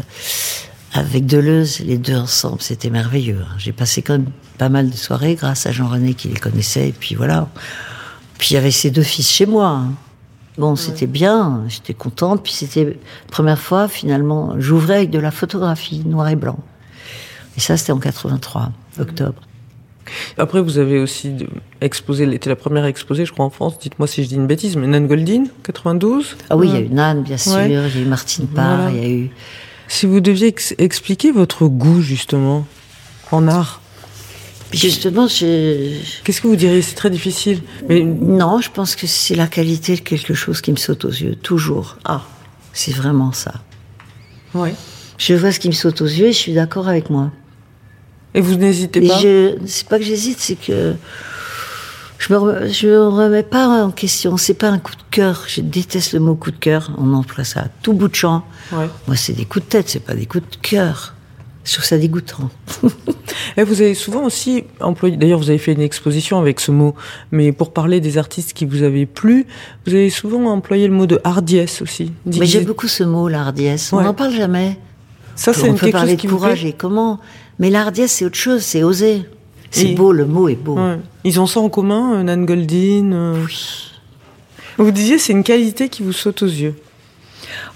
avec 0.92 1.26
Deleuze, 1.26 1.80
les 1.80 1.98
deux 1.98 2.14
ensemble, 2.16 2.62
c'était 2.62 2.88
merveilleux. 2.90 3.40
hein. 3.42 3.54
J'ai 3.58 3.72
passé 3.72 4.00
quand 4.00 4.14
même 4.14 4.30
pas 4.58 4.68
mal 4.68 4.88
de 4.88 4.96
soirées 4.96 5.34
grâce 5.34 5.66
à 5.66 5.72
Jean-René 5.72 6.14
qui 6.14 6.28
les 6.28 6.36
connaissait. 6.38 6.88
Et 6.88 6.92
puis 6.92 7.16
voilà. 7.16 7.48
Puis 8.38 8.50
il 8.50 8.54
y 8.54 8.56
avait 8.58 8.70
ses 8.70 8.90
deux 8.90 9.02
fils 9.02 9.28
chez 9.28 9.44
moi. 9.46 9.68
hein. 9.68 9.92
Bon, 10.58 10.74
c'était 10.76 11.06
bien, 11.06 11.64
j'étais 11.68 11.92
contente. 11.94 12.42
Puis 12.42 12.52
c'était 12.52 12.84
la 12.84 12.92
première 13.30 13.58
fois, 13.60 13.88
finalement, 13.88 14.54
j'ouvrais 14.58 14.96
avec 14.96 15.10
de 15.10 15.18
la 15.18 15.30
photographie, 15.30 16.02
noir 16.06 16.28
et 16.28 16.36
blanc. 16.36 16.58
Et 17.56 17.60
ça, 17.60 17.76
c'était 17.76 17.92
en 17.92 17.98
83, 17.98 18.70
octobre. 18.98 19.42
Après, 20.38 20.60
vous 20.62 20.78
avez 20.78 20.98
aussi 21.00 21.34
exposé, 21.80 22.32
était 22.32 22.48
la 22.48 22.56
première 22.56 22.84
exposée, 22.84 23.24
je 23.26 23.32
crois, 23.32 23.44
en 23.44 23.50
France. 23.50 23.78
Dites-moi 23.78 24.06
si 24.06 24.22
je 24.22 24.28
dis 24.28 24.36
une 24.36 24.46
bêtise, 24.46 24.76
mais 24.76 24.86
Nan 24.86 25.06
Goldin, 25.08 25.44
92. 25.64 26.36
Ah 26.48 26.56
oui, 26.56 26.68
il 26.68 26.74
y 26.74 26.76
a 26.76 26.80
eu 26.80 26.88
Nan, 26.88 27.22
bien 27.22 27.36
sûr, 27.36 27.54
Ouais. 27.54 27.66
il 27.66 27.72
y 27.72 27.76
a 27.76 27.88
eu 27.88 28.04
Martine 28.04 28.46
Parr, 28.46 28.76
Voilà. 28.82 28.90
il 28.92 28.96
y 29.02 29.04
a 29.04 29.08
eu... 29.10 29.30
Si 29.88 30.06
vous 30.06 30.20
deviez 30.20 30.48
ex- 30.48 30.74
expliquer 30.78 31.32
votre 31.32 31.66
goût 31.66 32.00
justement 32.00 32.66
en 33.32 33.48
art, 33.48 33.80
Justement, 34.72 35.28
je... 35.28 35.92
qu'est-ce 36.24 36.40
que 36.40 36.48
vous 36.48 36.56
diriez? 36.56 36.82
C'est 36.82 36.94
très 36.96 37.10
difficile. 37.10 37.62
Mais 37.88 38.02
Non, 38.02 38.60
je 38.60 38.70
pense 38.70 38.96
que 38.96 39.06
c'est 39.06 39.34
la 39.34 39.46
qualité 39.46 39.94
de 39.96 40.00
quelque 40.00 40.34
chose 40.34 40.60
qui 40.60 40.72
me 40.72 40.76
saute 40.76 41.04
aux 41.04 41.10
yeux, 41.10 41.36
toujours. 41.36 41.96
Ah, 42.04 42.22
c'est 42.72 42.92
vraiment 42.94 43.32
ça. 43.32 43.54
ouais. 44.54 44.74
Je 45.18 45.32
vois 45.32 45.50
ce 45.50 45.60
qui 45.60 45.68
me 45.68 45.72
saute 45.72 46.02
aux 46.02 46.06
yeux 46.06 46.26
et 46.26 46.32
je 46.32 46.36
suis 46.38 46.52
d'accord 46.52 46.88
avec 46.88 47.08
moi. 47.08 47.30
Et 48.34 48.42
vous 48.42 48.56
n'hésitez 48.56 49.00
pas? 49.00 49.18
je, 49.18 49.56
c'est 49.64 49.88
pas 49.88 49.98
que 49.98 50.04
j'hésite, 50.04 50.38
c'est 50.40 50.56
que 50.56 50.94
je 52.18 52.34
me, 52.34 52.68
je 52.70 52.86
me 52.86 53.08
remets 53.08 53.42
pas 53.42 53.66
en 53.82 53.90
question. 53.90 54.36
C'est 54.36 54.52
pas 54.52 54.68
un 54.68 54.78
coup 54.78 54.94
de 54.94 55.02
cœur. 55.10 55.44
Je 55.48 55.62
déteste 55.62 56.12
le 56.12 56.20
mot 56.20 56.34
coup 56.34 56.50
de 56.50 56.58
cœur. 56.58 56.90
On 56.98 57.14
emploie 57.14 57.44
ça 57.44 57.60
à 57.60 57.68
tout 57.82 57.94
bout 57.94 58.08
de 58.08 58.14
champ. 58.14 58.44
Ouais. 58.72 58.90
Moi, 59.06 59.16
c'est 59.16 59.32
des 59.32 59.46
coups 59.46 59.64
de 59.64 59.70
tête, 59.70 59.88
c'est 59.88 60.00
pas 60.04 60.14
des 60.14 60.26
coups 60.26 60.44
de 60.50 60.56
cœur. 60.60 61.14
Je 61.66 61.72
trouve 61.74 61.84
ça 61.84 61.98
dégoûtant. 61.98 62.48
Et 63.58 63.64
vous 63.64 63.80
avez 63.82 63.94
souvent 63.94 64.24
aussi 64.24 64.64
employé, 64.80 65.16
d'ailleurs 65.16 65.38
vous 65.40 65.50
avez 65.50 65.58
fait 65.58 65.72
une 65.72 65.80
exposition 65.80 66.38
avec 66.38 66.60
ce 66.60 66.70
mot, 66.70 66.94
mais 67.32 67.50
pour 67.52 67.72
parler 67.72 68.00
des 68.00 68.18
artistes 68.18 68.52
qui 68.52 68.64
vous 68.66 68.82
avaient 68.84 69.04
plu, 69.06 69.46
vous 69.86 69.92
avez 69.94 70.10
souvent 70.10 70.44
employé 70.46 70.86
le 70.86 70.94
mot 70.94 71.06
de 71.06 71.20
hardiesse 71.24 71.82
aussi. 71.82 72.12
Mais 72.24 72.32
Dites- 72.32 72.44
j'aime 72.44 72.64
beaucoup 72.64 72.86
ce 72.86 73.02
mot, 73.02 73.28
la 73.28 73.40
hardiesse. 73.40 73.92
On 73.92 73.98
Ouais. 73.98 74.04
n'en 74.04 74.14
parle 74.14 74.32
jamais. 74.32 74.78
Ça 75.34 75.52
c'est 75.52 75.64
on 75.64 75.66
une 75.66 75.74
peut 75.74 75.86
quelque 75.86 75.92
parler 75.92 76.12
chose 76.12 76.22
de 76.22 76.28
courage 76.28 76.64
et 76.64 76.72
comment. 76.72 77.18
Mais 77.58 77.68
la 77.70 77.80
hardiesse, 77.82 78.12
c'est 78.12 78.24
autre 78.24 78.36
chose, 78.38 78.62
c'est 78.62 78.82
oser. 78.84 79.24
C'est 79.72 79.88
Et- 79.90 79.94
beau, 79.94 80.12
le 80.12 80.24
mot 80.24 80.48
est 80.48 80.54
beau. 80.54 80.76
Ouais. 80.76 80.98
Ils 81.24 81.40
ont 81.40 81.46
ça 81.46 81.58
en 81.60 81.68
commun, 81.68 82.14
euh, 82.14 82.22
Nan 82.22 82.46
Goldin. 82.46 83.10
euh. 83.12 83.44
Vous 84.78 84.90
disiez 84.92 85.18
c'est 85.18 85.32
une 85.32 85.42
qualité 85.42 85.88
qui 85.88 86.02
vous 86.02 86.12
saute 86.12 86.42
aux 86.42 86.46
yeux. 86.46 86.74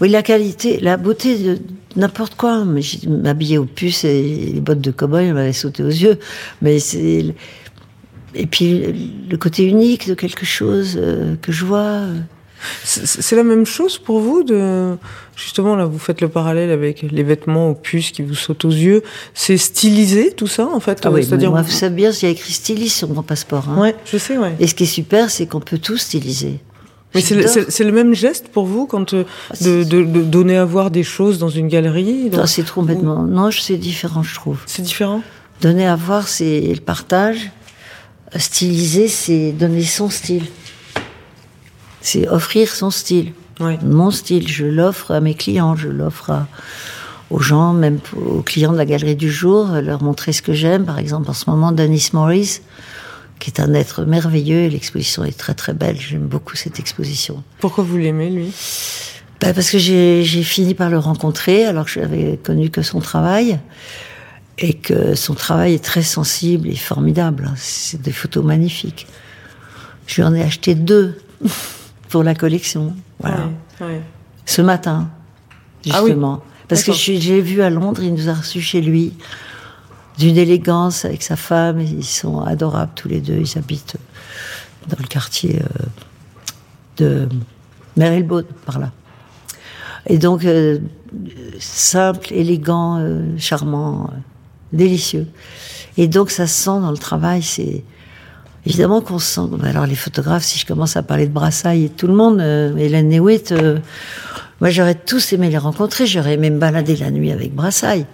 Oui, 0.00 0.08
la 0.10 0.22
qualité, 0.22 0.78
la 0.80 0.96
beauté 0.96 1.36
de 1.38 1.58
n'importe 1.96 2.34
quoi. 2.36 2.64
Mais 2.64 2.82
j'ai- 2.82 3.06
m'habiller 3.08 3.58
aux 3.58 3.64
puces 3.64 4.04
et 4.04 4.22
les 4.54 4.60
bottes 4.60 4.80
de 4.80 4.90
cow-boy 4.90 5.32
m'avaient 5.32 5.52
sauté 5.52 5.82
aux 5.82 5.88
yeux. 5.88 6.18
Mais 6.62 6.78
c'est. 6.78 7.34
Et 8.34 8.46
puis 8.46 9.14
le 9.28 9.36
côté 9.36 9.64
unique 9.64 10.08
de 10.08 10.14
quelque 10.14 10.46
chose 10.46 10.96
euh, 10.96 11.34
que 11.42 11.50
je 11.52 11.64
vois. 11.64 12.02
C'est 12.84 13.36
la 13.36 13.42
même 13.42 13.64
chose 13.64 13.96
pour 13.96 14.20
vous 14.20 14.42
de 14.42 14.94
justement 15.34 15.76
là 15.76 15.86
vous 15.86 15.98
faites 15.98 16.20
le 16.20 16.28
parallèle 16.28 16.70
avec 16.70 17.00
les 17.00 17.22
vêtements 17.22 17.70
aux 17.70 17.74
puces 17.74 18.10
qui 18.12 18.20
vous 18.20 18.34
sautent 18.34 18.66
aux 18.66 18.70
yeux. 18.70 19.02
C'est 19.32 19.56
stylisé 19.56 20.32
tout 20.32 20.46
ça 20.46 20.66
en 20.68 20.78
fait. 20.78 21.00
Ah 21.04 21.10
oui, 21.10 21.24
C'est-à-dire 21.24 21.50
moi, 21.50 21.62
vous- 21.62 21.68
vous 21.68 21.72
savez 21.72 21.94
bien, 21.94 22.10
il 22.10 22.22
y 22.22 22.26
a 22.26 22.28
écrit 22.28 22.52
styliste 22.52 22.98
sur 22.98 23.08
mon 23.08 23.22
passeport. 23.22 23.66
hein. 23.70 23.80
Ouais, 23.80 23.96
je 24.04 24.18
sais 24.18 24.36
ouais. 24.36 24.52
Et 24.60 24.66
ce 24.66 24.74
qui 24.74 24.82
est 24.82 24.86
super, 24.86 25.30
c'est 25.30 25.46
qu'on 25.46 25.60
peut 25.60 25.78
tout 25.78 25.96
styliser. 25.96 26.60
Mais 27.14 27.20
c'est 27.20 27.84
le, 27.84 27.92
même 27.92 28.14
geste 28.14 28.48
pour 28.48 28.66
vous 28.66 28.86
quand 28.86 29.14
euh, 29.14 29.24
Ah, 29.50 29.54
de, 29.54 29.58
c'est- 29.58 29.84
de- 29.84 30.04
de 30.04 30.22
donner 30.22 30.56
à 30.56 30.64
voir 30.64 30.90
des 30.92 31.02
choses 31.02 31.38
dans 31.38 31.48
une 31.48 31.66
galerie. 31.68 32.30
dans- 32.30 32.38
Non, 32.38 32.46
c'est 32.46 32.68
complètement. 32.70 33.22
Non, 33.24 33.50
c'est 33.50 33.76
différent, 33.76 34.22
je 34.22 34.34
trouve. 34.34 34.58
C'est 34.66 34.82
différent? 34.82 35.22
Donner 35.60 35.86
à 35.86 35.96
voir, 35.96 36.28
c'est 36.28 36.60
le 36.72 36.80
partage. 36.80 37.50
Styliser, 38.36 39.08
c'est 39.08 39.50
donner 39.52 39.82
son 39.82 40.08
style. 40.08 40.44
C'est 42.00 42.28
offrir 42.28 42.68
son 42.74 42.90
style. 42.90 43.32
Mon 43.82 44.10
style, 44.10 44.48
je 44.48 44.64
l'offre 44.64 45.10
à 45.10 45.20
mes 45.20 45.34
clients, 45.34 45.76
je 45.76 45.88
l'offre 45.88 46.30
à- 46.30 46.46
aux 47.28 47.40
gens, 47.40 47.74
même 47.74 47.98
aux 48.16 48.40
clients 48.42 48.72
de 48.72 48.78
la 48.78 48.86
galerie 48.86 49.16
du 49.16 49.30
jour, 49.30 49.66
leur 49.82 50.02
montrer 50.02 50.32
ce 50.32 50.40
que 50.42 50.54
j'aime. 50.54 50.86
Par 50.86 50.98
exemple, 50.98 51.28
en 51.28 51.34
ce 51.34 51.50
moment, 51.50 51.70
Dennis 51.72 52.10
Morris, 52.14 52.60
qui 53.40 53.50
est 53.50 53.58
un 53.60 53.74
être 53.74 54.04
merveilleux. 54.04 54.60
et 54.62 54.70
L'exposition 54.70 55.24
est 55.24 55.36
très 55.36 55.54
très 55.54 55.72
belle. 55.72 55.96
J'aime 55.98 56.26
beaucoup 56.28 56.54
cette 56.54 56.78
exposition. 56.78 57.42
Pourquoi 57.58 57.82
vous 57.82 57.96
l'aimez 57.96 58.30
lui? 58.30 58.52
Bah, 59.40 59.52
parce 59.54 59.70
que 59.70 59.78
j'ai 59.78 60.24
fini 60.44 60.74
par 60.74 60.90
le 60.90 60.98
rencontrer 60.98 61.64
alors 61.64 61.86
que 61.86 61.90
je 61.90 62.00
n'avais 62.00 62.38
connu 62.42 62.70
que 62.70 62.82
son 62.82 63.00
travail 63.00 63.58
et 64.58 64.74
que 64.74 65.14
son 65.14 65.34
travail 65.34 65.74
est 65.74 65.82
très 65.84 66.02
sensible 66.02 66.68
et 66.68 66.76
formidable. 66.76 67.50
C'est 67.56 68.00
des 68.02 68.12
photos 68.12 68.44
magnifiques. 68.44 69.06
Je 70.06 70.16
lui 70.16 70.22
en 70.24 70.34
ai 70.34 70.42
acheté 70.42 70.74
deux 70.74 71.18
pour 72.10 72.22
la 72.22 72.34
collection. 72.34 72.94
Voilà. 73.18 73.48
Ouais, 73.80 73.86
ouais. 73.86 74.00
Ce 74.44 74.60
matin, 74.60 75.08
Ah 75.90 76.02
oui. 76.02 76.08
justement. 76.10 76.42
Parce 76.68 76.84
que 76.84 76.92
j'ai 76.92 77.40
vu 77.40 77.62
à 77.62 77.70
Londres, 77.70 78.02
il 78.02 78.12
nous 78.14 78.28
a 78.28 78.34
reçus 78.34 78.60
chez 78.60 78.80
lui 78.80 79.14
d'une 80.18 80.36
élégance 80.36 81.04
avec 81.04 81.22
sa 81.22 81.36
femme. 81.36 81.80
Ils 81.80 82.04
sont 82.04 82.40
adorables 82.40 82.92
tous 82.94 83.08
les 83.08 83.20
deux. 83.20 83.38
Ils 83.38 83.58
habitent 83.58 83.96
dans 84.88 84.98
le 84.98 85.06
quartier. 85.06 85.60
euh, 85.60 85.84
de 87.00 87.28
Merilbaud, 87.96 88.42
par 88.66 88.78
là. 88.78 88.92
Et 90.06 90.18
donc, 90.18 90.44
euh, 90.44 90.78
simple, 91.58 92.32
élégant, 92.32 92.98
euh, 92.98 93.36
charmant, 93.38 94.10
délicieux. 94.72 95.26
Et 95.96 96.06
donc, 96.08 96.30
ça 96.30 96.46
se 96.46 96.64
sent 96.64 96.80
dans 96.80 96.90
le 96.90 96.98
travail, 96.98 97.42
c'est... 97.42 97.82
Évidemment 98.66 99.00
qu'on 99.00 99.18
se 99.18 99.26
sent... 99.26 99.40
Alors, 99.64 99.86
les 99.86 99.94
photographes, 99.94 100.44
si 100.44 100.58
je 100.58 100.66
commence 100.66 100.96
à 100.96 101.02
parler 101.02 101.26
de 101.26 101.32
Brassailles 101.32 101.86
et 101.86 101.88
tout 101.88 102.06
le 102.06 102.14
monde, 102.14 102.40
Hélène 102.78 103.08
Newitt, 103.08 103.54
moi, 104.60 104.68
j'aurais 104.68 104.94
tous 104.94 105.32
aimé 105.32 105.48
les 105.48 105.56
rencontrer, 105.58 106.06
j'aurais 106.06 106.34
aimé 106.34 106.50
me 106.50 106.58
balader 106.58 106.96
la 106.96 107.10
nuit 107.10 107.32
avec 107.32 107.54
Brassailles. 107.54 108.04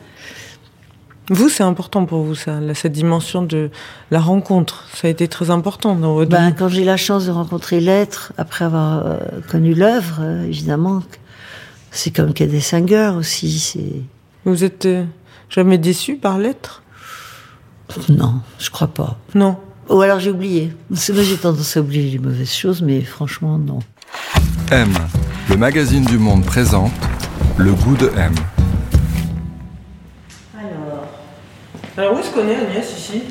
Vous, 1.28 1.48
c'est 1.48 1.64
important 1.64 2.06
pour 2.06 2.22
vous, 2.22 2.34
ça, 2.36 2.60
là, 2.60 2.72
cette 2.74 2.92
dimension 2.92 3.42
de 3.42 3.70
la 4.12 4.20
rencontre. 4.20 4.84
Ça 4.94 5.08
a 5.08 5.10
été 5.10 5.26
très 5.26 5.50
important 5.50 5.96
dans 5.96 6.14
votre 6.14 6.30
Ben, 6.30 6.50
vie. 6.50 6.54
quand 6.56 6.68
j'ai 6.68 6.84
la 6.84 6.96
chance 6.96 7.26
de 7.26 7.32
rencontrer 7.32 7.80
l'être, 7.80 8.32
après 8.38 8.64
avoir 8.64 9.04
euh, 9.06 9.18
connu 9.50 9.74
l'œuvre, 9.74 10.18
euh, 10.20 10.44
évidemment, 10.44 11.02
c'est 11.90 12.10
comme 12.14 12.32
Cadet 12.32 12.60
Singer 12.60 13.12
aussi. 13.16 13.58
C'est 13.58 14.02
Vous 14.44 14.62
êtes 14.62 14.86
euh, 14.86 15.04
jamais 15.50 15.78
déçu 15.78 16.14
par 16.16 16.38
l'être? 16.38 16.82
Non, 18.08 18.40
je 18.58 18.70
crois 18.70 18.88
pas. 18.88 19.18
Non. 19.34 19.56
Ou 19.88 20.00
alors 20.00 20.18
j'ai 20.18 20.30
oublié. 20.32 20.72
C'est 20.94 21.12
moi 21.12 21.22
j'ai 21.22 21.36
tendance 21.36 21.76
à 21.76 21.80
oublier 21.80 22.10
les 22.10 22.18
mauvaises 22.18 22.52
choses, 22.52 22.82
mais 22.82 23.00
franchement 23.02 23.58
non. 23.58 23.78
M, 24.72 24.92
le 25.48 25.56
magazine 25.56 26.04
du 26.04 26.18
monde 26.18 26.44
présente 26.44 26.90
Le 27.56 27.72
goût 27.72 27.96
de 27.96 28.10
M. 28.16 28.34
Alors, 31.96 32.14
où 32.14 32.18
est-ce 32.18 32.30
qu'on 32.30 32.46
est, 32.48 32.56
Agnès, 32.56 32.92
ici? 32.96 33.22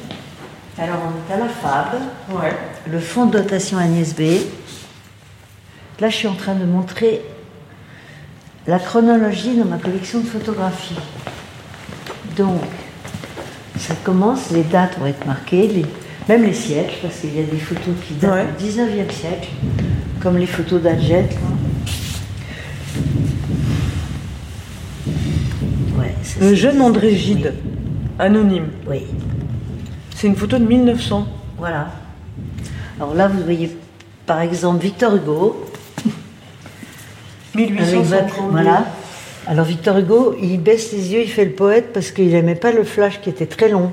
Alors 0.78 0.98
on 1.06 1.32
est 1.32 1.34
à 1.36 1.40
la 1.40 1.48
FAB, 1.48 2.02
Ouais. 2.32 2.52
le 2.92 3.00
fonds 3.00 3.28
de 3.28 3.38
dotation 3.38 3.78
Agnès 3.78 4.14
B. 4.14 4.22
Là, 6.02 6.10
je 6.10 6.16
suis 6.16 6.28
en 6.28 6.34
train 6.34 6.56
de 6.56 6.66
montrer 6.66 7.22
la 8.68 8.80
chronologie 8.80 9.56
de 9.56 9.64
ma 9.64 9.78
collection 9.78 10.20
de 10.20 10.26
photographies. 10.26 10.98
Donc, 12.36 12.62
ça 13.78 13.94
commence, 14.04 14.50
les 14.52 14.64
dates 14.64 14.98
vont 15.00 15.06
être 15.06 15.26
marquées, 15.26 15.68
les- 15.68 15.86
même 16.28 16.44
les 16.44 16.54
siècles, 16.54 16.96
parce 17.02 17.20
qu'il 17.20 17.34
y 17.36 17.40
a 17.40 17.44
des 17.44 17.58
photos 17.60 17.94
qui 18.06 18.16
datent 18.16 18.32
Ouais. 18.34 18.46
du 18.58 18.64
19e 18.66 19.10
siècle, 19.12 19.48
comme 20.22 20.38
les 20.38 20.48
photos 20.48 20.82
d'Adjet. 20.82 21.30
Ouais, 25.98 26.14
Le 26.42 26.54
jeune 26.56 26.82
André 26.82 27.16
Gide, 27.16 27.54
anonyme. 28.20 28.68
Oui. 28.88 29.04
C'est 30.16 30.28
une 30.28 30.36
photo 30.36 30.58
de 30.58 30.66
1900. 30.66 31.28
Voilà. 31.58 31.90
Alors 33.00 33.14
là, 33.14 33.28
vous 33.28 33.44
voyez 33.44 33.76
par 34.26 34.42
exemple 34.42 34.82
Victor 34.84 35.16
Hugo. 35.16 35.66
Avec 37.56 37.70
1832. 37.72 38.52
voilà. 38.52 38.86
Alors 39.48 39.66
Victor 39.66 39.98
Hugo, 40.00 40.36
il 40.42 40.60
baisse 40.60 40.92
les 40.92 41.14
yeux, 41.14 41.22
il 41.22 41.30
fait 41.30 41.46
le 41.46 41.52
poète 41.52 41.94
parce 41.94 42.12
qu'il 42.12 42.30
n'aimait 42.30 42.56
pas 42.56 42.72
le 42.72 42.84
flash 42.84 43.22
qui 43.22 43.30
était 43.30 43.46
très 43.46 43.70
long. 43.70 43.92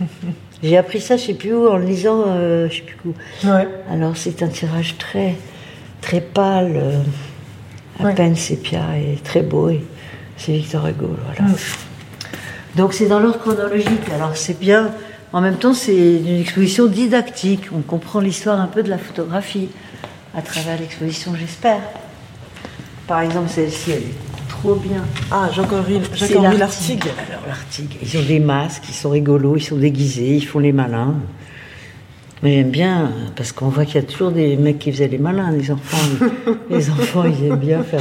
J'ai 0.62 0.76
appris 0.76 1.00
ça, 1.00 1.16
je 1.16 1.22
sais 1.24 1.34
plus 1.34 1.54
où, 1.54 1.66
en 1.68 1.76
le 1.76 1.84
lisant, 1.84 2.22
euh, 2.26 2.68
je 2.68 2.76
sais 2.76 2.82
plus 2.82 2.96
où. 3.10 3.14
Ouais. 3.48 3.66
Alors 3.90 4.16
c'est 4.16 4.42
un 4.42 4.48
tirage 4.48 4.96
très, 4.98 5.34
très 6.00 6.20
pâle, 6.20 6.72
euh, 6.76 7.00
à 8.00 8.04
Ouais. 8.04 8.14
peine 8.14 8.36
sépia 8.36 8.82
et 8.96 9.16
très 9.24 9.42
beau. 9.42 9.70
et 9.70 9.82
c'est 10.36 10.52
Victor 10.52 10.86
Hugo, 10.86 11.08
voilà. 11.26 11.50
Donc 12.76 12.94
c'est 12.94 13.06
dans 13.06 13.20
l'ordre 13.20 13.38
chronologique. 13.38 14.08
Alors 14.14 14.36
c'est 14.36 14.58
bien. 14.58 14.90
En 15.32 15.40
même 15.40 15.56
temps, 15.56 15.72
c'est 15.74 15.94
une 15.96 16.40
exposition 16.40 16.86
didactique. 16.86 17.64
On 17.74 17.80
comprend 17.80 18.20
l'histoire 18.20 18.60
un 18.60 18.66
peu 18.66 18.82
de 18.82 18.90
la 18.90 18.98
photographie 18.98 19.68
à 20.36 20.42
travers 20.42 20.78
l'exposition, 20.78 21.32
j'espère. 21.38 21.80
Par 23.06 23.20
exemple, 23.20 23.48
celle-ci, 23.50 23.92
elle 23.92 23.98
est 24.02 24.48
trop 24.48 24.74
bien. 24.74 25.04
Ah, 25.30 25.48
Jacques-Henri 25.54 26.00
l'Artigue. 26.58 27.04
Alors 27.30 27.46
l'Artigue, 27.48 27.96
ils 28.02 28.18
ont 28.18 28.22
des 28.22 28.40
masques, 28.40 28.84
ils 28.88 28.94
sont 28.94 29.10
rigolos, 29.10 29.56
ils 29.56 29.62
sont 29.62 29.76
déguisés, 29.76 30.36
ils 30.36 30.46
font 30.46 30.58
les 30.58 30.72
malins. 30.72 31.14
Mais 32.42 32.54
j'aime 32.56 32.70
bien, 32.70 33.12
parce 33.36 33.52
qu'on 33.52 33.68
voit 33.68 33.84
qu'il 33.84 33.96
y 33.96 33.98
a 33.98 34.02
toujours 34.02 34.32
des 34.32 34.56
mecs 34.56 34.78
qui 34.80 34.90
faisaient 34.92 35.08
les 35.08 35.18
malins, 35.18 35.50
les 35.50 35.70
enfants. 35.70 35.96
ils- 36.20 36.54
les 36.76 36.90
enfants, 36.90 37.24
ils 37.24 37.46
aiment 37.46 37.56
bien 37.56 37.82
faire. 37.84 38.00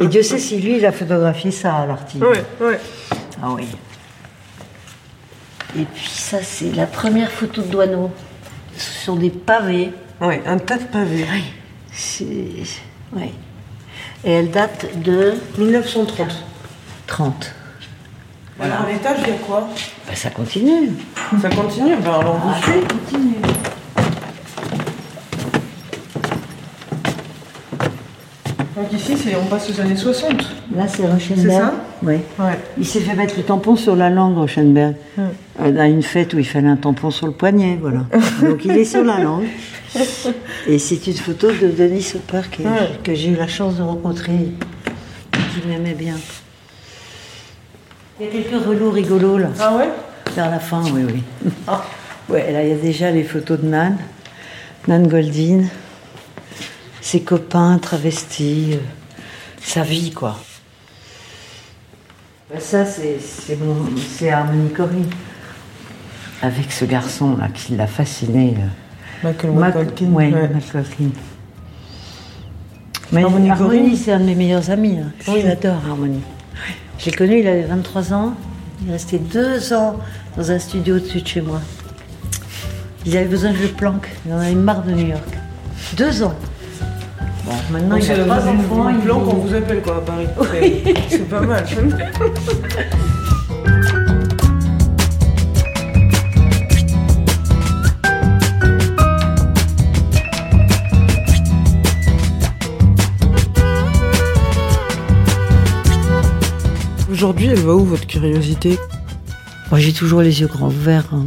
Et 0.00 0.06
Dieu 0.06 0.22
sait 0.22 0.38
si 0.38 0.58
lui, 0.60 0.78
il 0.78 0.86
a 0.86 0.92
photographié 0.92 1.50
ça 1.50 1.74
à 1.76 1.86
l'Artigue. 1.86 2.22
Ouais, 2.22 2.44
ouais. 2.60 2.78
Ah 3.42 3.48
oui. 3.50 3.66
Et 5.78 5.84
puis 5.84 6.06
ça, 6.08 6.42
c'est 6.42 6.72
la 6.74 6.86
première 6.86 7.30
photo 7.30 7.62
de 7.62 7.66
Douaneau. 7.68 8.10
Ce 8.76 9.04
sont 9.06 9.16
des 9.16 9.30
pavés. 9.30 9.92
Ouais, 10.20 10.42
un 10.46 10.58
tas 10.58 10.76
de 10.78 10.84
pavés. 10.84 11.26
Oui. 11.32 11.44
C'est... 11.92 12.26
Oui. 13.14 13.30
Et 14.24 14.30
elle 14.32 14.50
date 14.50 14.86
de 15.00 15.34
1930. 15.58 16.28
30. 17.06 17.54
Alors, 18.60 18.82
à 18.82 18.92
l'étage, 18.92 19.16
il 19.24 19.28
y 19.28 19.32
a 19.32 19.38
quoi? 19.38 19.68
Ben, 20.06 20.14
ça 20.14 20.30
continue. 20.30 20.90
Ça 21.40 21.48
continue 21.50 21.96
Ben, 21.96 22.12
alors, 22.12 22.36
on 22.44 22.48
vous 22.48 22.62
suit. 22.62 22.80
ça 22.80 22.94
continue. 22.94 23.34
Donc, 28.82 28.92
ici, 29.00 29.16
c'est, 29.16 29.36
on 29.36 29.44
passe 29.46 29.70
aux 29.70 29.80
années 29.80 29.96
60. 29.96 30.32
Là, 30.74 30.88
c'est 30.88 31.02
Rochenberg. 31.02 31.20
C'est 31.36 31.48
ça? 31.50 31.72
Oui. 32.02 32.16
Ouais. 32.38 32.58
Il 32.78 32.84
s'est 32.86 32.98
fait 33.00 33.14
mettre 33.14 33.34
le 33.36 33.44
tampon 33.44 33.76
sur 33.76 33.94
la 33.94 34.10
langue, 34.10 34.36
Rochenberg. 34.36 34.94
Euh, 35.18 35.78
À 35.78 35.86
une 35.86 36.02
fête 36.02 36.34
où 36.34 36.38
il 36.40 36.44
fallait 36.46 36.68
un 36.68 36.76
tampon 36.76 37.10
sur 37.12 37.26
le 37.26 37.32
poignet, 37.32 37.78
voilà. 37.80 38.06
Donc 38.42 38.64
il 38.64 38.72
est 38.72 38.84
sur 38.84 39.04
la 39.04 39.20
langue. 39.20 39.44
Et 40.66 40.78
c'est 40.78 41.06
une 41.06 41.14
photo 41.14 41.48
de 41.52 41.68
Denis 41.68 42.02
Soper 42.02 42.40
que, 42.50 42.62
Ouais. 42.62 42.90
que 43.04 43.14
j'ai 43.14 43.28
eu 43.28 43.36
la 43.36 43.46
chance 43.46 43.76
de 43.76 43.82
rencontrer, 43.82 44.32
qui 45.30 45.68
m'aimait 45.68 45.94
bien. 45.94 46.16
Il 48.18 48.26
y 48.26 48.28
a 48.28 48.32
quelques 48.32 48.64
relous 48.66 48.90
rigolos 48.90 49.38
là, 49.38 49.48
Ah 49.60 49.76
ouais? 49.76 49.88
Vers 50.34 50.50
la 50.50 50.58
fin, 50.58 50.82
oui, 50.92 51.02
oui. 51.06 51.22
Ouais, 52.28 52.50
là 52.52 52.62
il 52.62 52.70
y 52.70 52.72
a 52.72 52.76
déjà 52.76 53.10
les 53.10 53.22
photos 53.22 53.60
de 53.60 53.66
Nan, 53.66 53.96
Nan 54.88 55.06
Goldin, 55.06 55.64
ses 57.02 57.20
copains 57.20 57.76
travestis, 57.78 58.70
euh, 58.74 58.76
sa 59.62 59.82
vie 59.82 60.10
quoi. 60.12 60.38
Ben, 62.50 62.60
ça, 62.60 62.84
c'est 62.86 63.18
c'est 63.20 63.56
mon- 63.56 63.86
c'est 64.16 64.30
Harmony 64.30 64.70
Corrie. 64.70 65.08
Avec 66.42 66.72
ce 66.72 66.84
garçon-là 66.84 67.48
qui 67.52 67.76
l'a 67.76 67.86
fasciné. 67.86 68.54
euh, 68.58 68.66
Michael 69.28 69.52
McCulkin. 69.52 70.06
ouais, 70.12 70.32
ouais. 70.32 70.48
McLaughlin. 70.48 71.10
Mais 73.12 73.22
Harmony 73.50 73.96
c'est 73.96 74.12
un 74.12 74.20
de 74.20 74.24
mes 74.24 74.34
meilleurs 74.34 74.70
amis. 74.70 74.98
hein. 74.98 75.12
Oui. 75.28 75.44
Harmony. 75.88 76.20
Je 76.98 77.06
l'ai 77.06 77.12
connu, 77.12 77.40
il 77.40 77.46
avait 77.46 77.62
23 77.62 78.12
ans. 78.12 78.34
Il 78.82 78.88
est 78.88 78.92
resté 78.92 79.18
deux 79.18 79.72
ans 79.72 79.98
dans 80.36 80.50
un 80.50 80.58
studio 80.58 80.96
au-dessus 80.96 81.20
de 81.20 81.26
chez 81.26 81.40
moi. 81.40 81.60
Il 83.04 83.16
avait 83.16 83.26
besoin 83.26 83.52
que 83.52 83.58
je 83.58 83.66
planque. 83.66 84.08
Il 84.26 84.32
en 84.32 84.38
avait 84.38 84.54
marre 84.54 84.82
de 84.82 84.92
New 84.92 85.06
York. 85.08 85.28
Deux 85.96 86.22
ans. 86.22 86.34
Bon, 87.44 87.52
maintenant, 87.72 87.88
Donc, 87.96 87.98
il 87.98 88.04
c'est 88.06 88.12
a 88.12 88.24
trois 88.24 88.36
enfants. 88.46 88.88
une 88.88 88.96
il 88.98 89.02
plan 89.04 89.20
qu'on 89.20 89.34
vous 89.36 89.54
appelle, 89.54 89.82
quoi, 89.82 89.96
à 89.96 90.00
Paris. 90.00 90.26
C'est- 90.52 90.94
C'est 91.10 91.28
pas 91.28 91.40
mal. 91.40 91.64
Aujourd'hui, 107.10 107.48
elle 107.48 107.58
va 107.60 107.74
où, 107.74 107.84
votre 107.84 108.06
curiosité 108.06 108.78
Moi, 109.70 109.80
j'ai 109.80 109.92
toujours 109.92 110.22
les 110.22 110.40
yeux 110.40 110.46
grands 110.46 110.68
ouverts. 110.68 111.08
hein. 111.12 111.26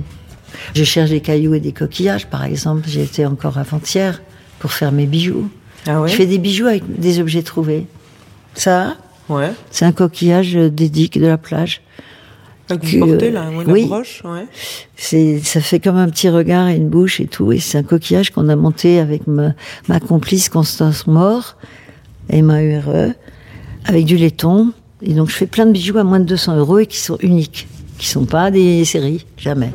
Je 0.74 0.84
cherche 0.84 1.10
des 1.12 1.22
cailloux 1.22 1.54
et 1.54 1.60
des 1.60 1.72
coquillages, 1.72 2.26
par 2.28 2.44
exemple. 2.44 2.84
J'ai 2.88 3.04
été 3.04 3.26
encore 3.26 3.58
avant-hier 3.58 4.22
pour 4.60 4.72
faire 4.72 4.92
mes 4.92 5.06
bijoux. 5.06 5.50
Ah 5.88 6.02
ouais 6.02 6.08
Je 6.10 6.16
fais 6.16 6.26
des 6.26 6.38
bijoux 6.38 6.66
avec 6.68 7.00
des 7.00 7.20
objets 7.20 7.44
trouvés. 7.44 7.86
Ça, 8.54 8.96
Ouais. 9.30 9.52
c'est 9.72 9.86
un 9.86 9.92
coquillage 9.92 10.54
d'édique 10.54 11.20
de 11.20 11.26
la 11.28 11.38
plage. 11.38 11.82
Là, 12.70 12.78
que 12.78 13.00
portez, 13.00 13.30
là, 13.32 13.50
ouais, 13.52 13.64
oui. 13.68 13.86
broche, 13.86 14.24
ouais. 14.26 14.48
C'est, 14.96 15.40
ça 15.40 15.62
fait 15.62 15.80
comme 15.80 15.98
un 15.98 16.10
petit 16.10 16.30
regard 16.30 16.68
et 16.70 16.76
une 16.76 16.90
bouche 16.90 17.20
et 17.20 17.28
tout. 17.28 17.52
Et 17.52 17.60
c'est 17.60 17.78
un 17.78 17.84
coquillage 17.84 18.32
qu'on 18.32 18.50
a 18.50 18.56
monté 18.56 18.98
avec 19.00 19.28
ma, 19.28 19.54
ma 19.88 20.00
complice 20.00 20.50
Constance 20.50 21.06
Mort, 21.06 21.58
M-A-U-R-E, 22.30 23.10
E, 23.10 23.14
avec 23.86 24.06
du 24.06 24.18
laiton. 24.18 24.72
Et 25.04 25.14
donc, 25.14 25.30
je 25.30 25.36
fais 25.36 25.46
plein 25.46 25.68
de 25.68 25.72
bijoux 25.74 25.98
à 26.00 26.04
moins 26.04 26.20
de 26.20 26.26
200 26.26 26.58
euros 26.58 26.80
et 26.80 26.88
qui 26.88 26.98
sont 26.98 27.18
uniques. 27.22 27.68
Qui 28.00 28.08
sont 28.08 28.26
pas 28.26 28.50
des 28.50 28.84
séries, 28.84 29.26
jamais. 29.38 29.72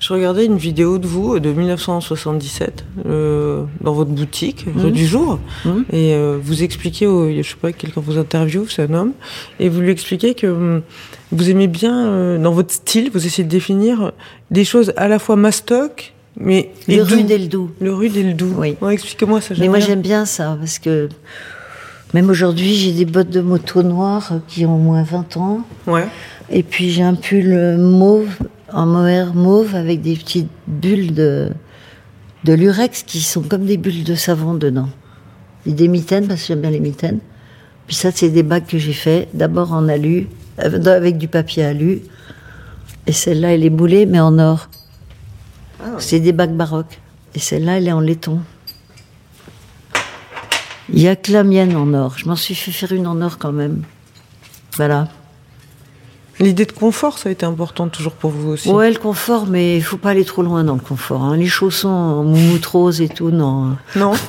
Je 0.00 0.12
regardais 0.12 0.44
une 0.46 0.58
vidéo 0.58 0.98
de 0.98 1.06
vous 1.08 1.40
de 1.40 1.50
1977 1.52 2.84
euh, 3.06 3.64
dans 3.80 3.92
votre 3.92 4.10
boutique, 4.10 4.64
rue 4.76 4.92
du 4.92 5.04
jour, 5.06 5.40
Mhm. 5.64 5.84
et 5.92 6.14
euh, 6.14 6.38
vous 6.40 6.62
expliquez, 6.62 7.06
au, 7.06 7.28
je 7.30 7.42
sais 7.42 7.56
pas, 7.60 7.72
quelqu'un 7.72 8.00
vous 8.00 8.16
interviewe, 8.16 8.66
c'est 8.68 8.82
un 8.88 8.94
homme, 8.94 9.12
et 9.58 9.68
vous 9.68 9.80
lui 9.80 9.90
expliquez 9.90 10.34
que 10.34 10.46
hum, 10.46 10.82
vous 11.32 11.50
aimez 11.50 11.66
bien, 11.66 12.06
euh, 12.06 12.38
dans 12.38 12.52
votre 12.52 12.72
style, 12.72 13.10
vous 13.12 13.26
essayez 13.26 13.42
de 13.44 13.50
définir 13.50 14.12
des 14.52 14.64
choses 14.64 14.92
à 14.96 15.08
la 15.08 15.18
fois 15.18 15.34
mastoc, 15.36 16.12
Mais 16.40 16.70
Le 16.86 16.94
et 16.94 17.02
rue 17.02 17.22
d'où 17.22 17.26
d'Eldou. 17.28 17.70
Le 17.80 17.92
rue 17.92 18.08
d'Eldou. 18.08 18.54
Oui. 18.56 18.76
Ouais, 18.80 18.94
Expliquez-moi 18.94 19.40
ça. 19.40 19.54
Mais 19.58 19.66
moi 19.66 19.80
j'aime 19.80 20.00
bien 20.02 20.24
ça 20.24 20.56
parce 20.60 20.78
que 20.78 21.08
même 22.14 22.30
aujourd'hui 22.30 22.74
j'ai 22.74 22.92
des 22.92 23.04
bottes 23.04 23.30
de 23.30 23.40
moto 23.40 23.82
noires 23.82 24.34
qui 24.46 24.64
ont 24.64 24.76
au 24.76 24.78
moins 24.78 25.02
20 25.02 25.36
ans. 25.38 25.62
Ouais. 25.88 26.06
Et 26.50 26.62
puis 26.62 26.90
j'ai 26.90 27.02
un 27.02 27.14
pull 27.16 27.76
mauve, 27.78 28.28
en 28.72 28.86
mohair 28.86 29.34
mauve 29.34 29.74
avec 29.74 30.02
des 30.02 30.14
petites 30.16 30.50
bulles 30.66 31.14
de, 31.14 31.50
de 32.44 32.52
lurex 32.52 33.02
qui 33.02 33.20
sont 33.20 33.42
comme 33.42 33.64
des 33.64 33.76
bulles 33.76 34.04
de 34.04 34.14
savon 34.14 34.54
dedans. 34.54 34.88
Et 35.66 35.72
des 35.72 35.88
mitaines 35.88 36.28
parce 36.28 36.42
que 36.42 36.48
j'aime 36.48 36.60
bien 36.60 36.70
les 36.70 36.80
mitaines. 36.80 37.20
Puis 37.86 37.96
ça 37.96 38.10
c'est 38.12 38.28
des 38.28 38.42
bagues 38.42 38.66
que 38.66 38.78
j'ai 38.78 38.92
fait 38.92 39.28
d'abord 39.34 39.72
en 39.72 39.88
alu, 39.88 40.28
euh, 40.60 40.84
avec 40.84 41.18
du 41.18 41.28
papier 41.28 41.64
alu. 41.64 42.00
Et 43.06 43.12
celle-là 43.12 43.54
elle 43.54 43.64
est 43.64 43.70
boulée 43.70 44.06
mais 44.06 44.20
en 44.20 44.38
or. 44.38 44.68
C'est 45.98 46.20
des 46.20 46.32
bagues 46.32 46.54
baroques. 46.54 47.00
Et 47.34 47.38
celle-là 47.38 47.78
elle 47.78 47.88
est 47.88 47.92
en 47.92 48.00
laiton. 48.00 48.40
Il 50.90 51.00
y 51.00 51.08
a 51.08 51.16
que 51.16 51.32
la 51.32 51.44
mienne 51.44 51.76
en 51.76 51.92
or. 51.94 52.16
Je 52.18 52.26
m'en 52.26 52.36
suis 52.36 52.54
fait 52.54 52.72
faire 52.72 52.92
une 52.92 53.06
en 53.06 53.20
or 53.20 53.38
quand 53.38 53.52
même. 53.52 53.82
Voilà. 54.76 55.08
L'idée 56.40 56.66
de 56.66 56.72
confort, 56.72 57.18
ça 57.18 57.28
a 57.28 57.32
été 57.32 57.44
important 57.44 57.88
toujours 57.88 58.12
pour 58.12 58.30
vous 58.30 58.50
aussi. 58.50 58.68
Ouais, 58.68 58.90
le 58.90 58.98
confort, 58.98 59.46
mais 59.46 59.76
il 59.76 59.82
faut 59.82 59.96
pas 59.96 60.10
aller 60.10 60.24
trop 60.24 60.42
loin 60.42 60.62
dans 60.62 60.74
le 60.74 60.80
confort. 60.80 61.22
hein. 61.24 61.36
Les 61.36 61.48
chaussons 61.48 61.88
en 61.88 62.22
moumoute 62.22 62.64
rose 62.66 63.00
et 63.00 63.08
tout, 63.08 63.30
non. 63.30 63.76
Non. 63.96 64.12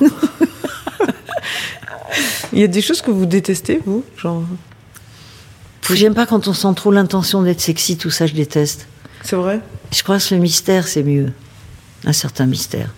Il 2.52 2.58
y 2.58 2.64
a 2.64 2.66
des 2.66 2.82
choses 2.82 3.02
que 3.02 3.10
vous 3.10 3.26
détestez, 3.26 3.80
vous 3.84 4.04
Genre, 4.16 4.42
J'aime 5.92 6.14
pas 6.14 6.26
quand 6.26 6.46
on 6.48 6.52
sent 6.52 6.72
trop 6.76 6.92
l'intention 6.92 7.42
d'être 7.42 7.60
sexy, 7.60 7.96
tout 7.96 8.10
ça, 8.10 8.26
je 8.26 8.34
déteste. 8.34 8.86
c'est 9.22 9.36
vrai? 9.36 9.60
Je 9.92 10.02
crois 10.02 10.18
que 10.18 10.34
le 10.34 10.40
mystère, 10.40 10.86
c'est 10.86 11.02
mieux. 11.02 11.32
Un 12.06 12.12
certain 12.12 12.46
mystère. 12.46 12.90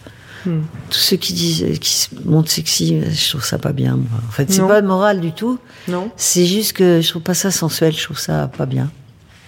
Hmm. 0.45 0.61
Tous 0.91 0.99
ceux 0.99 1.17
qui 1.17 1.33
disent, 1.33 1.79
qui 1.81 1.91
se 1.91 2.09
montrent 2.25 2.51
sexy, 2.51 3.01
je 3.11 3.31
trouve 3.31 3.45
ça 3.45 3.59
pas 3.59 3.73
bien. 3.73 3.97
moi. 3.97 4.21
En 4.29 4.31
fait, 4.31 4.51
c'est 4.53 4.61
pas 4.61 4.83
moral 4.83 5.21
du 5.21 5.33
tout. 5.33 5.59
Non 5.89 6.11
C'est 6.17 6.45
juste 6.47 6.75
que 6.75 7.01
je 7.01 7.09
trouve 7.09 7.23
pas 7.23 7.35
ça 7.35 7.51
sensuel. 7.51 7.95
Je 7.95 8.03
trouve 8.03 8.19
ça 8.19 8.49
pas 8.49 8.67
bien. 8.67 8.91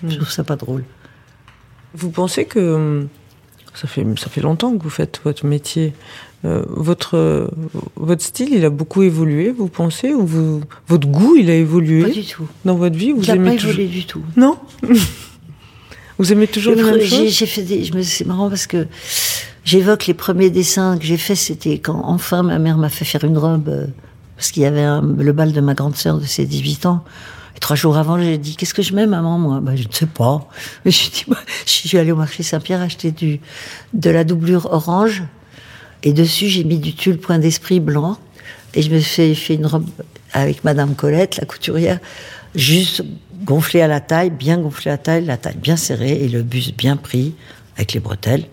Hmm. 0.04 0.10
Je 0.10 0.16
trouve 0.16 0.30
ça 0.30 0.44
pas 0.44 0.56
drôle. 0.56 0.84
Vous 1.94 2.10
pensez 2.10 2.44
que 2.44 2.58
hum, 2.74 3.08
ça 3.74 3.88
fait 3.88 4.04
ça 4.18 4.28
fait 4.28 4.40
longtemps 4.40 4.76
que 4.76 4.82
vous 4.82 4.90
faites 4.90 5.20
votre 5.24 5.46
métier. 5.46 5.92
Euh, 6.44 6.62
votre 6.68 7.50
votre 7.96 8.22
style, 8.22 8.50
il 8.52 8.64
a 8.66 8.70
beaucoup 8.70 9.02
évolué. 9.02 9.50
Vous 9.50 9.68
pensez 9.68 10.12
ou 10.12 10.26
vous, 10.26 10.60
votre 10.88 11.08
goût, 11.08 11.36
il 11.36 11.46
a 11.48 11.52
Pas 11.52 11.58
évolué 11.58 12.10
du 12.10 12.24
tout. 12.24 12.46
dans 12.66 12.74
votre 12.74 12.96
vie 12.96 13.12
Vous 13.12 13.22
Il 13.22 13.30
a 13.30 13.34
aimez 13.36 13.50
pas 13.52 13.56
toujours 13.56 13.70
évolué 13.70 13.88
du 13.88 14.04
tout. 14.04 14.22
Non. 14.36 14.58
vous 16.18 16.32
aimez 16.32 16.46
toujours 16.46 16.74
les 16.74 16.82
Le 16.82 16.86
mêmes 16.90 16.96
pre- 16.98 17.04
J'ai 17.04 17.16
choses 17.24 17.28
j'ai 17.38 17.46
fait 17.46 17.62
des. 17.62 17.84
je 17.84 17.94
me- 17.94 18.02
C'est 18.02 18.26
marrant 18.26 18.48
parce 18.48 18.66
que 18.66 18.86
j'évoque 19.64 20.06
les 20.06 20.14
premiers 20.14 20.50
dessins 20.50 20.98
que 20.98 21.04
j'ai 21.04 21.16
faits. 21.16 21.36
C'était 21.36 21.78
quand 21.78 22.02
enfin 22.04 22.42
ma 22.42 22.58
mère 22.58 22.76
m'a 22.78 22.88
fait 22.90 23.04
faire 23.04 23.24
une 23.24 23.38
robe 23.38 23.68
euh, 23.68 23.86
parce 24.36 24.50
qu'il 24.50 24.62
y 24.62 24.66
avait 24.66 24.82
un- 24.82 25.00
le 25.02 25.32
bal 25.32 25.52
de 25.52 25.60
ma 25.60 25.74
grande 25.74 25.96
sœur 25.96 26.18
de 26.18 26.24
ses 26.26 26.44
18 26.44 26.86
ans. 26.86 27.04
Et 27.56 27.60
trois 27.60 27.76
jours 27.76 27.96
avant, 27.96 28.18
j'ai 28.18 28.38
dit 28.38 28.56
qu'est-ce 28.56 28.74
que 28.74 28.82
je 28.82 28.94
mets, 28.94 29.06
maman 29.06 29.38
Moi, 29.38 29.60
bah, 29.60 29.76
je 29.76 29.86
ne 29.86 29.92
sais 29.92 30.06
pas. 30.06 30.48
Je 30.84 30.90
bah, 31.28 31.36
je 31.66 31.70
suis 31.70 31.98
allée 31.98 32.12
au 32.12 32.16
marché 32.16 32.42
Saint-Pierre 32.42 32.82
acheter 32.82 33.10
du 33.10 33.40
de 33.92 34.10
la 34.10 34.24
doublure 34.24 34.66
orange. 34.70 35.24
Et 36.02 36.12
dessus, 36.12 36.48
j'ai 36.48 36.64
mis 36.64 36.78
du 36.78 36.94
tulle 36.94 37.18
point 37.18 37.38
d'esprit 37.38 37.80
blanc. 37.80 38.18
Et 38.74 38.82
je 38.82 38.90
me 38.90 38.98
suis 38.98 39.34
fait 39.34 39.54
une 39.54 39.66
robe 39.66 39.86
avec 40.32 40.64
Madame 40.64 40.94
Colette, 40.94 41.36
la 41.36 41.46
couturière, 41.46 42.00
juste 42.54 43.04
gonflée 43.44 43.80
à 43.80 43.86
la 43.86 44.00
taille, 44.00 44.30
bien 44.30 44.58
gonflée 44.58 44.90
à 44.90 44.94
la 44.94 44.98
taille, 44.98 45.24
la 45.24 45.36
taille 45.36 45.56
bien 45.56 45.76
serrée 45.76 46.24
et 46.24 46.28
le 46.28 46.42
buste 46.42 46.76
bien 46.76 46.96
pris 46.96 47.34
avec 47.76 47.92
les 47.92 48.00
bretelles. 48.00 48.44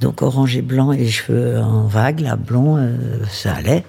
Donc 0.00 0.20
orange 0.20 0.56
et 0.56 0.62
blanc 0.62 0.90
et 0.92 0.98
les 0.98 1.10
cheveux 1.10 1.58
en 1.58 1.86
vague, 1.86 2.20
là, 2.20 2.36
blond, 2.36 2.76
euh, 2.76 2.96
ça 3.30 3.54
allait. 3.54 3.84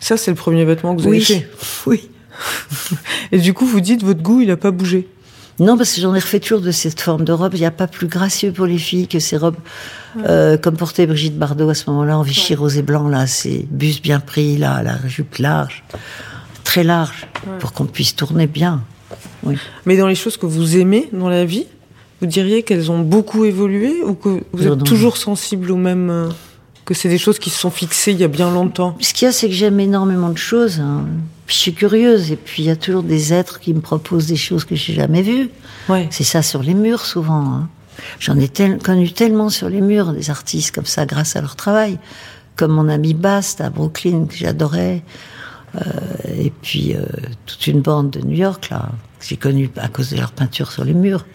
Ça, 0.00 0.16
c'est 0.16 0.30
le 0.30 0.36
premier 0.36 0.64
vêtement 0.64 0.94
que 0.96 1.02
vous 1.02 1.08
avez 1.08 1.20
fait? 1.20 1.48
oui. 1.86 2.08
Et 3.32 3.38
du 3.38 3.54
coup, 3.54 3.66
vous 3.66 3.80
dites 3.80 4.02
votre 4.02 4.22
goût, 4.22 4.40
il 4.40 4.50
a 4.50 4.56
pas 4.56 4.70
bougé. 4.70 5.08
Non, 5.58 5.78
parce 5.78 5.94
que 5.94 6.00
j'en 6.00 6.14
ai 6.14 6.18
refait 6.18 6.40
toujours 6.40 6.60
de 6.60 6.70
cette 6.70 7.00
forme 7.00 7.24
de 7.24 7.32
robe. 7.32 7.54
Il 7.54 7.60
n'y 7.60 7.66
a 7.66 7.70
pas 7.70 7.86
plus 7.86 8.08
gracieux 8.08 8.52
pour 8.52 8.66
les 8.66 8.76
filles 8.76 9.08
que 9.08 9.18
ces 9.18 9.38
robes, 9.38 9.56
euh, 10.18 10.58
comme 10.58 10.76
portait 10.76 11.06
Brigitte 11.06 11.38
Bardot 11.38 11.70
à 11.70 11.74
ce 11.74 11.88
moment-là, 11.90 12.18
en 12.18 12.22
Vichy 12.22 12.54
rose 12.54 12.76
et 12.76 12.82
blanc, 12.82 13.08
là, 13.08 13.26
ces 13.26 13.66
buste 13.70 14.02
bien 14.02 14.20
pris, 14.20 14.58
là, 14.58 14.82
la 14.82 14.98
jupe 15.06 15.36
large, 15.36 15.84
très 16.62 16.84
large, 16.84 17.26
pour 17.58 17.72
qu'on 17.72 17.86
puisse 17.86 18.14
tourner 18.14 18.46
bien. 18.46 18.82
Oui. 19.44 19.56
Mais 19.86 19.96
dans 19.96 20.06
les 20.06 20.14
choses 20.14 20.36
que 20.36 20.46
vous 20.46 20.76
aimez 20.76 21.08
dans 21.12 21.30
la 21.30 21.46
vie, 21.46 21.66
vous 22.20 22.26
diriez 22.26 22.62
qu'elles 22.62 22.90
ont 22.90 23.00
beaucoup 23.00 23.44
évolué 23.44 24.02
ou 24.04 24.14
que 24.14 24.42
vous 24.52 24.66
êtes 24.66 24.78
non. 24.78 24.84
toujours 24.84 25.16
sensible 25.16 25.70
au 25.70 25.76
même 25.76 26.10
euh, 26.10 26.28
que 26.86 26.94
c'est 26.94 27.08
des 27.10 27.18
choses 27.18 27.38
qui 27.38 27.50
se 27.50 27.58
sont 27.58 27.70
fixées 27.70 28.12
il 28.12 28.18
y 28.18 28.24
a 28.24 28.28
bien 28.28 28.50
longtemps. 28.50 28.96
Ce 29.00 29.12
qu'il 29.12 29.26
y 29.26 29.28
a, 29.28 29.32
c'est 29.32 29.48
que 29.48 29.54
j'aime 29.54 29.78
énormément 29.80 30.30
de 30.30 30.38
choses. 30.38 30.80
hein. 30.80 31.04
Puis 31.46 31.54
je 31.56 31.60
suis 31.60 31.74
curieuse, 31.74 32.32
et 32.32 32.36
puis 32.36 32.62
il 32.62 32.66
y 32.66 32.70
a 32.70 32.76
toujours 32.76 33.02
des 33.02 33.32
êtres 33.34 33.60
qui 33.60 33.74
me 33.74 33.80
proposent 33.80 34.26
des 34.26 34.36
choses 34.36 34.64
que 34.64 34.74
j'ai 34.74 34.94
jamais 34.94 35.22
vues. 35.22 35.50
Ouais. 35.88 36.08
C'est 36.10 36.24
ça 36.24 36.42
sur 36.42 36.62
les 36.62 36.74
murs 36.74 37.04
souvent. 37.04 37.44
hein. 37.54 37.68
J'en 38.20 38.38
ai 38.38 38.48
tel- 38.48 38.78
connu 38.78 39.10
tellement 39.12 39.48
sur 39.50 39.68
les 39.68 39.80
murs 39.80 40.12
des 40.12 40.30
artistes 40.30 40.74
comme 40.74 40.86
ça 40.86 41.06
grâce 41.06 41.36
à 41.36 41.40
leur 41.40 41.56
travail, 41.56 41.98
comme 42.56 42.72
mon 42.72 42.88
ami 42.88 43.14
Bast 43.14 43.60
à 43.60 43.68
Brooklyn 43.70 44.26
que 44.26 44.34
j'adorais, 44.36 45.02
Euh, 45.74 45.80
et 46.38 46.50
puis 46.62 46.94
euh, 46.94 47.04
toute 47.44 47.66
une 47.66 47.82
bande 47.82 48.08
de 48.10 48.20
New 48.20 48.36
York 48.36 48.70
là 48.70 48.88
que 49.20 49.26
j'ai 49.26 49.36
connue 49.36 49.68
à 49.76 49.88
cause 49.88 50.08
de 50.10 50.16
leur 50.16 50.32
peinture 50.32 50.70
sur 50.72 50.84
les 50.84 50.94
murs. 50.94 51.26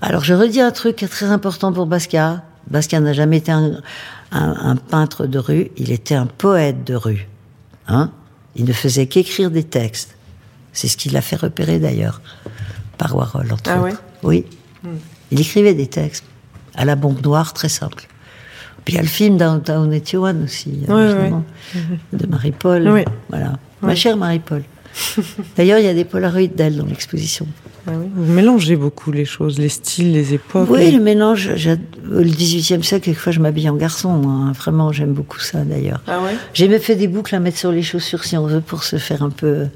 Alors 0.00 0.22
je 0.22 0.34
redis 0.34 0.60
un 0.60 0.70
truc 0.70 0.96
très 1.10 1.26
important 1.26 1.72
pour 1.72 1.86
Basquiat. 1.86 2.44
Basquiat 2.70 3.00
n'a 3.00 3.12
jamais 3.12 3.38
été 3.38 3.52
un, 3.52 3.80
un- 4.32 4.70
un 4.70 4.76
peintre 4.76 5.26
de 5.26 5.38
rue, 5.38 5.70
il 5.76 5.90
était 5.92 6.14
un 6.14 6.26
poète 6.26 6.84
de 6.84 6.94
rue. 6.94 7.28
Hein 7.88 8.10
il 8.54 8.64
ne 8.64 8.72
faisait 8.72 9.06
qu'écrire 9.06 9.50
des 9.50 9.64
textes. 9.64 10.16
C'est 10.72 10.88
ce 10.88 10.96
qui 10.96 11.08
l'a 11.10 11.20
fait 11.22 11.36
repérer 11.36 11.78
d'ailleurs 11.78 12.20
par 12.98 13.14
Warhol 13.16 13.50
entre 13.52 13.70
Ah 13.70 13.76
autres. 13.80 13.84
ouais? 14.22 14.44
Oui. 14.84 14.90
Il 15.30 15.40
écrivait 15.40 15.74
des 15.74 15.86
textes 15.86 16.24
à 16.74 16.84
la 16.84 16.94
bombe 16.96 17.22
noire 17.24 17.52
très 17.52 17.68
simple. 17.68 18.06
Puis 18.84 18.94
il 18.94 18.96
y 18.96 18.98
a 18.98 19.02
le 19.02 19.08
film 19.08 19.36
Downtown 19.36 19.90
81 19.90 20.44
aussi, 20.44 20.80
ouais. 20.88 21.04
évidemment, 21.10 21.44
de 22.12 22.26
Marie-Paul. 22.26 22.88
Oui. 22.88 23.04
Voilà. 23.28 23.58
Ma 23.80 23.94
chère 23.94 24.16
Marie-Paul. 24.16 24.62
D'ailleurs, 25.56 25.78
il 25.78 25.84
y 25.84 25.88
a 25.88 25.94
des 25.94 26.04
polaroïds 26.04 26.48
d'elle 26.54 26.76
dans 26.76 26.86
l'exposition. 26.86 27.46
Ah 27.86 27.92
oui. 27.98 28.06
Vous 28.14 28.32
mélangez 28.32 28.76
beaucoup 28.76 29.10
les 29.10 29.24
choses, 29.24 29.58
les 29.58 29.68
styles, 29.68 30.12
les 30.12 30.34
époques. 30.34 30.68
Oui, 30.70 30.80
les- 30.80 30.90
le 30.92 31.00
mélange. 31.00 31.48
Le 31.48 32.24
18e 32.24 32.82
siècle, 32.82 33.06
quelquefois, 33.06 33.32
je 33.32 33.40
m'habille 33.40 33.68
en 33.68 33.74
garçon. 33.76 34.10
moi, 34.10 34.32
hein. 34.32 34.52
Vraiment, 34.52 34.92
j'aime 34.92 35.12
beaucoup 35.12 35.40
ça, 35.40 35.64
d'ailleurs. 35.64 36.00
Ah 36.06 36.20
ouais? 36.22 36.36
J'ai 36.54 36.68
même 36.68 36.80
fait 36.80 36.94
des 36.96 37.08
boucles 37.08 37.34
à 37.34 37.40
mettre 37.40 37.58
sur 37.58 37.72
les 37.72 37.82
chaussures, 37.82 38.22
si 38.24 38.36
on 38.36 38.46
veut, 38.46 38.60
pour 38.60 38.84
se 38.84 38.96
faire 38.96 39.22
un 39.22 39.30
peu 39.30 39.66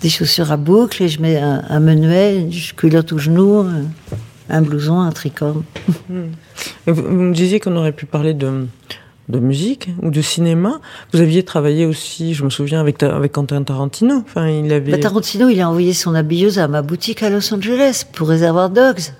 des 0.00 0.08
chaussures 0.08 0.50
à 0.50 0.56
boucles. 0.56 1.02
Et 1.02 1.08
je 1.08 1.20
mets 1.20 1.36
un, 1.38 1.62
un 1.68 1.80
menuet, 1.80 2.38
une 2.38 2.50
culotte 2.76 3.12
au 3.12 3.18
genou, 3.18 3.66
un, 4.48 4.62
blouson, 4.62 5.00
un 5.00 5.12
tricorne. 5.12 5.62
Vous, 6.08 6.94
vous 6.94 7.02
me 7.10 7.34
disiez 7.34 7.60
qu'on 7.60 7.76
aurait 7.76 7.92
pu 7.92 8.06
parler 8.06 8.32
de, 8.34 8.66
de 9.32 9.40
musique 9.40 9.88
ou 10.02 10.10
de 10.10 10.22
cinéma. 10.22 10.80
Vous 11.12 11.20
aviez 11.20 11.42
travaillé 11.42 11.86
aussi, 11.86 12.34
je 12.34 12.44
me 12.44 12.50
souviens, 12.50 12.80
avec, 12.80 13.02
avec 13.02 13.32
Quentin 13.32 13.62
Tarantino. 13.64 14.22
Enfin, 14.24 14.48
il 14.48 14.72
avait. 14.72 14.92
Bah, 14.92 14.98
Tarantino, 14.98 15.48
il 15.48 15.60
a 15.60 15.68
envoyé 15.68 15.92
son 15.92 16.14
habilleuse 16.14 16.60
à 16.60 16.68
ma 16.68 16.82
boutique 16.82 17.24
à 17.24 17.30
Los 17.30 17.52
Angeles 17.52 18.04
pour 18.12 18.28
Reservoir 18.28 18.70
Dogs. 18.70 19.12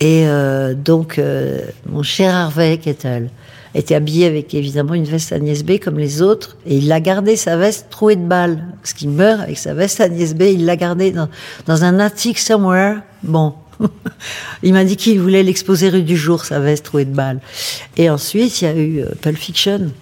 Et 0.00 0.26
euh, 0.26 0.74
donc, 0.74 1.18
euh, 1.18 1.60
mon 1.86 2.02
cher 2.02 2.34
Harvey 2.34 2.78
Kettle 2.78 3.28
était 3.74 3.94
habillé 3.94 4.26
avec 4.26 4.54
évidemment 4.54 4.94
une 4.94 5.04
veste 5.04 5.32
Agnès 5.32 5.62
B 5.64 5.78
comme 5.78 5.98
les 5.98 6.22
autres, 6.22 6.56
et 6.66 6.76
il 6.78 6.88
l'a 6.88 7.00
gardé 7.00 7.36
sa 7.36 7.56
veste 7.56 7.88
trouée 7.90 8.16
de 8.16 8.26
balles, 8.26 8.64
parce 8.80 8.92
qu'il 8.92 9.10
meurt 9.10 9.40
avec 9.40 9.58
sa 9.58 9.74
veste 9.74 10.00
Agnès 10.00 10.34
B. 10.34 10.42
Il 10.42 10.64
l'a 10.64 10.76
gardée 10.76 11.10
dans, 11.10 11.28
dans 11.66 11.84
un 11.84 11.98
attic 11.98 12.38
somewhere. 12.38 13.00
Bon. 13.22 13.54
il 14.62 14.72
m'a 14.72 14.84
dit 14.84 14.96
qu'il 14.96 15.20
voulait 15.20 15.42
l'exposer 15.42 15.88
rue 15.88 16.02
du 16.02 16.16
jour, 16.16 16.44
sa 16.44 16.60
veste 16.60 16.84
trouée 16.84 17.04
de 17.04 17.14
balles. 17.14 17.40
Et 17.96 18.10
ensuite, 18.10 18.60
il 18.60 18.64
y 18.64 18.68
a 18.68 18.74
eu 18.74 19.00
euh, 19.00 19.06
Pulp 19.20 19.36
Fiction. 19.36 19.92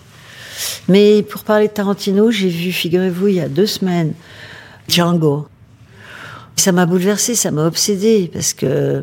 Mais 0.88 1.22
pour 1.22 1.44
parler 1.44 1.68
de 1.68 1.72
Tarantino, 1.72 2.30
j'ai 2.30 2.48
vu, 2.48 2.72
figurez-vous, 2.72 3.28
il 3.28 3.34
y 3.34 3.40
a 3.40 3.48
deux 3.48 3.66
semaines, 3.66 4.14
Django. 4.88 5.48
Ça 6.56 6.72
m'a 6.72 6.86
bouleversée, 6.86 7.34
ça 7.34 7.50
m'a 7.50 7.66
obsédée, 7.66 8.30
parce 8.32 8.54
que, 8.54 9.02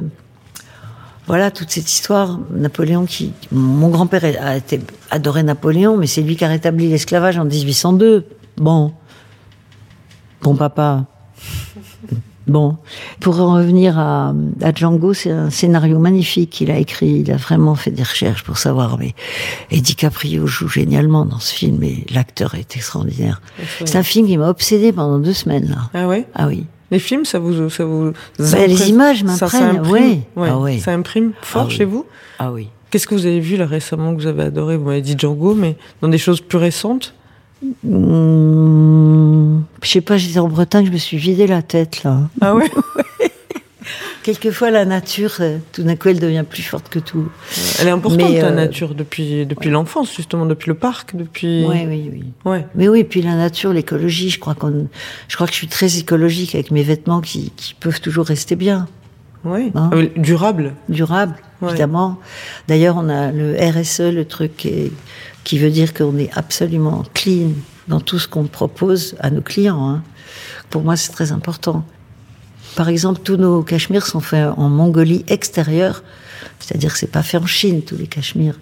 voilà, 1.27 1.51
toute 1.51 1.69
cette 1.69 1.91
histoire, 1.91 2.39
Napoléon 2.51 3.05
qui... 3.05 3.33
Mon 3.51 3.89
grand-père 3.89 4.23
a 4.41 4.57
été, 4.57 4.81
adoré 5.11 5.43
Napoléon, 5.43 5.95
mais 5.97 6.07
c'est 6.07 6.21
lui 6.21 6.35
qui 6.35 6.43
a 6.43 6.47
rétabli 6.47 6.89
l'esclavage 6.89 7.37
en 7.37 7.45
1802. 7.45 8.25
Bon. 8.57 8.93
Bon 10.41 10.55
papa. 10.55 11.05
Bon. 12.45 12.75
Pour 13.21 13.39
en 13.39 13.53
revenir 13.53 13.97
à, 13.97 14.33
à 14.61 14.73
Django, 14.73 15.13
c'est 15.13 15.31
un 15.31 15.49
scénario 15.49 15.97
magnifique 15.99 16.49
qu'il 16.49 16.71
a 16.71 16.77
écrit. 16.77 17.21
Il 17.25 17.31
a 17.31 17.37
vraiment 17.37 17.75
fait 17.75 17.91
des 17.91 18.03
recherches 18.03 18.43
pour 18.43 18.57
savoir. 18.57 18.97
Mais, 18.97 19.13
et 19.71 19.79
DiCaprio 19.79 20.45
joue 20.45 20.67
génialement 20.67 21.25
dans 21.25 21.39
ce 21.39 21.53
film 21.53 21.81
et 21.83 22.05
l'acteur 22.13 22.55
est 22.55 22.75
extraordinaire. 22.75 23.41
C'est 23.85 23.95
un 23.97 24.03
film 24.03 24.27
qui 24.27 24.37
m'a 24.37 24.49
obsédé 24.49 24.91
pendant 24.91 25.19
deux 25.19 25.33
semaines, 25.33 25.69
là. 25.69 25.89
Ah 25.93 26.07
ouais? 26.07 26.27
Ah 26.35 26.47
oui. 26.47 26.65
Les 26.91 26.99
films, 26.99 27.25
ça 27.25 27.39
vous, 27.39 27.69
ça 27.69 27.85
vous. 27.85 28.11
Bah, 28.37 28.67
les 28.67 28.89
images 28.89 29.23
imprime, 29.23 29.81
oui. 29.89 30.19
ouais. 30.35 30.49
Ah 30.51 30.59
oui. 30.59 30.79
Ça 30.79 30.91
imprime 30.93 31.31
fort 31.41 31.63
Ah 31.63 31.67
oui. 31.69 31.73
chez 31.75 31.85
vous? 31.85 32.05
Ah 32.39 32.51
oui. 32.51 32.67
Qu'est-ce 32.91 33.07
que 33.07 33.15
vous 33.15 33.25
avez 33.25 33.39
vu 33.39 33.57
là 33.57 33.65
récemment 33.65 34.13
que 34.15 34.21
vous 34.21 34.27
avez 34.27 34.43
adoré? 34.43 34.77
Vous 34.77 34.85
m'avez 34.85 35.01
dit 35.01 35.15
Django, 35.17 35.55
mais 35.55 35.75
dans 36.01 36.09
des 36.09 36.19
choses 36.19 36.41
plus 36.41 36.59
récentes? 36.59 37.15
Mmh, 37.63 37.87
je 39.81 39.89
sais 39.89 40.01
pas, 40.01 40.17
j'étais 40.17 40.39
en 40.39 40.47
Bretagne, 40.47 40.85
je 40.87 40.91
me 40.91 40.97
suis 40.97 41.17
vidé 41.17 41.47
la 41.47 41.61
tête 41.61 42.03
là. 42.03 42.19
Ah 42.41 42.55
ouais 42.55 42.69
Quelquefois, 44.23 44.71
la 44.71 44.85
nature, 44.85 45.33
euh, 45.41 45.57
tout 45.73 45.83
d'un 45.83 45.97
coup, 45.97 46.07
elle 46.07 46.19
devient 46.19 46.45
plus 46.49 46.61
forte 46.63 46.87
que 46.87 46.99
tout. 46.99 47.27
Elle 47.81 47.87
est 47.89 47.91
importante 47.91 48.21
Mais, 48.31 48.39
la 48.41 48.47
euh, 48.47 48.55
nature 48.55 48.95
depuis 48.95 49.45
depuis 49.45 49.69
l'enfance 49.69 50.15
justement, 50.15 50.45
depuis 50.45 50.69
le 50.69 50.75
parc, 50.75 51.13
depuis. 51.13 51.65
Oui, 51.67 51.83
oui, 51.85 52.09
oui. 52.09 52.23
Ouais. 52.45 52.65
Mais 52.75 52.87
oui, 52.87 53.03
puis 53.03 53.21
la 53.21 53.35
nature, 53.35 53.73
l'écologie, 53.73 54.29
je 54.29 54.39
crois 54.39 54.55
qu'on, 54.55 54.87
je 55.27 55.35
crois 55.35 55.45
que 55.47 55.51
je 55.51 55.57
suis 55.57 55.67
très 55.67 55.97
écologique 55.97 56.55
avec 56.55 56.71
mes 56.71 56.83
vêtements 56.83 57.19
qui, 57.19 57.51
qui 57.57 57.73
peuvent 57.73 57.99
toujours 57.99 58.25
rester 58.25 58.55
bien, 58.55 58.87
Ouais. 59.43 59.73
Hein 59.75 59.89
Ah 59.91 59.97
oui, 59.97 60.09
durable. 60.15 60.73
durables, 60.87 61.35
Ouais. 61.61 61.71
évidemment. 61.71 62.17
D'ailleurs, 62.69 62.95
on 62.97 63.09
a 63.09 63.29
le 63.33 63.57
RSE, 63.59 63.99
le 64.13 64.23
truc 64.23 64.55
qui, 64.55 64.69
est- 64.69 64.91
qui 65.43 65.57
veut 65.59 65.69
dire 65.69 65.93
qu'on 65.93 66.17
est 66.17 66.29
absolument 66.37 67.03
clean 67.13 67.49
dans 67.87 67.99
tout 67.99 68.19
ce 68.19 68.27
qu'on 68.27 68.45
propose 68.45 69.15
à 69.19 69.29
nos 69.29 69.41
clients. 69.41 69.89
hein. 69.89 70.03
Pour 70.69 70.83
moi, 70.83 70.95
c'est 70.95 71.11
très 71.11 71.31
important. 71.31 71.85
Par 72.75 72.89
exemple, 72.89 73.21
tous 73.23 73.37
nos 73.37 73.61
cachemires 73.61 74.05
sont 74.07 74.19
faits 74.21 74.47
en 74.57 74.69
Mongolie 74.69 75.23
extérieure, 75.27 76.03
c'est-à-dire 76.59 76.91
que 76.93 76.97
c'est 76.99 77.07
pas 77.11 77.21
fait 77.23 77.37
en 77.37 77.45
Chine 77.45 77.81
tous 77.83 77.95
les 77.97 78.07
cachemires. 78.07 78.59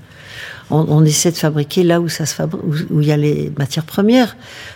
On, 0.69 0.86
on 0.89 1.03
essaie 1.05 1.32
de 1.32 1.38
fabriquer 1.38 1.84
là 1.84 2.01
où 2.01 2.09
ça 2.09 2.26
se 2.26 2.34
fabrique, 2.34 2.61
où, 2.65 2.95
où 2.95 3.01
il 3.01 3.07
y 3.07 3.11
a 3.11 3.17
les 3.17 3.51
matières 3.57 3.86
premières, 3.86 4.36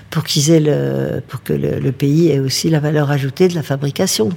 pour 0.09 0.23
qu'ils 0.23 0.51
aient 0.51 0.59
le, 0.59 1.21
pour 1.27 1.41
que 1.43 1.53
le, 1.53 1.79
le 1.79 1.91
pays 1.91 2.29
ait 2.29 2.39
aussi 2.39 2.69
la 2.69 2.79
valeur 2.79 3.11
ajoutée 3.11 3.47
de 3.47 3.55
la 3.55 3.63
fabrication. 3.63 4.29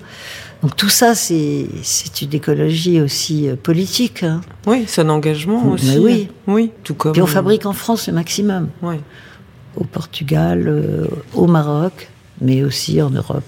Donc 0.63 0.75
tout 0.75 0.89
ça, 0.89 1.15
c'est 1.15 1.67
c'est 1.83 2.23
une 2.23 2.35
écologie 2.35 3.01
aussi 3.01 3.49
euh, 3.49 3.55
politique. 3.57 4.25
hein. 4.25 4.41
Oui, 4.67 4.85
c'est 4.89 5.03
un 5.03 5.09
engagement 5.09 5.63
Mais 5.65 5.73
aussi. 5.75 5.99
oui. 5.99 6.29
Oui, 6.49 6.71
tout 6.83 6.95
comme. 6.95 7.13
Puis 7.13 7.23
on 7.23 7.27
fabrique 7.27 7.67
en 7.67 7.73
France 7.73 8.09
le 8.09 8.15
maximum, 8.15 8.69
Ouais. 8.83 8.99
Au 9.79 9.85
Portugal, 9.85 10.65
euh, 10.67 11.07
au 11.35 11.47
Maroc, 11.47 12.09
mais 12.41 12.63
aussi 12.63 13.01
en 13.03 13.11
Europe. 13.11 13.45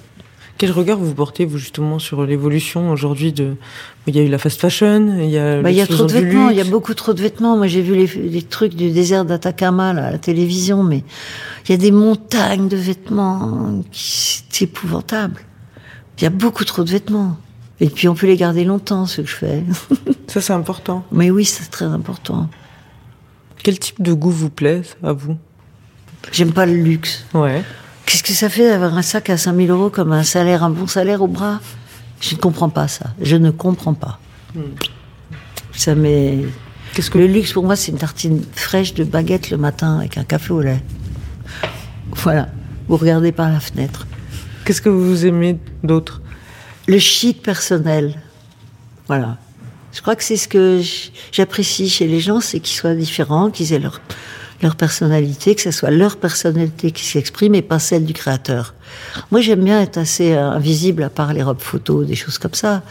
Quel 0.58 0.72
regard 0.72 0.98
vous 0.98 1.14
portez, 1.14 1.46
vous, 1.46 1.56
justement, 1.56 1.98
sur 1.98 2.26
l'évolution 2.26 2.90
aujourd'hui 2.90 3.32
de. 3.32 3.54
Il 4.06 4.14
y 4.14 4.18
a 4.18 4.22
eu 4.22 4.28
la 4.28 4.36
fast 4.36 4.60
fashion, 4.60 5.16
il 5.18 5.30
y 5.30 5.38
a. 5.38 5.62
Bah, 5.62 5.70
il 5.70 5.76
y 5.76 5.80
a 5.80 5.86
trop 5.86 6.04
de 6.04 6.12
vêtements, 6.12 6.50
il 6.50 6.56
y 6.56 6.60
a 6.60 6.64
beaucoup 6.64 6.92
trop 6.92 7.14
de 7.14 7.22
vêtements. 7.22 7.56
Moi, 7.56 7.66
j'ai 7.66 7.80
vu 7.80 7.94
les, 7.94 8.06
les 8.06 8.42
trucs 8.42 8.74
du 8.74 8.90
désert 8.90 9.24
d'Atacama 9.24 9.94
là, 9.94 10.06
à 10.06 10.10
la 10.10 10.18
télévision, 10.18 10.82
mais 10.82 11.02
il 11.66 11.70
y 11.70 11.74
a 11.74 11.78
des 11.78 11.90
montagnes 11.90 12.68
de 12.68 12.76
vêtements, 12.76 13.82
qui- 13.90 14.42
c'est 14.50 14.64
épouvantable. 14.64 15.40
Il 16.18 16.24
y 16.24 16.26
a 16.26 16.30
beaucoup 16.30 16.64
trop 16.66 16.84
de 16.84 16.90
vêtements. 16.90 17.38
Et 17.82 17.88
puis, 17.88 18.08
on 18.08 18.14
peut 18.14 18.26
les 18.26 18.36
garder 18.36 18.64
longtemps, 18.64 19.06
ce 19.06 19.22
que 19.22 19.26
je 19.28 19.34
fais. 19.36 19.62
Ça, 20.26 20.42
c'est 20.42 20.52
important. 20.52 21.04
Mais 21.10 21.30
oui, 21.30 21.46
c'est 21.46 21.70
très 21.70 21.86
important. 21.86 22.50
Quel 23.62 23.78
type 23.78 24.02
de 24.02 24.12
goût 24.12 24.30
vous 24.30 24.50
plaît, 24.50 24.82
à 25.02 25.14
vous? 25.14 25.36
J'aime 26.32 26.52
pas 26.52 26.66
le 26.66 26.74
luxe. 26.74 27.24
Ouais. 27.34 27.62
Qu'est-ce 28.06 28.22
que 28.22 28.32
ça 28.32 28.48
fait 28.48 28.68
d'avoir 28.68 28.96
un 28.96 29.02
sac 29.02 29.30
à 29.30 29.36
5000 29.36 29.70
euros 29.70 29.90
comme 29.90 30.12
un 30.12 30.22
salaire, 30.22 30.64
un 30.64 30.70
bon 30.70 30.86
salaire 30.86 31.22
au 31.22 31.26
bras? 31.26 31.60
Je 32.20 32.34
ne 32.34 32.40
comprends 32.40 32.68
pas 32.68 32.88
ça. 32.88 33.06
Je 33.20 33.36
ne 33.36 33.50
comprends 33.50 33.94
pas. 33.94 34.18
Ça 35.72 35.94
m'est. 35.94 36.38
Qu'est-ce 36.94 37.10
que. 37.10 37.18
Le 37.18 37.26
luxe 37.26 37.52
pour 37.52 37.64
moi, 37.64 37.76
c'est 37.76 37.92
une 37.92 37.98
tartine 37.98 38.42
fraîche 38.52 38.94
de 38.94 39.04
baguette 39.04 39.50
le 39.50 39.56
matin 39.56 39.98
avec 39.98 40.18
un 40.18 40.24
café 40.24 40.52
au 40.52 40.60
lait. 40.60 40.82
Voilà. 42.12 42.48
Vous 42.88 42.96
regardez 42.96 43.32
par 43.32 43.50
la 43.50 43.60
fenêtre. 43.60 44.06
Qu'est-ce 44.64 44.82
que 44.82 44.88
vous 44.88 45.24
aimez 45.24 45.58
d'autre? 45.82 46.20
Le 46.86 46.98
chic 46.98 47.42
personnel. 47.42 48.14
Voilà. 49.06 49.38
Je 49.92 50.00
crois 50.02 50.16
que 50.16 50.22
c'est 50.22 50.36
ce 50.36 50.48
que 50.48 50.80
j'apprécie 51.32 51.88
chez 51.88 52.06
les 52.06 52.20
gens, 52.20 52.40
c'est 52.40 52.60
qu'ils 52.60 52.76
soient 52.76 52.94
différents, 52.94 53.50
qu'ils 53.50 53.72
aient 53.72 53.78
leur, 53.78 54.00
leur 54.62 54.76
personnalité, 54.76 55.54
que 55.54 55.62
ce 55.62 55.70
soit 55.70 55.90
leur 55.90 56.16
personnalité 56.16 56.90
qui 56.92 57.04
s'exprime 57.04 57.54
et 57.54 57.62
pas 57.62 57.78
celle 57.78 58.04
du 58.04 58.12
créateur. 58.12 58.74
Moi, 59.30 59.40
j'aime 59.40 59.64
bien 59.64 59.80
être 59.80 59.98
assez 59.98 60.32
euh, 60.32 60.50
invisible 60.50 61.02
à 61.02 61.08
part 61.10 61.32
les 61.32 61.42
robes 61.42 61.60
photos, 61.60 62.06
des 62.06 62.14
choses 62.16 62.38
comme 62.38 62.54
ça. 62.54 62.82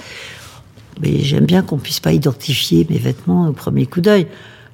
Mais 1.02 1.20
j'aime 1.20 1.46
bien 1.46 1.62
qu'on 1.62 1.78
puisse 1.78 2.00
pas 2.00 2.12
identifier 2.12 2.86
mes 2.90 2.98
vêtements 2.98 3.48
au 3.48 3.54
premier 3.54 3.86
coup 3.86 4.02
d'œil. 4.02 4.28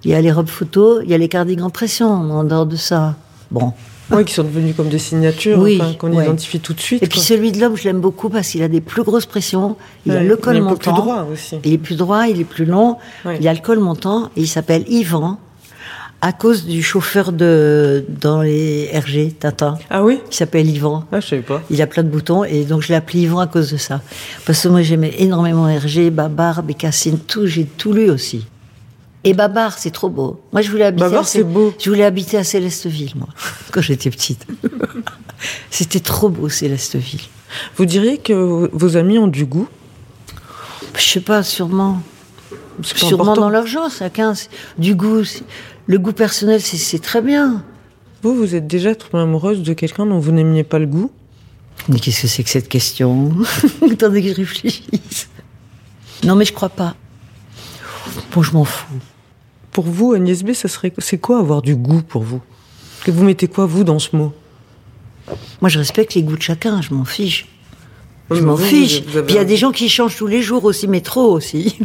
Il 0.04 0.12
y 0.12 0.14
a 0.14 0.22
les 0.22 0.32
robes 0.32 0.48
photos, 0.50 1.02
il 1.04 1.10
y 1.10 1.14
a 1.14 1.18
les 1.18 1.28
cardigans 1.28 1.70
pression, 1.70 2.08
en 2.10 2.44
dehors 2.44 2.66
de 2.66 2.76
ça. 2.76 3.16
Bon. 3.52 3.74
Oui, 4.12 4.24
qui 4.24 4.36
sont 4.36 4.44
devenus 4.44 4.76
comme 4.76 4.90
des 4.90 5.00
signatures, 5.00 5.58
Oui, 5.58 5.80
enfin, 5.82 5.94
qu'on 5.96 6.14
ouais. 6.14 6.24
identifie 6.26 6.60
tout 6.60 6.74
de 6.74 6.80
suite. 6.80 7.02
Et 7.02 7.08
puis 7.08 7.20
celui 7.20 7.52
de 7.52 7.60
l'homme, 7.60 7.76
je 7.76 7.86
l'aime 7.86 8.02
beaucoup 8.02 8.30
parce 8.30 8.50
qu'il 8.50 8.62
a 8.62 8.68
des 8.68 8.82
plus 8.82 9.02
grosses 9.02 9.26
pressions, 9.26 9.78
il 10.06 10.12
a 10.12 10.22
le 10.22 10.36
col 10.38 10.56
il 10.56 10.58
est 10.60 10.62
montant. 10.62 10.76
plus 10.78 10.92
droit 11.02 11.28
aussi. 11.32 11.56
Il 11.64 11.74
est 11.74 11.78
plus 11.80 11.96
droit, 11.96 12.28
il 12.28 12.40
est 12.40 12.44
plus 12.46 12.66
long, 12.66 12.98
Ouais. 13.26 13.40
il 13.42 13.48
a 13.48 13.54
le 13.54 13.60
col 13.62 13.80
montant 13.80 14.30
et 14.38 14.42
il 14.42 14.48
s'appelle 14.48 14.84
Yvan 14.88 15.40
à 16.28 16.32
cause 16.34 16.66
du 16.66 16.82
chauffeur 16.82 17.32
de 17.32 18.04
dans 18.10 18.42
les 18.42 18.90
RG 18.92 19.34
Tintin 19.40 19.78
Ah 19.92 20.04
oui? 20.04 20.20
Qui 20.32 20.38
s'appelle 20.38 20.68
Yvan. 20.68 21.06
Ah, 21.12 21.20
je 21.20 21.28
savais 21.28 21.42
pas. 21.44 21.62
Il 21.70 21.80
a 21.84 21.88
plein 21.88 22.02
de 22.02 22.10
boutons 22.10 22.44
et 22.44 22.64
donc 22.64 22.82
je 22.82 22.88
l'ai 22.88 22.96
appelé 22.96 23.20
Yvan 23.22 23.40
à 23.42 23.46
cause 23.48 23.70
de 23.72 23.78
ça. 23.78 24.02
Parce 24.46 24.64
que 24.64 24.68
moi 24.70 24.82
j'aimais 24.82 25.14
énormément 25.20 25.66
RG, 25.66 26.10
Babar, 26.10 26.64
Bécassine, 26.64 27.20
tout, 27.20 27.46
j'ai 27.46 27.66
tout 27.66 27.94
lu 27.94 28.10
aussi. 28.10 28.48
Et 29.24 29.34
Babar, 29.36 29.78
c'est 29.78 29.92
trop 29.92 30.10
beau. 30.10 30.42
Moi 30.52 30.64
je 30.64 30.72
voulais 30.72 30.86
habiter 30.86 31.04
Babar, 31.06 31.22
à 31.22 31.26
c'est 31.26 31.44
beau. 31.44 31.74
Je 31.80 31.90
voulais 31.92 32.06
habiter 32.06 32.38
à 32.38 32.44
Célesteville 32.44 33.12
moi 33.16 33.28
quand 33.72 33.82
j'étais 33.82 34.10
petite. 34.10 34.48
C'était 35.70 36.00
trop 36.00 36.30
beau 36.30 36.50
Célesteville. 36.50 37.22
Vous 37.78 37.86
diriez 37.86 38.18
que 38.18 38.34
vos- 38.34 38.70
vos 38.72 38.98
amis 38.98 39.20
ont 39.20 39.28
du 39.28 39.46
goût? 39.46 39.68
Je 40.98 41.04
sais 41.04 41.20
pas, 41.20 41.44
sûrement. 41.44 42.02
C'est 42.84 42.94
pas 42.94 43.00
Sûrement 43.08 43.24
important. 43.24 43.42
dans 43.42 43.50
leur 43.50 43.68
genre, 43.68 43.90
chacun. 43.92 44.34
c'est- 44.36 44.50
Du 44.78 44.96
goût, 44.96 45.22
le 45.88 46.00
goût 46.00 46.12
personnel, 46.14 46.62
c'est- 46.62 47.00
très 47.00 47.22
bien. 47.22 47.64
Vous, 48.24 48.36
vous 48.36 48.56
êtes 48.56 48.68
déjà 48.68 48.96
tombée 48.96 49.22
amoureuse 49.24 49.62
de 49.62 49.74
quelqu'un 49.74 50.06
dont 50.06 50.20
vous 50.20 50.32
n'aimiez 50.32 50.64
pas 50.64 50.80
le 50.80 50.88
goût? 50.88 51.12
Mais 51.90 52.00
qu'est-ce 52.00 52.24
que 52.24 52.28
c'est 52.28 52.44
que 52.44 52.50
cette 52.50 52.70
question? 52.70 53.32
Attendez 53.92 54.22
que 54.24 54.30
je 54.30 54.34
réfléchisse. 54.36 55.30
Non, 56.24 56.36
mais 56.36 56.46
je 56.46 56.54
crois 56.54 56.70
pas. 56.70 56.96
Bon, 58.34 58.42
je 58.42 58.52
m'en 58.54 58.66
fous. 58.66 58.88
Pour 59.72 59.86
vous, 59.86 60.14
Agnès 60.14 60.42
B, 60.44 60.54
ça 60.54 60.68
serait, 60.68 60.94
c'est 61.00 61.18
quoi 61.18 61.40
avoir 61.40 61.62
du 61.62 61.76
goût 61.76 62.02
pour 62.02 62.24
vous? 62.24 62.42
Que 63.04 63.12
vous 63.12 63.24
mettez 63.24 63.48
quoi, 63.48 63.66
vous, 63.66 63.84
dans 63.84 64.00
ce 64.00 64.16
mot? 64.16 64.34
Moi, 65.62 65.70
je 65.70 65.78
respecte 65.80 66.14
les 66.16 66.24
goûts 66.24 66.38
de 66.38 66.42
chacun, 66.42 66.82
je 66.82 66.94
m'en 66.94 67.06
fiche. 67.06 67.48
Je 68.32 68.42
m'en 68.42 68.58
fiche. 68.58 69.04
vous 69.04 69.18
avez 69.18 69.26
Puis 69.28 69.36
il 69.36 69.38
y 69.38 69.42
a 69.42 69.46
des 69.46 69.58
gens 69.58 69.72
qui 69.72 69.88
changent 69.90 70.16
tous 70.16 70.26
les 70.28 70.42
jours 70.42 70.64
aussi, 70.64 70.88
mais 70.88 71.02
trop 71.02 71.32
aussi. 71.32 71.78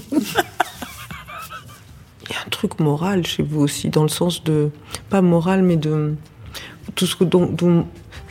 Il 2.31 2.35
y 2.35 2.37
a 2.37 2.43
un 2.47 2.49
truc 2.51 2.79
moral 2.79 3.27
chez 3.27 3.43
vous 3.43 3.61
aussi, 3.61 3.89
dans 3.89 4.03
le 4.05 4.09
sens 4.09 4.45
de. 4.45 4.71
Pas 5.11 5.21
moral, 5.21 5.63
mais 5.63 5.77
de. 5.77 6.15
Tout 6.95 7.07
ce 7.07 7.17
que. 7.17 7.25
dont- 7.25 7.47
dont- 7.53 7.87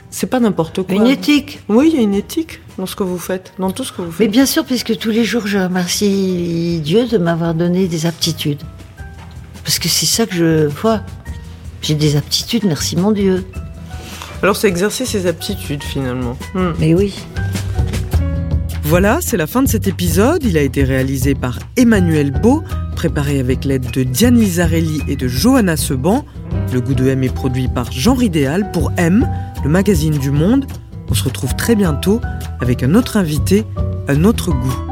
c'est 0.09 0.27
pas 0.27 0.39
n'importe 0.39 0.81
quoi. 0.83 0.95
Une 0.95 1.05
éthique. 1.07 1.59
Oui, 1.69 1.89
il 1.93 1.97
y 1.97 1.99
a 1.99 2.01
une 2.03 2.15
éthique 2.15 2.61
dans 2.79 2.85
ce 2.87 2.95
que 2.95 3.03
vous 3.03 3.19
faites, 3.19 3.53
dans 3.59 3.69
tout 3.71 3.83
ce 3.83 3.91
que 3.91 4.01
vous 4.01 4.07
Mais 4.07 4.25
faites. 4.25 4.31
bien 4.31 4.45
sûr, 4.47 4.65
puisque 4.65 4.97
tous 4.97 5.11
les 5.11 5.23
jours, 5.23 5.45
je 5.45 5.59
remercie 5.59 6.81
Dieu 6.83 7.05
de 7.07 7.17
m'avoir 7.19 7.53
donné 7.53 7.87
des 7.87 8.05
aptitudes. 8.07 8.61
Parce 9.63 9.77
que 9.77 9.87
c'est 9.87 10.07
ça 10.07 10.25
que 10.25 10.33
je 10.33 10.65
vois. 10.67 11.01
J'ai 11.83 11.93
des 11.93 12.15
aptitudes, 12.15 12.63
merci 12.65 12.95
mon 12.95 13.11
Dieu. 13.11 13.45
Alors, 14.41 14.55
c'est 14.55 14.67
exercer 14.67 15.05
ses 15.05 15.27
aptitudes, 15.27 15.83
finalement. 15.83 16.37
Hmm. 16.55 16.71
Mais 16.79 16.95
oui. 16.95 17.13
Voilà, 18.89 19.19
c'est 19.21 19.37
la 19.37 19.45
fin 19.45 19.61
de 19.61 19.67
cet 19.67 19.85
épisode. 19.85 20.43
Il 20.43 20.57
a 20.57 20.63
été 20.63 20.83
réalisé 20.83 21.35
par 21.35 21.59
Emmanuel 21.77 22.31
Beau, 22.31 22.63
préparé 22.95 23.39
avec 23.39 23.63
l'aide 23.63 23.91
de 23.91 24.01
Diane 24.01 24.39
Lizarelli 24.39 25.03
et 25.07 25.15
de 25.15 25.27
Johanna 25.27 25.77
Seban. 25.77 26.25
Le 26.73 26.81
goût 26.81 26.95
de 26.95 27.07
M 27.07 27.23
est 27.23 27.31
produit 27.31 27.67
par 27.67 27.91
Jean 27.91 28.15
Ridéal 28.15 28.71
pour 28.71 28.91
M, 28.97 29.29
le 29.63 29.69
magazine 29.69 30.17
du 30.17 30.31
monde. 30.31 30.65
On 31.07 31.13
se 31.13 31.23
retrouve 31.23 31.55
très 31.55 31.75
bientôt 31.75 32.19
avec 32.61 32.81
un 32.81 32.95
autre 32.95 33.15
invité, 33.15 33.63
un 34.07 34.23
autre 34.23 34.49
goût. 34.49 34.88